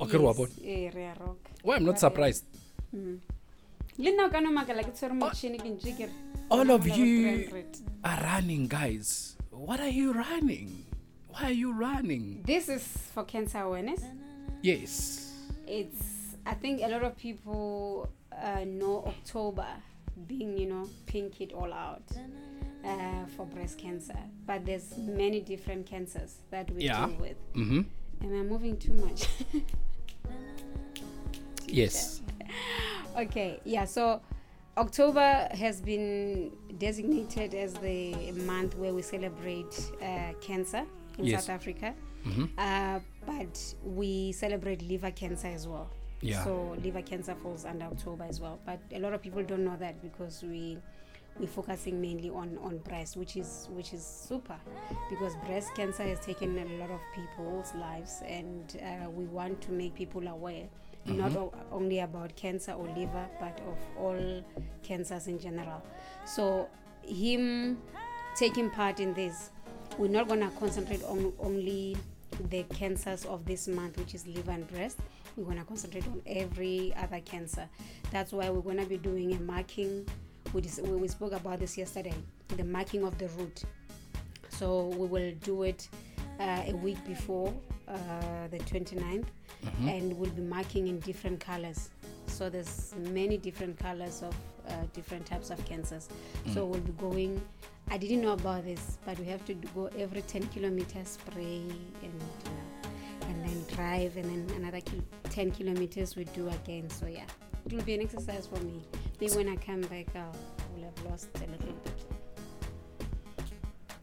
Okay, 0.00 0.16
re 0.18 0.24
wa 0.24 0.32
bona. 0.32 0.50
eh, 0.64 0.90
re 0.94 1.04
a 1.04 1.14
rock 1.20 1.38
Why 1.62 1.76
I'm 1.76 1.84
not 1.84 1.98
surprised. 1.98 2.44
le 2.92 4.10
nna 4.10 4.24
o 4.26 4.30
ka 4.30 4.40
nomakala 4.40 4.82
ke 4.82 4.92
tshwere 4.94 5.12
motšhini 5.14 5.58
ke 5.60 5.68
ntse 5.68 5.92
ke 5.96 6.06
re 6.08 6.12
All 6.50 6.70
of 6.70 6.86
you 6.86 7.48
are 8.04 8.20
running, 8.22 8.68
guys. 8.68 9.34
What 9.50 9.80
are 9.80 9.88
you 9.88 10.12
running? 10.12 10.84
Why 11.28 11.44
are 11.48 11.52
you 11.56 11.72
running? 11.72 12.42
this 12.44 12.68
is 12.68 12.84
for 13.12 13.24
cancer 13.24 13.58
awareness 13.58 14.00
Yes. 14.62 15.32
it's 15.66 16.36
i 16.46 16.54
think 16.54 16.80
a 16.82 16.88
lot 16.88 17.02
of 17.02 17.16
people 17.16 18.08
uh, 18.42 18.64
know 18.64 19.04
october 19.06 19.66
being 20.26 20.56
you 20.56 20.66
know 20.66 20.88
pink 21.06 21.40
it 21.40 21.52
all 21.52 21.72
out 21.72 22.02
uh, 22.84 23.24
for 23.36 23.46
breast 23.46 23.78
cancer 23.78 24.16
but 24.46 24.64
there's 24.66 24.96
many 24.98 25.40
different 25.40 25.86
cancers 25.86 26.36
that 26.50 26.70
we 26.72 26.82
Yeah. 26.84 27.06
deal 27.06 27.16
with 27.18 27.36
Mm-hmm. 27.54 27.80
am 28.24 28.40
i 28.40 28.42
moving 28.42 28.76
too 28.76 28.92
much 28.94 29.26
Yes. 31.66 32.20
okay 33.18 33.58
yeah 33.64 33.84
so 33.84 34.20
october 34.76 35.48
has 35.52 35.80
been 35.80 36.52
designated 36.78 37.54
as 37.54 37.74
the 37.74 38.32
month 38.46 38.76
where 38.76 38.92
we 38.92 39.02
celebrate 39.02 39.90
uh, 40.02 40.32
cancer 40.40 40.84
in 41.18 41.24
Yes. 41.26 41.46
south 41.46 41.54
africa 41.54 41.94
Mm-hmm. 42.26 42.44
uh, 42.56 43.00
but 43.26 43.74
we 43.84 44.32
celebrate 44.32 44.80
liver 44.82 45.10
cancer 45.10 45.48
as 45.48 45.68
well 45.68 45.90
Yeah. 46.20 46.42
so 46.44 46.76
liver 46.82 47.02
cancer 47.02 47.34
falls 47.34 47.64
under 47.64 47.84
october 47.86 48.24
as 48.24 48.40
well. 48.40 48.58
But 48.64 48.80
a 48.92 48.98
lot 48.98 49.12
of 49.12 49.22
people 49.22 49.42
don't 49.42 49.64
know 49.64 49.76
that 49.78 50.00
because 50.02 50.42
we 50.42 50.78
we're 51.38 51.48
focusing 51.48 52.00
mainly 52.00 52.30
on 52.30 52.56
on 52.62 52.78
breast 52.78 53.16
which 53.16 53.36
is 53.36 53.68
which 53.72 53.92
is 53.92 54.04
super. 54.04 54.56
Because 55.10 55.34
breast 55.46 55.74
cancer 55.74 56.04
has 56.04 56.20
taken 56.20 56.56
a 56.58 56.64
lot 56.78 56.90
of 56.90 57.00
people's 57.14 57.74
lives 57.74 58.22
and 58.26 58.80
uh, 58.82 59.10
we 59.10 59.24
want 59.24 59.60
to 59.62 59.72
make 59.72 59.94
people 59.94 60.26
aware 60.28 60.66
not 61.06 61.36
o- 61.36 61.52
only 61.70 61.98
about 62.00 62.34
cancer 62.34 62.72
or 62.72 62.86
liver 62.96 63.26
but 63.38 63.60
of 63.68 63.76
all 63.98 64.42
cancers 64.82 65.26
in 65.26 65.38
general. 65.38 65.82
So 66.24 66.68
him 67.02 67.78
taking 68.36 68.70
part 68.70 69.00
in 69.00 69.12
this 69.14 69.50
we're 69.98 70.08
not 70.08 70.26
going 70.26 70.40
to 70.40 70.48
concentrate 70.58 71.02
on 71.04 71.32
only 71.38 71.96
the 72.50 72.62
cancers 72.64 73.24
of 73.26 73.44
this 73.44 73.68
month 73.68 73.96
which 73.98 74.14
is 74.14 74.26
liver 74.26 74.50
and 74.52 74.66
breast 74.68 74.98
we're 75.36 75.44
going 75.44 75.58
to 75.58 75.64
concentrate 75.64 76.06
on 76.06 76.22
every 76.26 76.94
other 76.96 77.20
cancer. 77.24 77.68
That's 78.10 78.32
why 78.32 78.50
we're 78.50 78.62
going 78.62 78.78
to 78.78 78.86
be 78.86 78.96
doing 78.98 79.34
a 79.34 79.40
marking. 79.40 80.06
We, 80.52 80.60
dis- 80.60 80.80
we 80.80 81.08
spoke 81.08 81.32
about 81.32 81.60
this 81.60 81.76
yesterday 81.76 82.14
the 82.48 82.64
marking 82.64 83.04
of 83.04 83.16
the 83.18 83.28
root. 83.28 83.62
So 84.50 84.86
we 84.96 85.06
will 85.06 85.32
do 85.42 85.64
it 85.64 85.88
uh, 86.38 86.62
a 86.66 86.72
week 86.76 87.04
before 87.04 87.52
uh, 87.88 88.48
the 88.50 88.58
29th 88.58 89.26
and 89.86 90.16
we'll 90.18 90.30
be 90.30 90.42
marking 90.42 90.86
in 90.88 91.00
different 91.00 91.40
colors. 91.40 91.90
So 92.26 92.48
there's 92.48 92.94
many 93.10 93.36
different 93.36 93.78
colors 93.78 94.22
of 94.22 94.34
uh, 94.68 94.72
different 94.92 95.26
types 95.26 95.50
of 95.50 95.64
cancers. 95.64 96.08
So 96.52 96.64
we'll 96.66 96.80
be 96.80 96.92
going 96.92 97.40
i 97.90 97.96
didn't 97.96 98.22
know 98.22 98.32
about 98.32 98.64
this 98.64 98.98
but 99.04 99.18
we 99.18 99.26
have 99.26 99.44
to 99.44 99.54
go 99.54 99.90
every 99.98 100.22
10 100.22 100.46
kilometers 100.48 101.18
spray 101.18 101.62
and 102.02 102.22
uh, 102.46 102.50
and 103.34 103.44
then 103.44 103.76
drive 103.76 104.16
and 104.16 104.24
then 104.24 104.56
another 104.56 104.80
kil- 104.80 105.04
10 105.30 105.50
kilometers 105.50 106.16
we 106.16 106.24
do 106.24 106.48
again 106.48 106.88
so 106.88 107.06
yeah 107.06 107.24
it 107.66 107.72
will 107.72 107.82
be 107.82 107.94
an 107.94 108.00
exercise 108.00 108.46
for 108.46 108.60
me 108.64 108.82
maybe 109.20 109.34
when 109.34 109.48
i 109.48 109.56
come 109.56 109.80
back 109.82 110.06
i'll, 110.14 110.34
will 110.74 110.84
have 110.84 111.10
lost 111.10 111.28
a 111.36 111.40
little 111.40 111.56
bit 111.58 112.04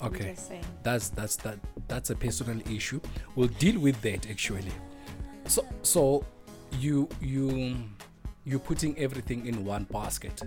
Okay. 0.04 0.36
That's 0.82 1.10
that's 1.10 1.36
that 1.38 1.60
that's 1.88 2.10
a 2.10 2.16
personal 2.16 2.60
issue. 2.68 3.00
We'll 3.36 3.50
deal 3.60 3.80
with 3.80 4.02
that 4.02 4.30
actually. 4.30 4.72
So 5.46 5.64
so 5.84 6.26
you 6.80 7.08
you 7.22 7.76
you 8.44 8.58
putting 8.58 8.98
everything 8.98 9.46
in 9.46 9.64
one 9.64 9.84
basket. 9.92 10.42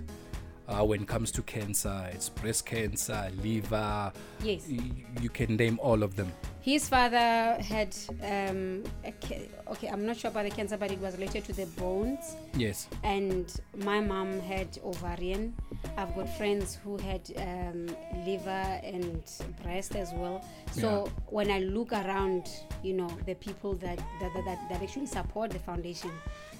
Uh, 0.67 0.83
when 0.83 1.01
it 1.01 1.07
comes 1.07 1.31
to 1.31 1.41
cancer. 1.41 2.09
It's 2.13 2.29
breast 2.29 2.65
cancer, 2.65 3.31
liver. 3.41 4.11
Yes. 4.43 4.65
y- 4.69 4.79
you 5.21 5.29
can 5.29 5.55
name 5.55 5.79
all 5.81 6.03
of 6.03 6.15
them. 6.15 6.31
His 6.61 6.89
father 6.89 7.61
had 7.61 7.95
um, 8.23 8.83
a 9.03 9.11
ca- 9.11 9.47
okay. 9.67 9.87
I'm 9.87 10.03
not 10.05 10.17
sure 10.17 10.31
about 10.31 10.45
the 10.45 10.49
cancer, 10.49 10.77
but 10.77 10.91
it 10.91 10.99
was 10.99 11.13
related 11.15 11.43
to 11.45 11.53
the 11.53 11.67
bones. 11.79 12.35
Yes. 12.57 12.87
and 13.03 13.53
my 13.83 13.99
mom 13.99 14.39
had 14.39 14.77
ovarian. 14.83 15.53
I've 15.97 16.15
got 16.15 16.27
friends 16.37 16.79
who 16.83 16.97
had 16.97 17.21
um, 17.37 17.87
liver 18.25 18.49
and 18.83 19.21
breast 19.61 19.95
as 19.95 20.11
well. 20.13 20.43
So 20.71 21.05
Yeah. 21.05 21.11
when 21.27 21.51
I 21.51 21.59
look 21.59 21.91
around, 21.93 22.49
you 22.81 22.93
know, 22.93 23.09
the 23.27 23.35
people 23.35 23.73
that 23.75 23.97
that, 23.97 24.31
that, 24.33 24.45
that 24.45 24.69
that 24.69 24.81
actually 24.81 25.05
support 25.05 25.51
the 25.51 25.59
foundation, 25.59 26.09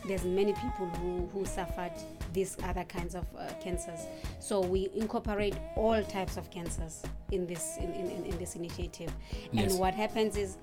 there's 0.07 0.23
many 0.23 0.53
people 0.53 0.85
who, 1.01 1.27
who 1.33 1.45
suffered 1.45 1.93
these 2.35 2.55
other 2.63 2.83
kinds 2.83 3.15
of 3.15 3.25
uh, 3.35 3.47
cancers. 3.63 4.01
So 4.39 4.59
we 4.61 4.89
incorporate 4.93 5.55
all 5.75 6.03
types 6.03 6.37
of 6.37 6.51
cancers 6.51 7.01
in 7.31 7.47
this 7.47 7.77
in, 7.79 7.91
in, 7.93 8.25
in- 8.25 8.37
this 8.37 8.55
initiative. 8.55 9.11
Yes. 9.51 9.71
And 9.71 9.79
what 9.79 9.93
happens 9.95 10.35
is 10.37 10.57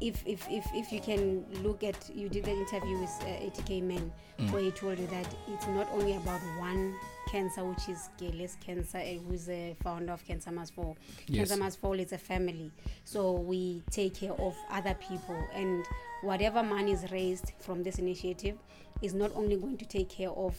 if, 0.00 0.22
if, 0.26 0.46
if, 0.50 0.66
if 0.74 0.92
you 0.92 1.00
can 1.00 1.44
look 1.62 1.84
at 1.84 1.96
you 2.14 2.28
did 2.28 2.44
the 2.44 2.50
interview 2.50 2.98
with 2.98 3.10
uh, 3.22 3.26
ATK 3.46 3.82
Men 3.82 4.12
Mm. 4.36 4.50
where 4.50 4.62
he 4.62 4.72
told 4.72 4.98
you 4.98 5.06
that 5.06 5.28
it's 5.46 5.68
not 5.68 5.86
only 5.92 6.16
about 6.16 6.40
one 6.58 6.96
cancer 7.30 7.62
which 7.64 7.88
is 7.88 8.08
Gales 8.18 8.56
cancer 8.66 8.98
uh, 8.98 9.14
who's 9.28 9.46
the 9.46 9.76
founder 9.80 10.12
of 10.12 10.26
Cancer 10.26 10.50
Must 10.50 10.74
Fall. 10.74 10.96
Yes. 11.28 11.50
Cancer 11.50 11.62
Must 11.62 11.80
Fall 11.80 12.00
is 12.00 12.10
a 12.12 12.18
family 12.18 12.72
so 13.04 13.30
we 13.30 13.84
take 13.92 14.14
care 14.14 14.32
of 14.32 14.56
other 14.72 14.94
people 15.08 15.40
and 15.54 15.86
whatever 16.22 16.64
money 16.64 16.90
is 16.90 17.04
raised 17.12 17.52
from 17.60 17.84
this 17.84 18.00
initiative 18.00 18.56
is 19.02 19.14
not 19.14 19.30
only 19.36 19.54
going 19.54 19.76
to 19.76 19.84
take 19.86 20.08
care 20.08 20.30
of 20.30 20.56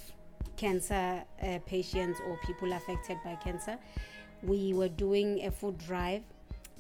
cancer 0.58 1.24
uh, 1.42 1.60
patients 1.66 2.20
or 2.28 2.38
people 2.46 2.72
affected 2.74 3.18
by 3.24 3.36
cancer 3.36 3.78
we 4.44 4.74
were 4.74 4.90
doing 4.90 5.46
a 5.46 5.52
food 5.52 5.78
drive 5.78 6.22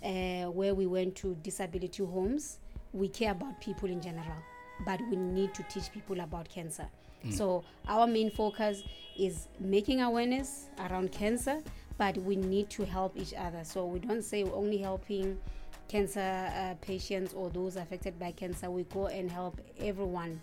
uh, 0.03 0.45
where 0.51 0.75
we 0.75 0.85
went 0.85 1.15
to 1.15 1.35
disability 1.41 2.03
homes. 2.03 2.59
We 2.93 3.07
care 3.07 3.31
about 3.31 3.59
people 3.59 3.89
in 3.89 4.01
general, 4.01 4.37
but 4.85 4.99
we 5.09 5.15
need 5.15 5.53
to 5.55 5.63
teach 5.63 5.91
people 5.91 6.19
about 6.19 6.47
cancer. 6.49 6.87
So 7.31 7.63
our 7.87 8.05
main 8.05 8.29
focus 8.29 8.83
is 9.17 9.47
making 9.59 9.99
awareness 9.99 10.67
around 10.77 11.11
cancer, 11.11 11.63
but 11.97 12.15
we 12.17 12.35
need 12.35 12.69
to 12.71 12.85
help 12.85 13.17
each 13.17 13.33
other. 13.33 13.63
So 13.63 13.87
we 13.87 13.97
don't 13.97 14.21
say 14.21 14.43
we're 14.43 14.55
only 14.55 14.77
helping 14.77 15.39
cancer 15.87 16.19
uh, 16.19 16.75
patients 16.81 17.33
or 17.33 17.49
those 17.49 17.77
affected 17.77 18.19
by 18.19 18.31
cancer. 18.31 18.69
We 18.69 18.83
go 18.83 19.07
and 19.07 19.31
help 19.31 19.59
everyone. 19.79 20.39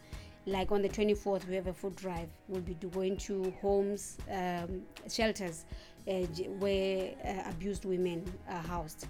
Like 0.46 0.72
on 0.72 0.82
the 0.82 0.88
24th, 0.88 1.48
we 1.48 1.54
have 1.54 1.68
a 1.68 1.72
food 1.72 1.94
drive. 1.96 2.28
We'll 2.48 2.62
be 2.62 2.74
going 2.74 3.16
to 3.18 3.54
homes, 3.60 4.18
um, 4.30 4.82
shelters 5.08 5.64
uh, 6.08 6.12
where 6.58 7.12
uh, 7.24 7.50
abused 7.50 7.84
women 7.84 8.24
are 8.48 8.62
housed 8.62 9.06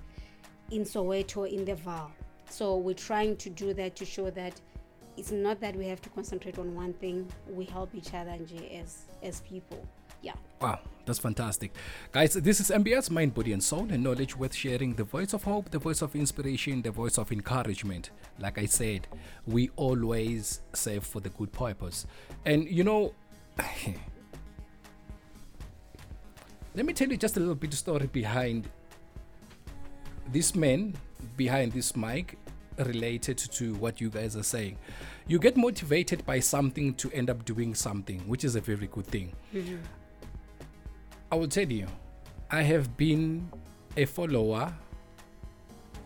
in 0.70 0.82
Soweto 0.82 1.50
in 1.50 1.64
the 1.64 1.74
Vaal. 1.74 2.10
So 2.50 2.76
we're 2.76 2.94
trying 2.94 3.36
to 3.38 3.50
do 3.50 3.72
that 3.74 3.96
to 3.96 4.04
show 4.04 4.28
that 4.30 4.60
it's 5.16 5.30
not 5.30 5.60
that 5.60 5.74
we 5.76 5.86
have 5.86 6.02
to 6.02 6.10
concentrate 6.10 6.58
on 6.58 6.74
one 6.74 6.92
thing. 6.94 7.30
We 7.48 7.64
help 7.64 7.94
each 7.94 8.12
other 8.14 8.36
as 8.74 9.06
as 9.22 9.40
people. 9.42 9.86
Yeah. 10.22 10.34
Wow, 10.60 10.80
that's 11.04 11.18
fantastic. 11.18 11.72
Guys, 12.12 12.34
this 12.34 12.60
is 12.60 12.70
MBS 12.70 13.10
Mind, 13.10 13.34
Body 13.34 13.52
and 13.52 13.62
Soul, 13.62 13.88
and 13.90 14.02
knowledge 14.04 14.36
worth 14.36 14.54
sharing. 14.54 14.94
The 14.94 15.04
voice 15.04 15.32
of 15.32 15.42
hope, 15.42 15.70
the 15.70 15.78
voice 15.78 16.02
of 16.02 16.14
inspiration, 16.14 16.82
the 16.82 16.90
voice 16.90 17.18
of 17.18 17.32
encouragement. 17.32 18.10
Like 18.38 18.58
I 18.58 18.66
said, 18.66 19.08
we 19.46 19.70
always 19.76 20.60
serve 20.72 21.04
for 21.04 21.20
the 21.20 21.30
good 21.30 21.52
purpose. 21.52 22.06
And 22.44 22.68
you 22.68 22.84
know, 22.84 23.14
let 26.74 26.86
me 26.86 26.92
tell 26.92 27.08
you 27.08 27.16
just 27.16 27.36
a 27.36 27.40
little 27.40 27.54
bit 27.54 27.74
story 27.74 28.06
behind 28.06 28.68
this 30.30 30.54
man 30.54 30.94
behind 31.36 31.72
this 31.72 31.96
mic 31.96 32.38
related 32.78 33.38
to 33.38 33.74
what 33.74 34.00
you 34.00 34.08
guys 34.08 34.36
are 34.36 34.42
saying. 34.42 34.78
You 35.26 35.38
get 35.38 35.56
motivated 35.56 36.24
by 36.24 36.40
something 36.40 36.94
to 36.94 37.10
end 37.12 37.30
up 37.30 37.44
doing 37.44 37.74
something, 37.74 38.20
which 38.20 38.44
is 38.44 38.56
a 38.56 38.60
very 38.60 38.86
good 38.86 39.06
thing. 39.06 39.32
Mm-hmm. 39.54 39.76
I 41.32 41.34
will 41.34 41.48
tell 41.48 41.72
you, 41.72 41.86
I 42.50 42.60
have 42.60 42.94
been 42.98 43.50
a 43.96 44.04
follower 44.04 44.70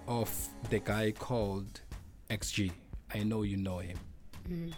of 0.07 0.31
the 0.71 0.79
guy 0.79 1.11
called 1.11 1.81
XG. 2.31 2.71
I 3.13 3.25
know 3.25 3.43
you 3.43 3.57
know 3.57 3.79
him. 3.79 3.99
Mm. 4.49 4.73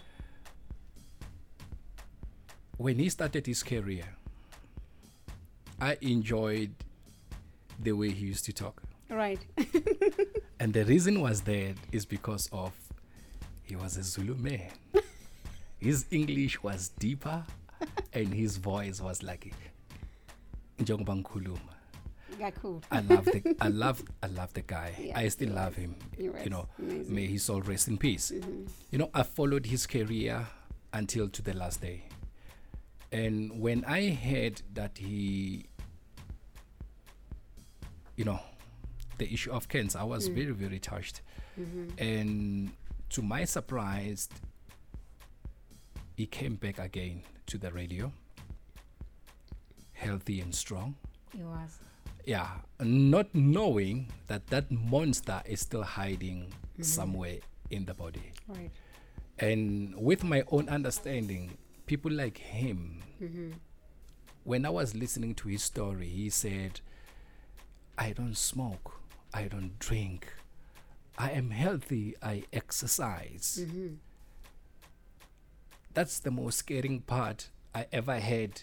When 2.77 2.97
he 2.97 3.09
started 3.09 3.45
his 3.45 3.61
career, 3.61 4.05
I 5.79 5.99
enjoyed 6.01 6.73
the 7.79 7.91
way 7.91 8.09
he 8.09 8.25
used 8.25 8.45
to 8.45 8.51
talk. 8.53 8.81
Right. 9.07 9.39
And 10.59 10.73
the 10.73 10.83
reason 10.83 11.21
was 11.21 11.41
that 11.41 11.75
is 11.91 12.05
because 12.07 12.49
of 12.51 12.73
he 13.61 13.75
was 13.75 13.97
a 13.97 14.03
Zulu 14.03 14.33
man. 14.33 14.71
his 15.77 16.07
English 16.09 16.63
was 16.63 16.89
deeper 16.97 17.45
and 18.11 18.33
his 18.33 18.57
voice 18.57 18.99
was 18.99 19.21
like 19.21 19.53
njengoba 20.79 21.15
ngikhuluma. 21.15 21.73
Gaku. 22.39 22.79
I 22.91 23.01
love 23.01 23.25
the 23.25 23.55
I 23.59 23.67
love 23.67 24.03
I 24.23 24.27
love 24.27 24.53
the 24.53 24.61
guy. 24.61 24.93
Yeah, 24.99 25.19
I 25.19 25.27
still 25.29 25.49
love 25.53 25.75
him. 25.75 25.95
You 26.17 26.31
know, 26.49 26.67
amazing. 26.79 27.03
Mm-hmm. 27.03 27.15
may 27.15 27.27
his 27.27 27.43
soul 27.43 27.61
rest 27.61 27.87
in 27.87 27.97
peace. 27.97 28.31
You 28.91 28.97
know, 28.99 29.09
I 29.13 29.23
followed 29.23 29.65
his 29.65 29.85
career 29.87 30.47
until 30.93 31.27
to 31.29 31.41
the 31.41 31.53
last 31.53 31.81
day. 31.81 32.03
And 33.11 33.59
when 33.59 33.83
I 33.85 34.11
heard 34.11 34.61
that 34.73 34.97
he 34.99 35.65
you 38.15 38.25
know, 38.25 38.39
the 39.17 39.33
issue 39.33 39.51
of 39.51 39.67
cancer, 39.67 39.99
I 39.99 40.03
was 40.03 40.29
Mm. 40.29 40.35
very, 40.35 40.51
very 40.51 40.79
touched. 40.79 41.21
Mm-hmm. 41.59 41.87
And 41.97 42.71
to 43.09 43.21
my 43.21 43.45
surprise, 43.45 44.29
he 46.15 46.25
came 46.25 46.55
back 46.55 46.79
again 46.79 47.23
to 47.47 47.57
the 47.57 47.71
radio, 47.71 48.11
healthy 50.03 50.39
and 50.41 50.53
strong 50.55 50.95
It 51.33 51.43
was. 51.45 51.71
yeah 52.25 52.49
not 52.79 53.27
knowing 53.35 54.07
that 54.27 54.47
that 54.47 54.71
monster 54.71 55.41
is 55.45 55.61
still 55.61 55.83
hiding 55.83 56.39
Mm-hmm. 56.79 56.83
somewhere 56.83 57.39
in 57.69 57.85
the 57.85 57.93
body 57.93 58.31
Right. 58.47 58.71
and 59.37 59.93
with 60.09 60.23
my 60.23 60.43
own 60.49 60.69
understanding 60.69 61.57
people 61.85 62.11
like 62.11 62.37
him 62.37 63.01
Mm-hmm. 63.21 63.51
when 64.45 64.65
i 64.65 64.69
was 64.69 64.95
listening 64.95 65.35
to 65.35 65.49
his 65.49 65.63
story 65.63 66.07
he 66.07 66.29
said 66.29 66.79
i 67.97 68.13
don't 68.13 68.37
smoke 68.37 69.01
i 69.33 69.43
don't 69.53 69.77
drink 69.79 70.31
i 71.17 71.31
am 71.31 71.49
healthy 71.51 72.15
i 72.23 72.43
exercise 72.53 73.59
Mm-hmm. 73.61 73.95
that's 75.93 76.19
the 76.19 76.31
most 76.31 76.59
scaring 76.59 77.01
part 77.01 77.49
i 77.75 77.85
ever 77.91 78.19
had 78.19 78.61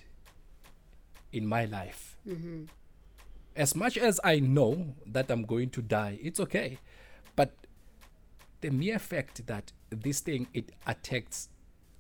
in 1.37 1.46
my 1.46 1.64
life 1.66 2.16
Mm-hmm. 2.27 2.64
as 3.55 3.75
much 3.77 3.96
as 3.96 4.18
I 4.25 4.40
know 4.40 4.94
that 5.07 5.31
I'm 5.31 5.44
going 5.44 5.70
to 5.70 5.83
die, 5.83 6.18
it's 6.20 6.40
okay. 6.40 6.79
But 7.37 7.53
the 8.62 8.70
mere 8.70 8.99
fact 8.99 9.46
that 9.46 9.70
this 9.90 10.20
thing 10.20 10.49
it 10.53 10.72
attacks 10.87 11.49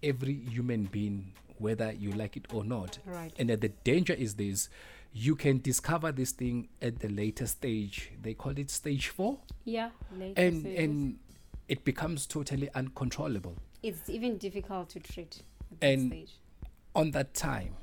every 0.02 0.34
human 0.34 0.84
being, 0.84 1.32
whether 1.58 1.92
you 1.92 2.10
like 2.12 2.36
it 2.36 2.46
or 2.52 2.64
not, 2.64 2.98
Right. 3.06 3.32
and 3.38 3.48
that 3.50 3.60
the 3.60 3.68
danger 3.84 4.14
is 4.14 4.34
this: 4.34 4.68
you 5.12 5.36
can 5.36 5.60
discover 5.60 6.10
this 6.12 6.32
thing 6.32 6.68
at 6.82 6.98
the 6.98 7.08
later 7.08 7.46
stage. 7.46 8.10
They 8.20 8.34
call 8.34 8.58
it 8.58 8.70
stage 8.70 9.08
four, 9.08 9.38
Yeah. 9.64 9.90
Later 10.18 10.42
and 10.42 10.60
stages. 10.60 10.78
and 10.84 11.18
it 11.68 11.84
becomes 11.84 12.26
totally 12.26 12.68
uncontrollable. 12.74 13.56
it's 13.82 14.10
even 14.10 14.36
difficult 14.38 14.88
to 14.90 14.98
treat 15.00 15.42
at 15.80 15.88
And- 15.92 16.10
that 16.10 16.16
stage. 16.16 16.32
on 16.94 17.12
that 17.12 17.32
time. 17.34 17.76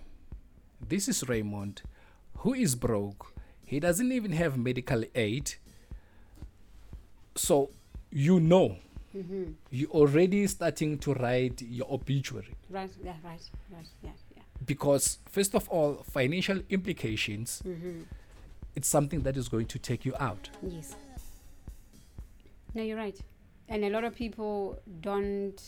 This 0.89 1.07
is 1.07 1.27
Raymond, 1.27 1.81
who 2.37 2.53
is 2.53 2.75
broke. 2.75 3.33
He 3.65 3.79
doesn't 3.79 4.11
even 4.11 4.31
have 4.33 4.57
medical 4.57 5.03
aid. 5.15 5.53
So 7.35 7.71
you 8.11 8.39
know, 8.39 8.77
Mm-hmm. 9.15 9.51
you're 9.69 9.91
already 9.91 10.47
starting 10.47 10.97
to 10.97 11.13
write 11.13 11.61
your 11.61 11.85
obituary 11.93 12.55
Right. 12.67 12.89
Yeah. 13.03 13.13
Right. 13.23 13.39
Right. 13.71 13.85
Yeah. 14.01 14.09
Yeah. 14.35 14.41
because, 14.65 15.19
first 15.29 15.53
of 15.53 15.69
all, 15.69 16.03
financial 16.11 16.61
implications. 16.71 17.61
Mm-hmm. 17.63 18.01
It's 18.75 18.87
something 18.87 19.21
that 19.21 19.37
is 19.37 19.47
going 19.49 19.67
to 19.67 19.77
take 19.77 20.03
you 20.03 20.15
out. 20.19 20.49
Yes. 20.67 20.95
No, 22.73 22.81
you're 22.81 22.97
right. 22.97 23.15
And 23.69 23.85
a 23.85 23.91
lot 23.91 24.03
of 24.03 24.15
people 24.15 24.79
don't, 25.01 25.61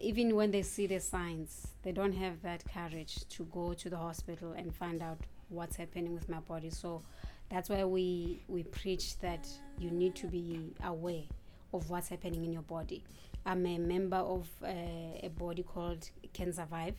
even 0.00 0.34
when 0.34 0.50
they 0.50 0.62
see 0.62 0.86
the 0.86 1.00
signs, 1.00 1.68
they 1.82 1.92
don't 1.92 2.12
have 2.12 2.42
that 2.42 2.64
courage 2.72 3.28
to 3.28 3.44
go 3.44 3.74
to 3.74 3.88
the 3.88 3.96
hospital 3.96 4.52
and 4.52 4.74
find 4.74 5.02
out 5.02 5.18
what's 5.48 5.76
happening 5.76 6.14
with 6.14 6.28
my 6.28 6.40
body. 6.40 6.70
So 6.70 7.02
that's 7.48 7.68
why 7.68 7.84
we, 7.84 8.42
we 8.48 8.64
preach 8.64 9.18
that 9.20 9.48
you 9.78 9.90
need 9.90 10.14
to 10.16 10.26
be 10.26 10.74
aware 10.84 11.22
of 11.72 11.88
what's 11.90 12.08
happening 12.08 12.44
in 12.44 12.52
your 12.52 12.62
body. 12.62 13.04
I'm 13.46 13.64
a 13.66 13.78
member 13.78 14.16
of 14.16 14.48
uh, 14.62 14.68
a 15.22 15.30
body 15.38 15.62
called 15.62 16.10
Can 16.34 16.52
Survive. 16.52 16.94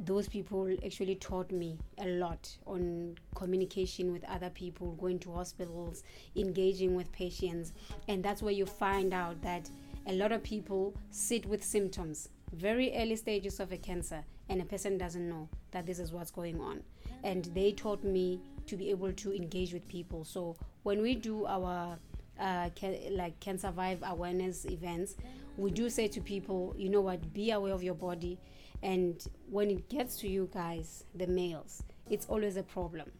those 0.00 0.28
people 0.28 0.74
actually 0.84 1.14
taught 1.16 1.50
me 1.52 1.78
a 1.98 2.06
lot 2.06 2.48
on 2.66 3.16
communication 3.34 4.12
with 4.12 4.24
other 4.24 4.50
people, 4.50 4.92
going 4.92 5.18
to 5.20 5.32
hospitals, 5.32 6.02
engaging 6.36 6.94
with 6.94 7.10
patients. 7.12 7.72
And 8.08 8.22
that's 8.22 8.42
where 8.42 8.52
you 8.52 8.66
find 8.66 9.14
out 9.14 9.40
that 9.42 9.70
a 10.06 10.12
lot 10.12 10.32
of 10.32 10.42
people 10.42 10.94
sit 11.10 11.46
with 11.46 11.64
symptoms, 11.64 12.28
very 12.52 12.94
early 12.96 13.16
stages 13.16 13.60
of 13.60 13.72
a 13.72 13.76
cancer, 13.76 14.24
and 14.48 14.60
a 14.60 14.64
person 14.64 14.98
doesn't 14.98 15.28
know 15.28 15.48
that 15.70 15.86
this 15.86 15.98
is 15.98 16.12
what's 16.12 16.30
going 16.30 16.60
on. 16.60 16.82
And 17.22 17.46
they 17.54 17.72
taught 17.72 18.04
me 18.04 18.40
to 18.66 18.76
be 18.76 18.90
able 18.90 19.12
to 19.12 19.34
engage 19.34 19.72
with 19.72 19.86
people. 19.88 20.24
So 20.24 20.56
when 20.82 21.00
we 21.00 21.14
do 21.14 21.46
our 21.46 21.98
uh, 22.38 22.68
ca- 22.78 23.10
like 23.12 23.38
can 23.40 23.58
survive 23.58 24.02
awareness 24.04 24.66
events, 24.66 25.16
we 25.56 25.70
do 25.70 25.88
say 25.88 26.08
to 26.08 26.20
people, 26.20 26.74
you 26.76 26.88
know 26.88 27.00
what, 27.00 27.32
be 27.32 27.52
aware 27.52 27.72
of 27.72 27.82
your 27.82 27.94
body. 27.94 28.38
And 28.82 29.24
when 29.48 29.70
it 29.70 29.88
gets 29.88 30.18
to 30.18 30.28
you 30.28 30.50
guys, 30.52 31.04
the 31.14 31.26
males, 31.26 31.82
it's 32.10 32.26
always 32.26 32.56
a 32.56 32.62
problem. 32.62 33.10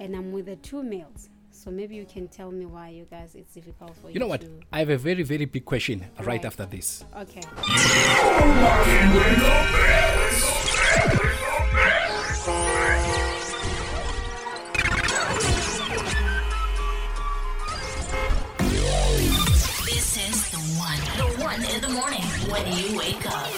And 0.00 0.16
I'm 0.16 0.32
with 0.32 0.46
the 0.46 0.56
two 0.56 0.82
males. 0.82 1.28
So 1.54 1.70
maybe 1.70 1.94
you 1.94 2.04
can 2.04 2.26
tell 2.28 2.50
me 2.50 2.66
why 2.66 2.88
you 2.88 3.06
guys 3.10 3.34
it's 3.36 3.54
difficult 3.54 3.96
for 3.96 4.08
you. 4.08 4.14
You 4.14 4.20
know 4.20 4.26
what? 4.26 4.40
To, 4.42 4.48
I 4.72 4.80
have 4.80 4.90
a 4.90 4.98
very, 4.98 5.22
very 5.22 5.44
big 5.46 5.64
question 5.64 6.04
right, 6.18 6.26
Right. 6.26 6.44
after 6.44 6.66
this. 6.66 7.04
okay. 7.16 7.42
This 19.86 20.16
is 20.18 20.50
the 20.50 20.58
one. 20.78 20.98
The 21.16 21.42
one 21.42 21.62
in 21.64 21.80
the 21.80 21.88
morning 21.88 22.20
when 22.50 22.66
you 22.76 22.98
wake 22.98 23.24
up. 23.26 23.48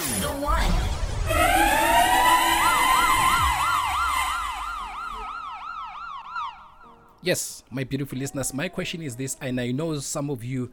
Yes, 7.27 7.61
my 7.69 7.83
beautiful 7.83 8.17
listeners, 8.17 8.53
my 8.53 8.69
question 8.69 9.01
is 9.01 9.17
this, 9.17 9.35
and 9.41 9.59
I 9.59 9.71
know 9.71 9.99
some 9.99 10.29
of 10.29 10.45
you 10.45 10.71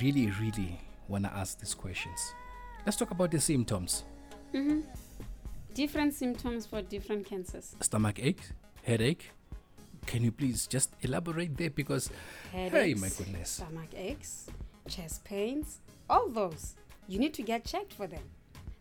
really, 0.00 0.30
really 0.40 0.78
want 1.08 1.24
to 1.24 1.32
ask 1.32 1.58
these 1.58 1.74
questions. 1.74 2.34
Let's 2.86 2.96
talk 2.96 3.10
about 3.10 3.32
the 3.32 3.40
symptoms 3.40 4.04
mm-hmm. 4.54 4.82
Different 5.74 6.14
symptoms 6.14 6.66
for 6.66 6.82
different 6.82 7.26
cancers. 7.26 7.74
stomach 7.80 8.20
ache, 8.20 8.42
headache. 8.84 9.32
Can 10.06 10.22
you 10.22 10.30
please 10.30 10.68
just 10.68 10.94
elaborate 11.02 11.56
there? 11.56 11.70
Because, 11.70 12.10
hey, 12.52 12.94
my 12.94 13.08
goodness. 13.08 13.50
stomach 13.50 13.90
aches, 13.96 14.46
chest 14.88 15.24
pains, 15.24 15.80
all 16.08 16.28
those. 16.28 16.76
You 17.08 17.18
need 17.18 17.34
to 17.34 17.42
get 17.42 17.64
checked 17.64 17.92
for 17.92 18.06
them. 18.06 18.22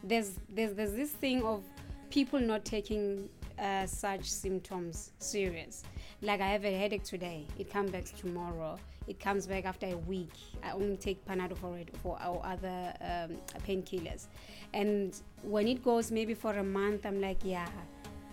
There's 0.03 0.34
there's 0.49 0.75
there's 0.75 0.93
this 0.93 1.13
thing 1.13 1.41
of 1.41 1.63
people 2.10 2.39
not 2.39 2.65
taking 2.65 3.30
uh, 3.60 3.86
such 3.86 4.30
symptoms 4.30 5.12
serious. 5.20 5.84
Like 6.22 6.41
I 6.41 6.48
have 6.48 6.65
a 6.65 6.72
headache 6.76 7.04
today, 7.04 7.46
it 7.58 7.72
comes 7.72 7.91
back 7.91 8.06
tomorrow. 8.06 8.78
It 9.08 9.20
comes 9.22 9.48
back 9.48 9.65
after 9.65 9.86
a 9.86 9.98
week. 9.98 10.34
I 10.63 10.72
only 10.72 10.98
take 10.98 11.24
Panadol 11.26 11.58
for 11.58 11.78
it 11.78 11.89
for 12.04 12.17
our 12.20 12.41
other 12.43 12.93
um, 13.02 13.38
painkillers, 13.65 14.28
and 14.74 15.15
when 15.43 15.67
it 15.67 15.84
goes 15.84 16.12
maybe 16.12 16.34
for 16.34 16.54
a 16.54 16.63
month, 16.63 17.06
I'm 17.06 17.22
like, 17.22 17.38
yeah, 17.43 17.67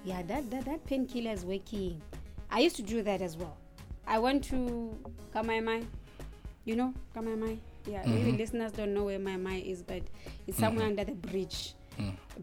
yeah, 0.05 0.23
that 0.23 0.51
that, 0.51 0.65
that 0.65 0.85
painkiller 0.87 1.31
is 1.33 1.45
working. 1.45 2.01
I 2.51 2.61
used 2.61 2.77
to 2.77 2.83
do 2.83 3.03
that 3.03 3.23
as 3.23 3.37
well. 3.37 3.57
I 4.07 4.19
went 4.19 4.45
to 4.45 4.97
Kamaimai. 5.35 5.87
You 6.65 6.77
know 6.77 6.95
Kamaimai? 7.15 7.59
Yeah, 7.87 8.03
maybe 8.07 8.33
listeners 8.33 8.73
don't 8.73 8.95
know 8.95 9.05
where 9.05 9.19
my 9.19 9.37
mind 9.37 9.65
is, 9.67 9.83
but 9.83 10.03
it's 10.47 10.59
somewhere 10.59 10.87
under 10.87 11.05
the 11.05 11.13
bridge. 11.13 11.75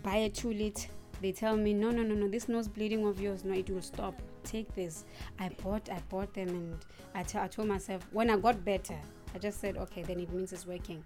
Buy 0.04 0.18
a 0.18 0.30
tulip. 0.30 0.78
They 1.22 1.32
tell 1.32 1.56
me, 1.56 1.74
no, 1.74 1.92
no, 1.92 2.02
no, 2.02 2.16
no, 2.16 2.28
this 2.28 2.50
nose 2.50 2.68
bleeding 2.68 3.06
of 3.06 3.22
yours, 3.22 3.44
no, 3.46 3.54
it 3.54 3.70
will 3.70 3.82
stop. 3.82 4.20
Take 4.44 4.74
this. 4.74 5.06
I 5.40 5.50
bought, 5.64 5.90
I 5.90 6.02
bought 6.10 6.34
them, 6.34 6.50
and 6.50 6.78
I 7.14 7.48
told 7.48 7.68
myself 7.68 8.08
when 8.12 8.30
I 8.30 8.38
got 8.38 8.66
better, 8.66 8.98
I 9.36 9.38
just 9.38 9.62
said, 9.62 9.78
okay, 9.78 10.02
then 10.02 10.20
it 10.20 10.34
means 10.34 10.52
it's 10.52 10.66
working. 10.66 11.04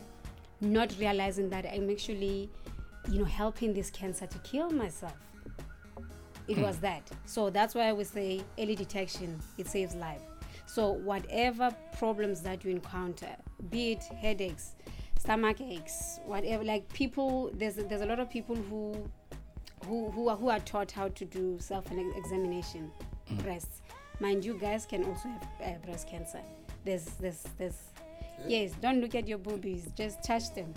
Not 0.61 0.95
realizing 0.99 1.49
that 1.49 1.65
I'm 1.65 1.89
actually, 1.89 2.49
you 3.09 3.19
know, 3.19 3.25
helping 3.25 3.73
this 3.73 3.89
cancer 3.89 4.25
to 4.25 4.37
kill 4.39 4.71
myself 4.71 5.17
it 6.47 6.57
was 6.57 6.75
hmm. 6.75 6.81
that 6.81 7.11
so 7.25 7.49
that's 7.49 7.75
why 7.75 7.91
we 7.93 8.03
say 8.03 8.41
early 8.59 8.75
detection 8.75 9.39
it 9.57 9.67
saves 9.67 9.95
life 9.95 10.21
so 10.65 10.91
whatever 10.91 11.75
problems 11.97 12.41
that 12.41 12.63
you 12.63 12.71
encounter 12.71 13.35
be 13.69 13.93
it 13.93 14.03
headaches 14.03 14.75
stomach 15.17 15.59
aches 15.61 16.19
whatever 16.25 16.63
like 16.63 16.87
people 16.93 17.49
there's 17.53 17.75
there's 17.75 18.01
a 18.01 18.05
lot 18.05 18.19
of 18.19 18.29
people 18.29 18.55
who 18.55 19.09
who 19.87 20.11
who 20.11 20.29
are, 20.29 20.35
who 20.35 20.49
are 20.49 20.59
taught 20.59 20.91
how 20.91 21.07
to 21.09 21.25
do 21.25 21.57
self 21.59 21.85
examination 21.91 22.91
breasts 23.43 23.81
mind 24.19 24.45
you 24.45 24.53
guys 24.53 24.85
can 24.85 25.03
also 25.03 25.27
have 25.29 25.47
uh, 25.63 25.85
breast 25.85 26.07
cancer. 26.07 26.41
There's 26.83 27.05
there's 27.19 27.43
there's 27.57 27.77
yes 28.47 28.71
don't 28.81 29.01
look 29.01 29.15
at 29.15 29.27
your 29.27 29.37
boobies 29.37 29.89
just 29.95 30.23
touch 30.23 30.53
them. 30.53 30.73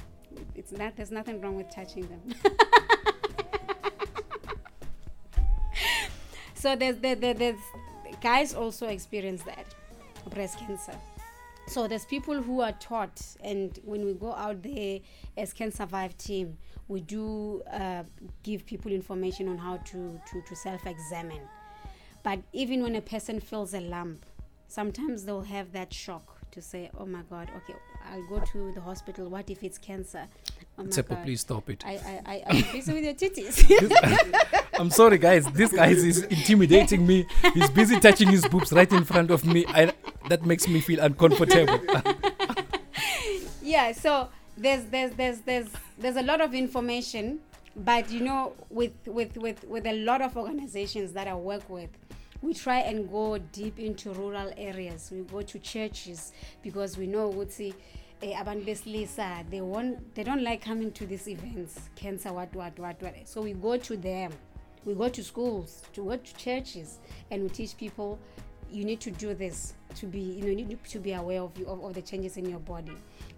It's 0.54 0.72
not 0.72 0.96
there's 0.96 1.10
nothing 1.10 1.40
wrong 1.40 1.56
with 1.56 1.70
touching 1.70 2.06
them. 2.08 2.20
So 6.58 6.74
there's 6.74 6.96
there, 6.96 7.14
there, 7.14 7.34
there's 7.34 7.60
guys 8.20 8.52
also 8.52 8.88
experience 8.88 9.44
that 9.44 9.64
breast 10.30 10.58
cancer 10.58 10.92
so 11.68 11.86
there's 11.86 12.04
people 12.04 12.42
who 12.42 12.60
are 12.60 12.72
taught 12.72 13.20
and 13.42 13.78
when 13.84 14.04
we 14.04 14.12
go 14.14 14.32
out 14.32 14.62
there 14.62 15.00
as 15.36 15.52
Can 15.52 15.70
Survive 15.70 16.16
team 16.16 16.56
we 16.88 17.00
do 17.00 17.62
uh, 17.72 18.02
give 18.42 18.64
people 18.66 18.90
information 18.90 19.48
on 19.48 19.58
how 19.58 19.76
to 19.76 20.20
to, 20.30 20.42
to 20.42 20.56
self-examine 20.56 21.42
but 22.22 22.40
even 22.52 22.82
when 22.82 22.96
a 22.96 23.00
person 23.00 23.40
feels 23.40 23.74
a 23.74 23.80
lump 23.80 24.24
sometimes 24.68 25.24
they'll 25.24 25.42
have 25.42 25.72
that 25.72 25.92
shock 25.92 26.36
to 26.50 26.62
say 26.62 26.90
oh 26.98 27.06
my 27.06 27.20
god 27.30 27.50
okay 27.56 27.78
i'll 28.10 28.26
go 28.28 28.42
to 28.52 28.72
the 28.72 28.80
hospital 28.80 29.28
what 29.28 29.48
if 29.50 29.62
it's 29.62 29.78
cancer 29.78 30.26
oh 30.78 30.84
God. 30.84 31.24
please 31.24 31.40
stop 31.40 31.68
it. 31.70 31.84
I, 31.84 31.92
I, 31.92 32.22
I, 32.26 32.42
I'm 32.46 32.72
busy 32.72 32.92
with 32.92 33.04
your 33.04 33.14
titties. 33.14 34.62
I'm 34.78 34.90
sorry, 34.90 35.18
guys. 35.18 35.44
This 35.52 35.72
guy 35.72 35.88
is 35.88 36.22
intimidating 36.22 37.04
me. 37.06 37.26
He's 37.52 37.68
busy 37.70 37.98
touching 37.98 38.28
his 38.28 38.46
boobs 38.46 38.72
right 38.72 38.90
in 38.92 39.04
front 39.04 39.30
of 39.32 39.44
me. 39.44 39.64
I, 39.66 39.92
that 40.28 40.44
makes 40.44 40.68
me 40.68 40.80
feel 40.80 41.00
uncomfortable. 41.00 41.80
yeah 43.62 43.92
so 43.92 44.28
there's 44.56 44.84
there's 44.84 45.12
there's 45.12 45.40
there's 45.40 45.68
there's 45.98 46.16
a 46.16 46.22
lot 46.22 46.40
of 46.40 46.54
information 46.54 47.38
but 47.76 48.10
you 48.10 48.20
know 48.20 48.52
with 48.70 48.92
with 49.06 49.36
with 49.36 49.64
with 49.64 49.86
a 49.86 50.04
lot 50.04 50.20
of 50.22 50.36
organizations 50.36 51.12
that 51.12 51.28
i 51.28 51.34
work 51.34 51.68
with 51.68 51.90
we 52.40 52.54
try 52.54 52.78
and 52.78 53.10
go 53.10 53.38
deep 53.38 53.78
into 53.78 54.10
rural 54.12 54.52
areas. 54.56 55.10
We 55.12 55.22
go 55.22 55.42
to 55.42 55.58
churches 55.58 56.32
because 56.62 56.96
we 56.96 57.06
know 57.06 57.32
ukuthi 57.32 57.74
eh, 58.22 58.38
abantu 58.40 58.64
besilisa 58.64 59.44
they 59.50 59.60
want 59.60 60.14
they 60.14 60.22
don't 60.22 60.42
like 60.42 60.64
coming 60.64 60.92
to 60.92 61.06
these 61.06 61.28
events 61.28 61.90
cancer 61.96 62.32
what 62.32 62.54
what 62.54 62.78
what 62.78 63.02
what. 63.02 63.28
So 63.28 63.42
we 63.42 63.52
go 63.54 63.76
to 63.76 63.96
them. 63.96 64.32
We 64.84 64.94
go 64.94 65.08
to 65.08 65.24
schools 65.24 65.82
to 65.94 66.04
go 66.04 66.16
to 66.16 66.36
churches 66.36 66.98
and 67.30 67.42
we 67.42 67.48
teach 67.48 67.76
people 67.76 68.18
you 68.70 68.84
need 68.84 69.00
to 69.00 69.10
do 69.10 69.34
this 69.34 69.74
to 69.94 70.06
be 70.06 70.20
you 70.20 70.42
know 70.42 70.48
you 70.48 70.64
need 70.64 70.84
to 70.84 70.98
be 70.98 71.12
aware 71.12 71.40
of 71.42 71.56
you 71.58 71.66
of, 71.66 71.82
of 71.84 71.94
the 71.94 72.02
changes 72.02 72.36
in 72.36 72.48
your 72.48 72.60
body 72.60 72.92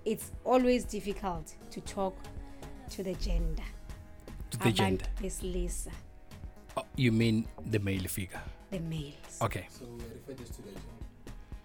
it's 0.04 0.32
always 0.44 0.84
difficult 0.84 1.54
to 1.70 1.80
talk 1.82 2.16
to 2.90 3.02
the 3.02 3.14
gender 3.14 3.62
to 4.50 4.58
the 4.58 4.72
gender. 4.72 5.04
Abantu 5.04 5.22
besilisa 5.22 5.90
Oh, 6.76 6.84
you 6.96 7.10
mean 7.12 7.46
the 7.70 7.78
male 7.78 8.06
figure? 8.08 8.40
the 8.70 8.78
males 8.80 9.38
Okay. 9.42 9.66
So 9.70 9.84
we 9.86 10.04
refer 10.04 10.34
this 10.34 10.50
to 10.56 10.62
the 10.62 10.70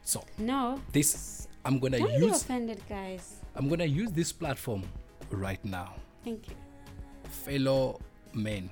So 0.02 0.24
no 0.38 0.80
this 0.92 1.48
I'm 1.66 1.80
gonna 1.80 1.98
don't 2.00 2.20
be 2.20 2.26
use 2.26 2.42
offended 2.42 2.82
guys 2.90 3.42
I'm 3.56 3.68
gonna 3.70 3.86
use 3.86 4.12
this 4.12 4.32
platform 4.32 4.84
right 5.32 5.64
now. 5.66 5.94
thank 6.24 6.48
you 6.48 6.56
Fellow 7.46 8.00
men, 8.34 8.70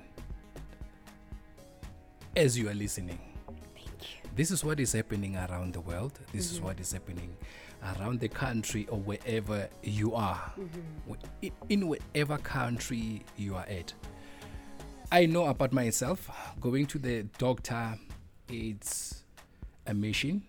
as 2.35 2.57
you 2.57 2.69
are 2.69 2.73
listening, 2.73 3.17
thank 3.17 3.27
you 3.27 3.32
this 4.35 4.51
is 4.51 4.63
what 4.63 4.79
is 4.79 4.93
happening 4.93 5.35
around 5.37 5.73
the 5.73 5.81
world. 5.81 6.19
This 6.31 6.51
is 6.51 6.59
what 6.61 6.79
is 6.79 6.91
happening 6.91 7.35
around 7.97 8.19
the 8.19 8.29
country 8.29 8.87
or 8.89 8.97
wherever 8.99 9.67
you 9.83 10.15
are, 10.15 10.53
in- 11.41 11.51
in 11.69 11.87
whatever 11.87 12.37
country 12.37 13.23
you 13.37 13.55
are 13.55 13.65
at. 13.67 13.93
I 15.11 15.25
know 15.27 15.45
about 15.45 15.71
myself. 15.73 16.29
Going 16.59 16.85
to 16.87 16.97
the 16.97 17.23
doctor, 17.37 17.95
it's 18.49 19.23
a 19.85 19.93
mission. 19.93 20.43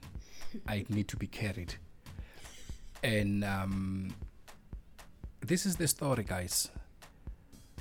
I 0.68 0.84
need 0.88 1.08
to 1.08 1.16
be 1.16 1.26
carried, 1.26 1.74
and 3.02 3.42
um, 3.44 4.14
this 5.40 5.66
is 5.66 5.74
the 5.76 5.88
story, 5.88 6.22
guys. 6.22 6.70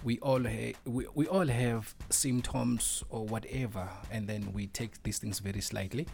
We 0.03 0.19
all 0.19 0.43
ha- 0.43 0.73
we, 0.85 1.05
we 1.15 1.27
all 1.27 1.47
have 1.47 1.93
symptoms 2.09 3.03
or 3.09 3.25
whatever, 3.25 3.87
and 4.11 4.27
then 4.27 4.51
we 4.53 4.67
take 4.67 5.01
these 5.03 5.17
things 5.19 5.39
very 5.39 5.61
slightly. 5.61 6.07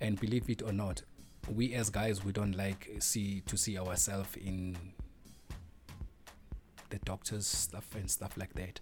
And 0.00 0.18
believe 0.20 0.48
it 0.50 0.62
or 0.62 0.72
not, 0.72 1.02
we 1.54 1.74
as 1.74 1.90
guys 1.90 2.24
we 2.24 2.32
don't 2.32 2.56
like 2.56 2.90
see 3.00 3.42
to 3.42 3.56
see 3.56 3.78
ourselves 3.78 4.36
in 4.36 4.76
the 6.90 6.98
doctor's 7.00 7.46
stuff 7.46 7.88
and 7.94 8.10
stuff 8.10 8.36
like 8.36 8.54
that. 8.54 8.80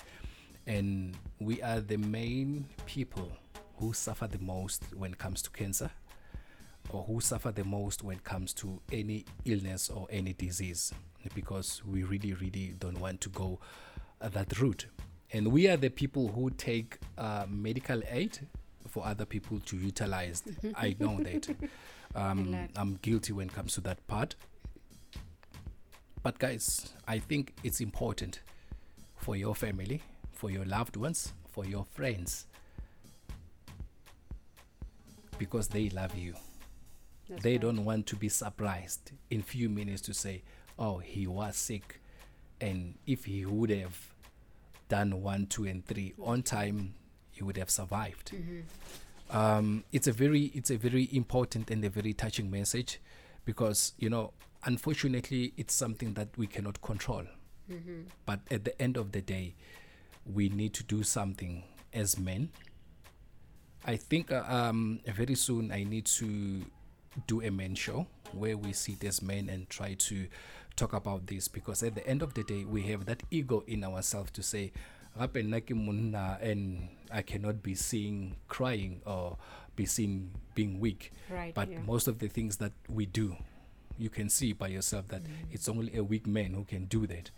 and 0.66 1.16
we 1.40 1.60
are 1.62 1.80
the 1.80 1.96
main 1.98 2.66
people 2.86 3.30
who 3.76 3.92
suffer 3.92 4.26
the 4.26 4.38
most 4.38 4.82
when 4.96 5.12
it 5.12 5.18
comes 5.18 5.42
to 5.42 5.50
cancer 5.50 5.90
or 6.90 7.02
who 7.04 7.20
suffer 7.20 7.50
the 7.52 7.64
most 7.64 8.02
when 8.02 8.16
it 8.16 8.24
comes 8.24 8.52
to 8.54 8.80
any 8.92 9.24
illness 9.44 9.90
or 9.90 10.06
any 10.10 10.32
disease 10.32 10.92
because 11.34 11.82
we 11.84 12.02
really 12.02 12.32
really 12.34 12.74
don't 12.78 12.98
want 12.98 13.20
to 13.20 13.28
go 13.30 13.58
that 14.30 14.58
route. 14.60 14.86
And 15.32 15.48
we 15.48 15.68
are 15.68 15.76
the 15.76 15.90
people 15.90 16.28
who 16.28 16.50
take 16.50 16.98
uh, 17.18 17.46
medical 17.48 18.02
aid 18.08 18.38
for 18.88 19.04
other 19.04 19.24
people 19.24 19.58
to 19.66 19.76
utilize. 19.76 20.42
I 20.76 20.94
know 20.98 21.18
that. 21.22 21.48
Um, 22.16 22.68
i'm 22.76 22.94
guilty 23.02 23.32
when 23.32 23.48
it 23.48 23.54
comes 23.54 23.74
to 23.74 23.80
that 23.82 24.06
part. 24.06 24.36
But 26.22 26.38
guys 26.38 26.92
i 27.08 27.18
think 27.18 27.54
it's 27.64 27.80
important 27.80 28.40
for 29.16 29.34
your 29.36 29.54
family 29.54 30.00
for 30.32 30.50
your 30.50 30.64
loved 30.64 30.96
ones 30.96 31.32
for 31.50 31.64
your 31.64 31.84
friends 31.84 32.46
because 35.38 35.68
they 35.68 35.88
love 35.90 36.16
you. 36.16 36.34
That's 37.28 37.42
they 37.42 37.52
right. 37.52 37.60
don't 37.60 37.84
want 37.84 38.06
to 38.08 38.16
be 38.16 38.28
surprised 38.28 39.12
in 39.30 39.42
few 39.42 39.68
minutes 39.68 40.02
to 40.02 40.14
say 40.14 40.42
oh 40.78 40.98
he 40.98 41.26
was 41.26 41.56
sick 41.56 42.00
and 42.60 42.94
if 43.06 43.24
he 43.24 43.44
would 43.46 43.70
have 43.70 44.13
done 44.88 45.22
one 45.22 45.46
two 45.46 45.64
and 45.64 45.84
three 45.86 46.14
on 46.22 46.42
time 46.42 46.94
you 47.34 47.46
would 47.46 47.56
have 47.56 47.70
survived. 47.70 48.32
Um, 49.30 49.84
it's 49.92 50.06
a 50.06 50.12
very 50.12 50.44
it's 50.54 50.70
a 50.70 50.76
very 50.76 51.08
important 51.12 51.70
and 51.70 51.84
a 51.84 51.90
very 51.90 52.12
touching 52.12 52.50
message 52.50 53.00
because 53.44 53.92
you 53.98 54.08
know 54.10 54.32
unfortunately 54.64 55.52
it's 55.56 55.74
something 55.74 56.14
that 56.14 56.28
we 56.36 56.46
cannot 56.46 56.80
control. 56.82 57.24
But 58.26 58.40
at 58.50 58.64
the 58.64 58.80
end 58.80 58.96
of 58.96 59.12
the 59.12 59.22
day 59.22 59.54
we 60.26 60.48
need 60.48 60.74
to 60.74 60.84
do 60.84 61.02
something 61.02 61.64
as 61.92 62.18
men. 62.18 62.50
I 63.86 63.96
think 63.96 64.30
uh, 64.32 64.42
um, 64.46 65.00
very 65.06 65.34
soon 65.34 65.70
I 65.72 65.84
need 65.84 66.06
to 66.06 66.62
do 67.26 67.42
a 67.42 67.50
men 67.50 67.74
show 67.74 68.06
where 68.32 68.56
we 68.56 68.72
sit 68.72 69.04
as 69.04 69.20
men 69.22 69.48
and 69.48 69.68
try 69.68 69.94
to 69.94 70.26
talk 70.76 70.92
about 70.92 71.26
this 71.26 71.48
because 71.48 71.82
at 71.82 71.94
the 71.94 72.06
end 72.06 72.22
of 72.22 72.34
the 72.34 72.42
day 72.42 72.64
we 72.64 72.82
have 72.82 73.06
that 73.06 73.22
ego 73.30 73.62
in 73.66 73.84
ourselves 73.84 74.30
to 74.32 74.42
say 74.42 74.72
"Gape 75.18 75.44
nna 75.44 75.60
ke 75.60 75.70
monna 75.70 76.38
and 76.40 76.88
I 77.10 77.22
cannot 77.22 77.62
be 77.62 77.74
seen 77.74 78.36
crying 78.48 79.00
or 79.06 79.36
be 79.76 79.86
seen 79.86 80.30
being 80.54 80.80
weak. 80.80 81.12
Right, 81.30 81.54
but 81.54 81.70
yeah. 81.70 81.78
most 81.86 82.08
of 82.08 82.18
the 82.18 82.28
things 82.28 82.56
that 82.58 82.72
we 82.88 83.06
do 83.06 83.36
you 83.98 84.10
can 84.10 84.28
see 84.28 84.52
by 84.52 84.68
yourself 84.68 85.08
that 85.08 85.22
mm. 85.22 85.30
it's 85.52 85.68
only 85.68 85.96
a 85.96 86.02
weak 86.02 86.26
man 86.26 86.52
who 86.54 86.64
can 86.64 86.86
do 86.86 87.06
that. 87.06 87.30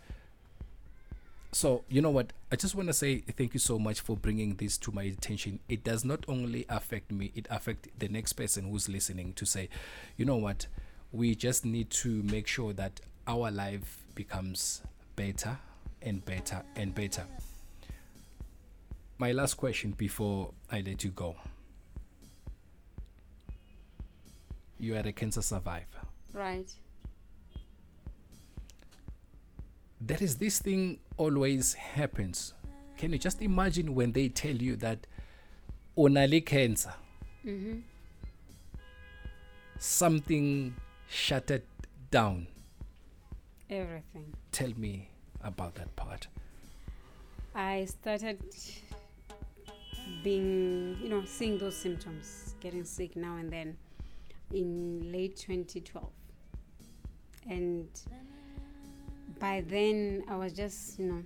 So 1.51 1.83
you 1.87 2.01
know 2.01 2.09
what? 2.09 2.33
I 2.51 2.55
just 2.55 2.75
want 2.75 2.87
to 2.89 2.93
say 2.93 3.19
thank 3.19 3.53
you 3.53 3.59
so 3.59 3.79
much 3.79 4.01
for 4.01 4.17
bringing 4.17 4.55
this 4.55 4.77
to 4.79 4.91
my 4.91 5.03
attention. 5.03 5.59
It 5.69 5.83
does 5.83 6.03
not 6.03 6.25
only 6.27 6.65
affect 6.69 7.11
me 7.11 7.31
it 7.35 7.47
affects 7.49 7.89
the 7.97 8.07
next 8.07 8.33
person 8.33 8.69
who's 8.69 8.89
listening 8.89 9.33
to 9.33 9.45
say 9.45 9.69
you 10.17 10.25
know 10.25 10.37
what? 10.37 10.67
We 11.11 11.35
just 11.35 11.65
need 11.65 11.89
to 11.91 12.21
make 12.23 12.47
sure 12.47 12.73
that 12.73 12.99
our 13.27 13.51
life 13.51 13.99
becomes 14.15 14.81
better 15.15 15.57
and 16.01 16.23
better 16.25 16.63
and 16.75 16.95
better. 16.95 17.23
My 19.17 19.31
last 19.31 19.55
question 19.55 19.91
before 19.91 20.53
i 20.71 20.81
let 20.81 21.03
you 21.03 21.09
go. 21.11 21.35
You 24.79 24.95
are 24.95 24.99
a 25.07 25.11
cancer 25.11 25.41
survivor. 25.41 25.85
Right. 26.33 26.71
there 29.99 30.17
is 30.21 30.35
this 30.37 30.59
thing 30.59 30.99
always 31.17 31.73
happens. 31.73 32.53
Can 32.97 33.11
you 33.11 33.17
just 33.17 33.41
imagine 33.41 33.95
when 33.95 34.11
they 34.11 34.29
tell 34.29 34.55
you 34.55 34.75
that 34.77 35.07
onali 35.97 36.45
cancer? 36.45 36.93
Mm-hmm. 37.45 37.79
something 39.79 40.75
shuttered 41.07 41.63
down 42.11 42.47
Everything. 43.69 44.33
tell 44.51 44.71
me 44.77 45.09
about 45.43 45.75
that 45.75 45.93
part 45.95 46.27
I 47.55 47.85
started 47.85 48.39
being, 50.23 50.97
you 51.01 51.09
know, 51.09 51.23
seeing 51.25 51.57
those 51.57 51.75
symptoms, 51.75 52.55
getting 52.59 52.83
sick 52.85 53.15
now 53.15 53.37
and 53.37 53.51
then 53.51 53.77
in 54.53 55.11
late 55.11 55.35
2012. 55.37 56.07
And 57.49 57.87
by 59.39 59.63
then, 59.67 60.23
I 60.27 60.35
was 60.37 60.53
just, 60.53 60.99
you 60.99 61.05
know, 61.05 61.23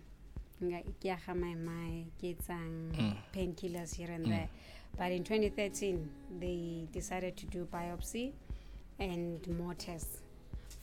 nga- 0.63 0.83
ke 1.01 1.05
a 1.05 1.17
ga 1.25 1.33
my 1.33 1.53
my 1.55 2.05
ke 2.19 2.31
etsang 2.37 2.91
Mm. 2.93 3.15
painkillers 3.33 3.95
here 3.95 4.11
and 4.11 4.25
there. 4.25 4.49
But 4.97 5.11
in 5.11 5.23
2013, 5.23 6.09
they 6.39 6.87
decided 6.91 7.35
to 7.37 7.45
do 7.47 7.65
biopsy 7.65 8.33
and 8.99 9.45
more 9.57 9.73
tests. 9.73 10.19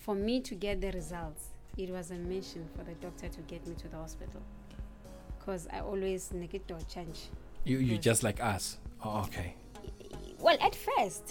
For 0.09 0.15
me 0.15 0.41
to 0.41 0.55
get 0.55 0.81
the 0.81 0.91
results, 0.93 1.49
it 1.77 1.91
was 1.91 2.13
a 2.13 2.15
mission 2.15 2.67
for 2.75 2.83
the 2.83 2.95
doctor 2.95 3.29
to 3.29 3.41
get 3.43 3.67
me 3.67 3.75
to 3.75 3.89
the 3.89 3.99
hospital. 3.99 4.41
Because 5.39 5.69
I 5.71 5.81
always 5.81 6.33
naked 6.33 6.67
door 6.67 6.79
change. 6.89 7.29
you 7.67 7.77
you 7.77 7.97
Yes. 7.97 8.05
just 8.05 8.23
like 8.23 8.43
us 8.43 8.79
oh, 9.05 9.19
okay 9.27 9.55
Well, 10.41 10.57
at 10.63 10.75
first. 10.75 11.25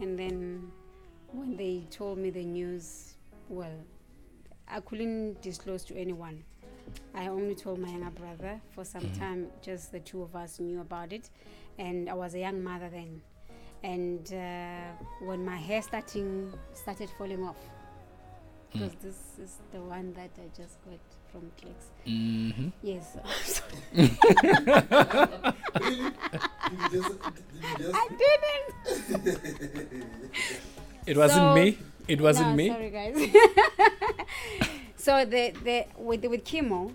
And 0.00 0.18
then 0.18 0.68
when 1.32 1.56
they 1.56 1.86
told 1.92 2.18
me 2.18 2.30
the 2.30 2.44
news, 2.44 3.14
well, 3.48 3.78
I 4.66 4.80
couldn't 4.80 5.40
disclose 5.40 5.84
to 5.84 5.96
anyone. 5.96 6.42
I 7.14 7.28
only 7.28 7.54
told 7.54 7.78
my 7.78 7.88
younger 7.88 8.10
brother. 8.10 8.60
For 8.74 8.84
some 8.84 9.08
time, 9.12 9.46
just 9.62 9.92
the 9.92 10.00
two 10.00 10.22
of 10.22 10.34
us 10.34 10.58
knew 10.58 10.80
about 10.80 11.12
it. 11.12 11.30
And 11.78 12.10
I 12.10 12.14
was 12.14 12.34
a 12.34 12.40
young 12.40 12.64
mother 12.64 12.88
then. 12.90 13.22
And 13.84 14.26
uh, 14.32 14.90
when 15.24 15.44
my 15.44 15.56
hair 15.56 15.82
starting 15.82 16.52
started 16.74 17.10
falling 17.16 17.44
off, 17.44 17.60
because 18.72 18.92
this 19.02 19.16
is 19.42 19.56
the 19.72 19.80
one 19.80 20.12
that 20.14 20.30
I 20.38 20.48
just 20.56 20.76
got 20.84 20.98
from 21.32 21.50
Clicks. 21.60 21.86
mm-hmm. 22.06 22.68
Yes. 22.82 23.16
just, 26.92 27.10
I 27.94 28.08
didn't. 28.22 28.68
it 31.06 31.16
wasn't 31.16 31.38
So- 31.40 31.54
me 31.54 31.78
it 32.08 32.20
wasn't 32.20 32.48
no, 32.48 32.54
me 32.56 32.68
Sorry, 32.68 32.90
guys. 32.90 33.16
so 34.96 35.24
the 35.26 35.52
the 35.62 35.84
with 35.98 36.24
with 36.24 36.42
chemo, 36.44 36.92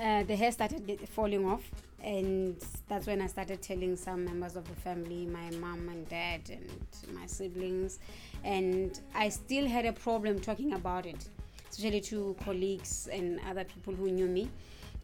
uh, 0.00 0.22
the 0.22 0.36
hair 0.36 0.52
started 0.52 1.08
falling 1.08 1.44
off, 1.44 1.62
and 2.04 2.62
that's 2.86 3.06
when 3.06 3.22
I 3.22 3.26
started 3.26 3.62
telling 3.62 3.96
some 3.96 4.26
members 4.26 4.56
of 4.56 4.68
the 4.68 4.74
family, 4.74 5.26
my 5.26 5.50
mom 5.56 5.88
and 5.88 6.06
dad, 6.08 6.42
and 6.50 6.70
my 7.14 7.24
siblings, 7.26 7.98
and 8.44 9.00
I 9.14 9.30
still 9.30 9.66
had 9.66 9.86
a 9.86 9.92
problem 9.92 10.38
talking 10.38 10.74
about 10.74 11.06
it, 11.06 11.26
especially 11.70 12.02
to 12.02 12.36
colleagues 12.44 13.08
and 13.10 13.40
other 13.48 13.64
people 13.64 13.94
who 13.94 14.10
knew 14.10 14.26
me. 14.26 14.50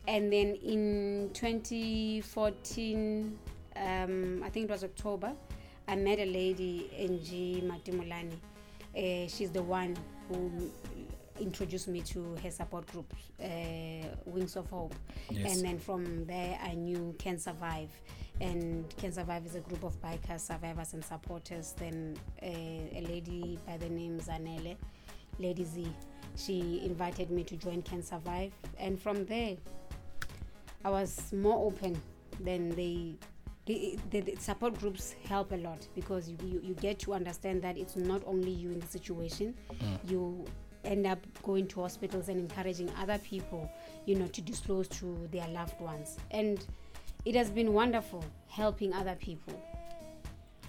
And 0.07 0.31
then 0.31 0.57
in 0.57 1.31
2014, 1.33 3.39
um, 3.77 4.43
I 4.45 4.51
think 4.51 4.69
it 4.69 4.71
was 4.71 4.85
October, 4.85 5.33
I 5.89 5.97
met 5.97 6.19
a 6.19 6.27
lady, 6.27 6.91
Ng 6.99 7.67
Matimulani. 7.67 8.37
Uh, 8.95 9.27
she's 9.27 9.51
the 9.51 9.63
one 9.63 9.97
who 10.29 10.71
introduced 11.41 11.88
me 11.88 12.01
to 12.03 12.36
her 12.43 12.51
support 12.51 12.86
group, 12.93 13.12
uh, 13.43 13.47
Wings 14.26 14.57
of 14.57 14.68
Hope. 14.70 14.95
Yes. 15.30 15.57
And 15.57 15.64
then 15.64 15.78
from 15.78 16.26
there, 16.26 16.59
I 16.62 16.74
knew 16.74 17.14
Can 17.18 17.38
Survive. 17.38 17.91
And 18.41 18.88
Can 18.97 19.12
Survive 19.12 19.45
is 19.47 19.55
a 19.55 19.61
group 19.61 19.82
of 19.84 20.01
bikers, 20.01 20.41
survivors, 20.41 20.95
and 20.95 21.05
supporters. 21.05 21.74
Then 21.76 22.16
uh, 22.43 22.47
a 22.47 23.05
lady 23.09 23.59
by 23.66 23.76
the 23.76 23.88
name 23.88 24.18
Zanele, 24.20 24.76
Lady 25.38 25.64
Z, 25.64 25.86
she 26.36 26.82
invited 26.84 27.30
me 27.30 27.45
to 27.45 27.57
join 27.57 27.82
Can 27.82 28.03
Survive. 28.03 28.53
And 28.78 29.01
from 29.01 29.24
there, 29.26 29.57
I 30.84 30.91
was 30.91 31.32
more 31.32 31.66
open 31.66 32.01
than 32.41 32.70
they. 32.70 33.16
The, 33.66 33.99
the, 34.11 34.20
the 34.20 34.36
support 34.36 34.80
groups 34.80 35.14
help 35.28 35.53
a 35.53 35.57
lot 35.57 35.86
because 35.95 36.28
you, 36.28 36.36
you, 36.43 36.61
you 36.64 36.74
get 36.74 36.99
to 37.01 37.12
understand 37.12 37.62
that 37.62 37.76
it's 37.76 37.95
not 37.95 38.22
only 38.26 38.51
you 38.51 38.70
in 38.70 38.80
the 38.80 38.86
situation. 38.86 39.55
You 40.09 40.45
end 40.85 41.07
up 41.07 41.18
going 41.43 41.66
to 41.68 41.81
hospitals 41.83 42.28
and 42.28 42.39
encouraging 42.41 42.91
other 43.01 43.18
people, 43.18 43.70
you 44.07 44.14
know, 44.16 44.26
to 44.28 44.41
disclose 44.41 44.89
to 44.89 45.28
their 45.31 45.47
loved 45.49 45.81
ones. 45.81 46.18
And 46.31 46.64
it 47.24 47.35
has 47.35 47.51
been 47.51 47.72
wonderful 47.72 48.24
helping 48.49 48.93
other 48.95 49.14
people. 49.16 49.55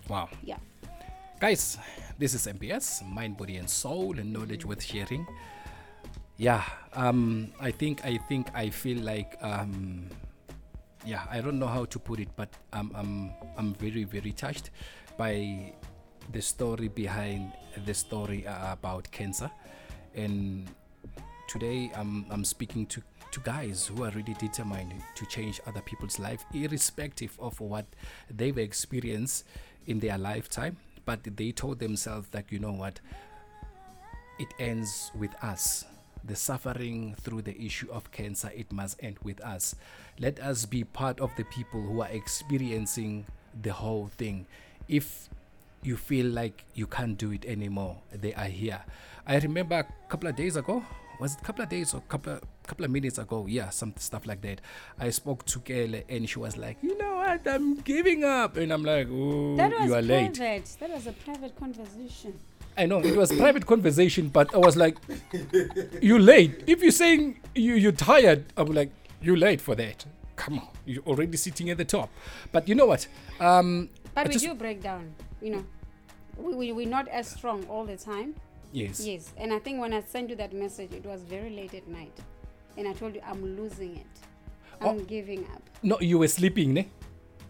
wow 0.10 0.28
Yeah. 0.44 0.58
guys 1.40 1.78
this 2.20 2.34
is 2.34 2.48
mbs 2.48 3.02
mind 3.08 3.38
body 3.38 3.58
and 3.58 3.70
soul 3.70 4.18
and 4.20 4.34
knowledge 4.34 4.66
worth 4.66 4.84
sharing 4.84 5.26
yeah 6.38 6.64
um 6.94 7.54
i 7.62 7.72
think 7.72 8.04
i 8.06 8.18
think 8.28 8.48
i 8.54 8.70
feel 8.70 9.00
like 9.04 9.38
um 9.42 10.10
yeah 11.06 11.22
i 11.30 11.40
don't 11.40 11.60
know 11.60 11.68
how 11.68 11.86
to 11.86 12.00
put 12.00 12.20
it 12.20 12.30
but 12.36 12.50
i'm 12.74 12.92
i'm 12.96 13.32
i'm 13.58 13.74
very 13.76 14.04
very 14.04 14.32
touched 14.32 14.72
by 15.18 15.72
the 16.32 16.42
story 16.42 16.88
behind 16.88 17.52
the 17.86 17.94
story 17.94 18.46
uh, 18.48 18.74
about 18.74 19.10
cancer 19.12 19.50
and 20.16 20.68
today 21.48 21.92
i'm 21.96 22.26
i'm 22.30 22.46
speaking 22.46 22.86
to 22.86 23.02
to 23.32 23.40
guys 23.40 23.88
who 23.88 24.04
are 24.04 24.12
really 24.12 24.36
determined 24.36 24.94
to 25.16 25.26
change 25.26 25.62
other 25.66 25.82
people's 25.82 26.20
life, 26.20 26.46
irrespective 26.54 27.38
of 27.40 27.60
what 27.60 27.86
they've 28.30 28.58
experienced 28.58 29.46
in 29.88 30.00
their 30.00 30.18
lifetime. 30.18 30.78
But 31.06 31.24
they 31.24 31.52
told 31.52 31.80
themselves 31.80 32.28
that, 32.30 32.52
you 32.52 32.60
know 32.60 32.74
what, 32.74 33.00
it 34.38 34.54
ends 34.60 35.12
with 35.16 35.32
us. 35.44 35.86
The 36.24 36.36
suffering 36.36 37.16
through 37.20 37.44
the 37.44 37.60
issue 37.60 37.90
of 37.92 38.12
cancer, 38.12 38.52
it 38.56 38.72
must 38.72 39.02
end 39.02 39.18
with 39.24 39.42
us. 39.42 39.76
Let 40.20 40.40
us 40.40 40.66
be 40.66 40.84
part 40.84 41.20
of 41.20 41.32
the 41.36 41.46
people 41.46 41.82
who 41.82 42.02
are 42.02 42.10
experiencing 42.10 43.26
the 43.60 43.74
whole 43.74 44.08
thing. 44.18 44.46
If 44.88 45.30
you 45.84 45.98
feel 45.98 46.28
like 46.28 46.64
you 46.74 46.88
can't 46.88 47.18
do 47.18 47.32
it 47.32 47.46
anymore, 47.46 47.98
they 48.14 48.34
are 48.34 48.46
here. 48.46 48.82
I 49.26 49.38
remember 49.40 49.76
a 49.80 50.10
couple 50.10 50.30
of 50.30 50.36
days 50.36 50.56
ago, 50.56 50.84
was 51.20 51.36
it 51.36 51.42
a 51.42 51.44
couple 51.44 51.64
of 51.64 51.70
days 51.70 51.94
or 51.94 52.02
couple 52.02 52.34
of, 52.34 52.42
couple 52.66 52.86
of 52.86 52.92
minutes 52.92 53.18
ago? 53.20 53.46
Yeah, 53.48 53.70
some 53.70 53.94
stuff 53.98 54.26
like 54.26 54.42
that. 54.42 54.62
I 55.00 55.10
spoke 55.12 55.46
to 55.46 55.60
Kele 55.60 56.04
and 56.10 56.28
she 56.28 56.40
was 56.40 56.58
like, 56.58 56.78
you 56.82 56.98
know 56.98 57.16
what, 57.18 57.48
I'm 57.48 57.76
giving 57.82 58.24
up. 58.24 58.58
And 58.58 58.72
I'm 58.74 58.84
like, 58.84 59.08
oh, 59.12 59.56
That 59.58 59.72
was 59.72 59.86
you 59.88 59.94
are 59.96 60.02
late. 60.02 60.36
private. 60.36 60.78
That 60.80 60.90
was 60.90 61.08
a 61.08 61.12
private 61.14 61.56
conversation. 61.56 62.34
I 62.78 62.86
know 62.86 63.00
it 63.02 63.16
was 63.16 63.32
private 63.34 63.66
conversation, 63.68 64.30
but 64.30 64.56
I 64.56 64.58
was 64.58 64.78
like, 64.78 64.98
"You 66.02 66.18
late? 66.20 66.64
If 66.68 66.82
you're 66.82 66.92
saying 66.92 67.40
you 67.54 67.74
you're 67.76 67.92
tired, 67.92 68.46
I'm 68.56 68.68
like, 68.72 68.92
you 69.22 69.36
late 69.36 69.60
for 69.60 69.76
that. 69.76 70.06
Come 70.38 70.60
on, 70.60 70.68
you're 70.86 71.04
already 71.04 71.36
sitting 71.36 71.70
at 71.70 71.78
the 71.78 71.84
top." 71.84 72.10
But 72.54 72.70
you 72.70 72.76
know 72.76 72.86
what? 72.86 73.08
Um, 73.42 73.90
But 74.16 74.22
I 74.22 74.28
we 74.30 74.34
just- 74.34 74.46
do 74.46 74.54
break 74.54 74.82
down, 74.82 75.14
you 75.42 75.52
know. 75.52 75.66
We, 76.38 76.56
we, 76.56 76.72
we're 76.72 76.88
not 76.88 77.08
as 77.10 77.28
strong 77.30 77.66
all 77.68 77.86
the 77.86 77.98
time. 77.98 78.36
yes, 78.72 79.06
Yes. 79.06 79.34
And 79.38 79.52
I 79.54 79.60
think 79.60 79.80
when 79.82 79.94
I 79.94 80.02
sent 80.02 80.30
you 80.30 80.36
that 80.38 80.54
message, 80.54 80.94
it 80.94 81.06
was 81.06 81.22
very 81.24 81.50
late 81.50 81.74
at 81.74 81.88
night. 81.88 82.18
And 82.78 82.88
I 82.88 82.94
told 82.94 83.16
you, 83.16 83.22
I'm 83.28 83.58
losing 83.58 83.98
it. 83.98 84.06
I'm 84.80 84.98
Oh. 84.98 85.00
giving 85.02 85.44
up. 85.54 85.62
no, 85.84 86.00
you 86.00 86.18
were 86.20 86.28
sleeping, 86.30 86.74
ne? 86.74 86.88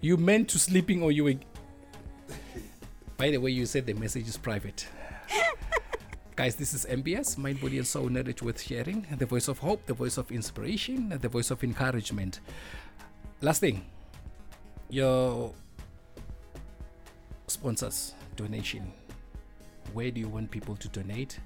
You 0.01 0.17
meant 0.17 0.49
to 0.49 0.59
sleeping, 0.59 1.03
or 1.03 1.11
you 1.11 1.23
were. 1.25 1.35
By 3.17 3.29
the 3.29 3.37
way, 3.37 3.51
you 3.51 3.65
said 3.67 3.85
the 3.85 3.93
message 3.93 4.27
is 4.27 4.35
private. 4.35 4.87
Guys, 6.35 6.55
this 6.55 6.73
is 6.73 6.85
MBS, 6.89 7.37
Mind, 7.37 7.61
Body, 7.61 7.77
and 7.77 7.85
Soul 7.85 8.09
Knowledge 8.09 8.41
with 8.41 8.59
Sharing, 8.59 9.05
the 9.17 9.27
voice 9.27 9.47
of 9.47 9.59
hope, 9.59 9.85
the 9.85 9.93
voice 9.93 10.17
of 10.17 10.31
inspiration, 10.31 11.09
the 11.21 11.29
voice 11.29 11.51
of 11.51 11.63
encouragement. 11.63 12.39
Last 13.41 13.59
thing, 13.59 13.85
your 14.89 15.53
sponsors, 17.51 18.13
donation. 18.35 18.91
Where 19.93 20.09
do 20.09 20.21
you 20.21 20.29
want 20.29 20.49
people 20.49 20.75
to 20.77 20.87
donate? 20.87 21.39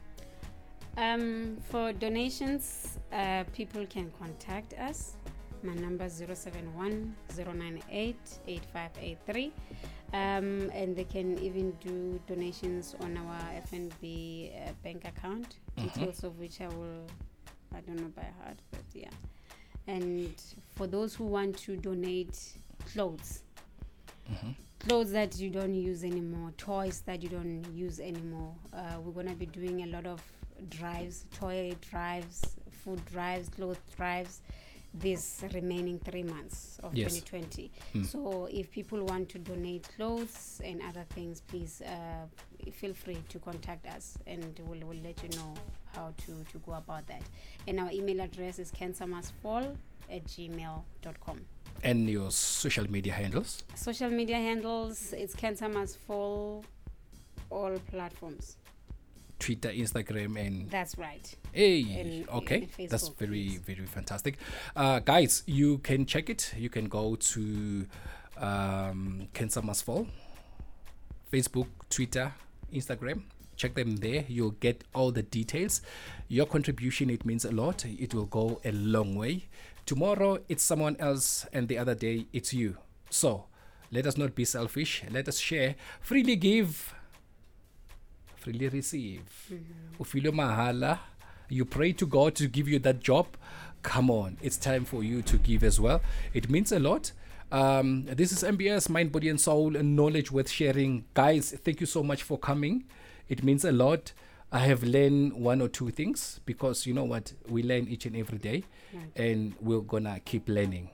Um, 0.97 1.57
for 1.69 1.91
donations, 1.91 2.99
uh, 3.11 3.43
people 3.53 3.85
can 3.87 4.11
contact 4.19 4.73
us. 4.73 5.17
My 5.63 5.73
number 5.73 6.05
is 6.05 6.23
071 6.33 7.15
098 7.35 8.15
8583. 8.47 9.51
Um, 10.13 10.69
and 10.73 10.95
they 10.95 11.03
can 11.03 11.37
even 11.39 11.71
do 11.83 12.21
donations 12.27 12.95
on 13.01 13.17
our 13.17 13.61
FNB 13.67 14.53
uh, 14.55 14.71
bank 14.83 15.05
account, 15.05 15.55
details 15.75 16.23
of 16.23 16.37
which 16.39 16.61
I 16.61 16.67
will, 16.67 17.07
I 17.75 17.81
don't 17.81 17.99
know 17.99 18.11
by 18.15 18.27
heart, 18.43 18.59
but 18.71 18.83
yeah. 18.93 19.09
And 19.87 20.33
for 20.75 20.87
those 20.87 21.15
who 21.15 21.25
want 21.25 21.57
to 21.59 21.75
donate 21.75 22.39
clothes, 22.93 23.41
clothes 24.79 25.11
that 25.11 25.37
you 25.39 25.49
don't 25.49 25.73
use 25.73 26.03
anymore, 26.03 26.51
toys 26.57 27.01
that 27.05 27.21
you 27.23 27.29
don't 27.29 27.65
use 27.73 27.99
anymore. 27.99 28.53
Uh, 28.73 28.99
we're 29.03 29.11
gonna 29.13 29.35
be 29.35 29.45
doing 29.47 29.83
a 29.83 29.87
lot 29.87 30.05
of 30.05 30.21
drives, 30.69 31.25
toy 31.33 31.75
drives, 31.89 32.55
food 32.71 33.03
drives, 33.05 33.49
clothes 33.49 33.77
drives. 33.95 34.41
This 34.97 35.43
remaining 35.53 35.99
three 35.99 36.23
months 36.23 36.79
of 36.81 36.95
Yes. 36.95 37.19
2020. 37.19 37.69
So 38.05 38.47
if 38.49 38.71
people 38.71 39.03
want 39.03 39.27
to 39.29 39.39
donate 39.39 39.89
clothes 39.97 40.61
and 40.63 40.81
other 40.83 41.03
things, 41.09 41.41
please 41.41 41.81
uh, 41.81 42.27
feel 42.71 42.93
free 42.93 43.17
to 43.27 43.39
contact 43.39 43.85
us, 43.87 44.17
and 44.25 44.57
we'll, 44.65 44.79
we'll 44.87 45.03
let 45.03 45.21
you 45.21 45.27
know 45.37 45.53
how 45.93 46.13
to, 46.25 46.31
to 46.49 46.57
go 46.65 46.75
about 46.75 47.05
that. 47.07 47.23
And 47.67 47.77
our 47.81 47.91
email 47.91 48.21
address 48.21 48.57
is 48.57 48.71
cancermustfall 48.71 49.75
at 50.09 50.23
gmail.com. 50.27 51.41
And 51.83 52.09
your 52.09 52.31
social 52.31 52.89
media 52.89 53.13
handles? 53.13 53.63
Social 53.75 54.09
media 54.09 54.37
handles, 54.37 55.13
it's 55.13 55.35
Cancer 55.35 55.69
Must 55.69 55.97
Fall, 55.99 56.65
all 57.49 57.77
platforms. 57.91 58.57
Twitter, 59.37 59.69
Instagram, 59.69 60.39
and 60.39 60.69
That's 60.71 60.97
right. 60.97 61.35
Hey, 61.51 61.81
And- 61.99 62.29
okay, 62.29 62.67
and 62.79 62.89
that's 62.89 63.09
very 63.09 63.57
very 63.57 63.85
fantastic. 63.85 64.37
Uh, 64.75 64.99
guys, 64.99 65.43
you 65.45 65.77
can 65.79 66.05
check 66.05 66.29
it. 66.29 66.53
You 66.57 66.69
can 66.69 66.85
go 66.87 67.15
to 67.15 67.85
um, 68.37 69.27
Cancer 69.33 69.61
Must 69.61 69.83
Fall, 69.83 70.07
Facebook, 71.31 71.67
Twitter, 71.89 72.33
Instagram. 72.73 73.23
Check 73.55 73.75
them 73.75 73.97
there. 73.97 74.25
You'll 74.27 74.51
get 74.51 74.83
all 74.93 75.11
the 75.11 75.23
details. 75.23 75.81
Your 76.27 76.45
contribution 76.45 77.09
it 77.09 77.25
means 77.25 77.45
a 77.45 77.51
lot. 77.51 77.85
It 77.85 78.13
will 78.13 78.25
go 78.25 78.61
a 78.63 78.71
long 78.71 79.15
way. 79.15 79.45
Tomorrow 79.85 80.39
it's 80.49 80.63
someone 80.63 80.97
else, 80.99 81.45
and 81.53 81.67
the 81.67 81.77
other 81.77 81.95
day 81.95 82.25
it's 82.33 82.53
you. 82.53 82.77
So 83.09 83.45
let 83.91 84.07
us 84.07 84.17
not 84.17 84.35
be 84.35 84.45
selfish. 84.45 85.03
Let 85.11 85.27
us 85.27 85.39
share. 85.39 85.75
Freely 86.01 86.35
give 86.35 86.93
freely 88.45 88.67
receive. 88.69 89.23
Ufile 89.99 90.31
mahala. 90.31 90.99
You 91.49 91.65
pray 91.65 91.93
to 91.93 92.05
God 92.05 92.35
to 92.35 92.47
give 92.47 92.67
you 92.67 92.77
that 92.79 92.99
job. 92.99 93.25
Come 93.81 94.11
on, 94.11 94.37
it's 94.41 94.57
time 94.57 94.85
for 94.85 95.03
you 95.03 95.21
to 95.23 95.37
give 95.37 95.63
as 95.63 95.79
well. 95.79 96.01
It 96.33 96.49
means 96.49 96.71
a 96.71 96.79
lot. 96.79 97.11
Um, 97.51 98.05
this 98.05 98.31
is 98.31 98.43
MBS 98.43 98.89
Mind, 98.89 99.11
Body, 99.11 99.29
and 99.29 99.39
Soul, 99.39 99.75
and 99.75 99.95
knowledge 99.95 100.31
worth 100.31 100.49
sharing. 100.49 101.05
Guys, 101.13 101.55
thank 101.63 101.79
you 101.79 101.87
so 101.87 102.03
much 102.03 102.23
for 102.23 102.37
coming. 102.37 102.85
It 103.29 103.43
means 103.43 103.65
a 103.65 103.71
lot. 103.71 104.13
I 104.51 104.59
have 104.59 104.83
learned 104.83 105.33
one 105.33 105.61
or 105.61 105.67
two 105.67 105.89
things 105.89 106.39
because 106.45 106.85
you 106.85 106.93
know 106.93 107.03
what? 107.03 107.33
We 107.49 107.63
learn 107.63 107.87
each 107.87 108.05
and 108.05 108.15
every 108.15 108.37
day, 108.37 108.63
Right. 108.93 109.11
and 109.15 109.53
we're 109.59 109.81
gonna 109.81 110.19
keep 110.23 110.47
learning. 110.47 110.89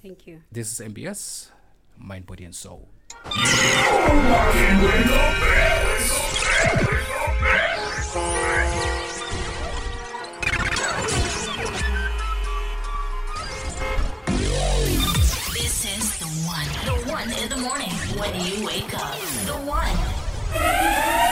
Thank 0.00 0.26
you. 0.26 0.42
This 0.50 0.72
is 0.72 0.80
MBS 0.80 1.50
Mind, 1.98 2.26
Body, 2.26 2.44
and 2.44 2.54
Soul. 2.54 2.88
This 15.54 15.84
is. 15.86 16.18
The 16.18 16.92
one 17.10 17.30
in 17.32 17.48
the 17.48 17.56
morning 17.56 17.88
when 18.18 18.34
you 18.44 18.66
wake 18.66 18.92
up. 18.94 19.14
The 19.46 19.56
one. 19.64 21.31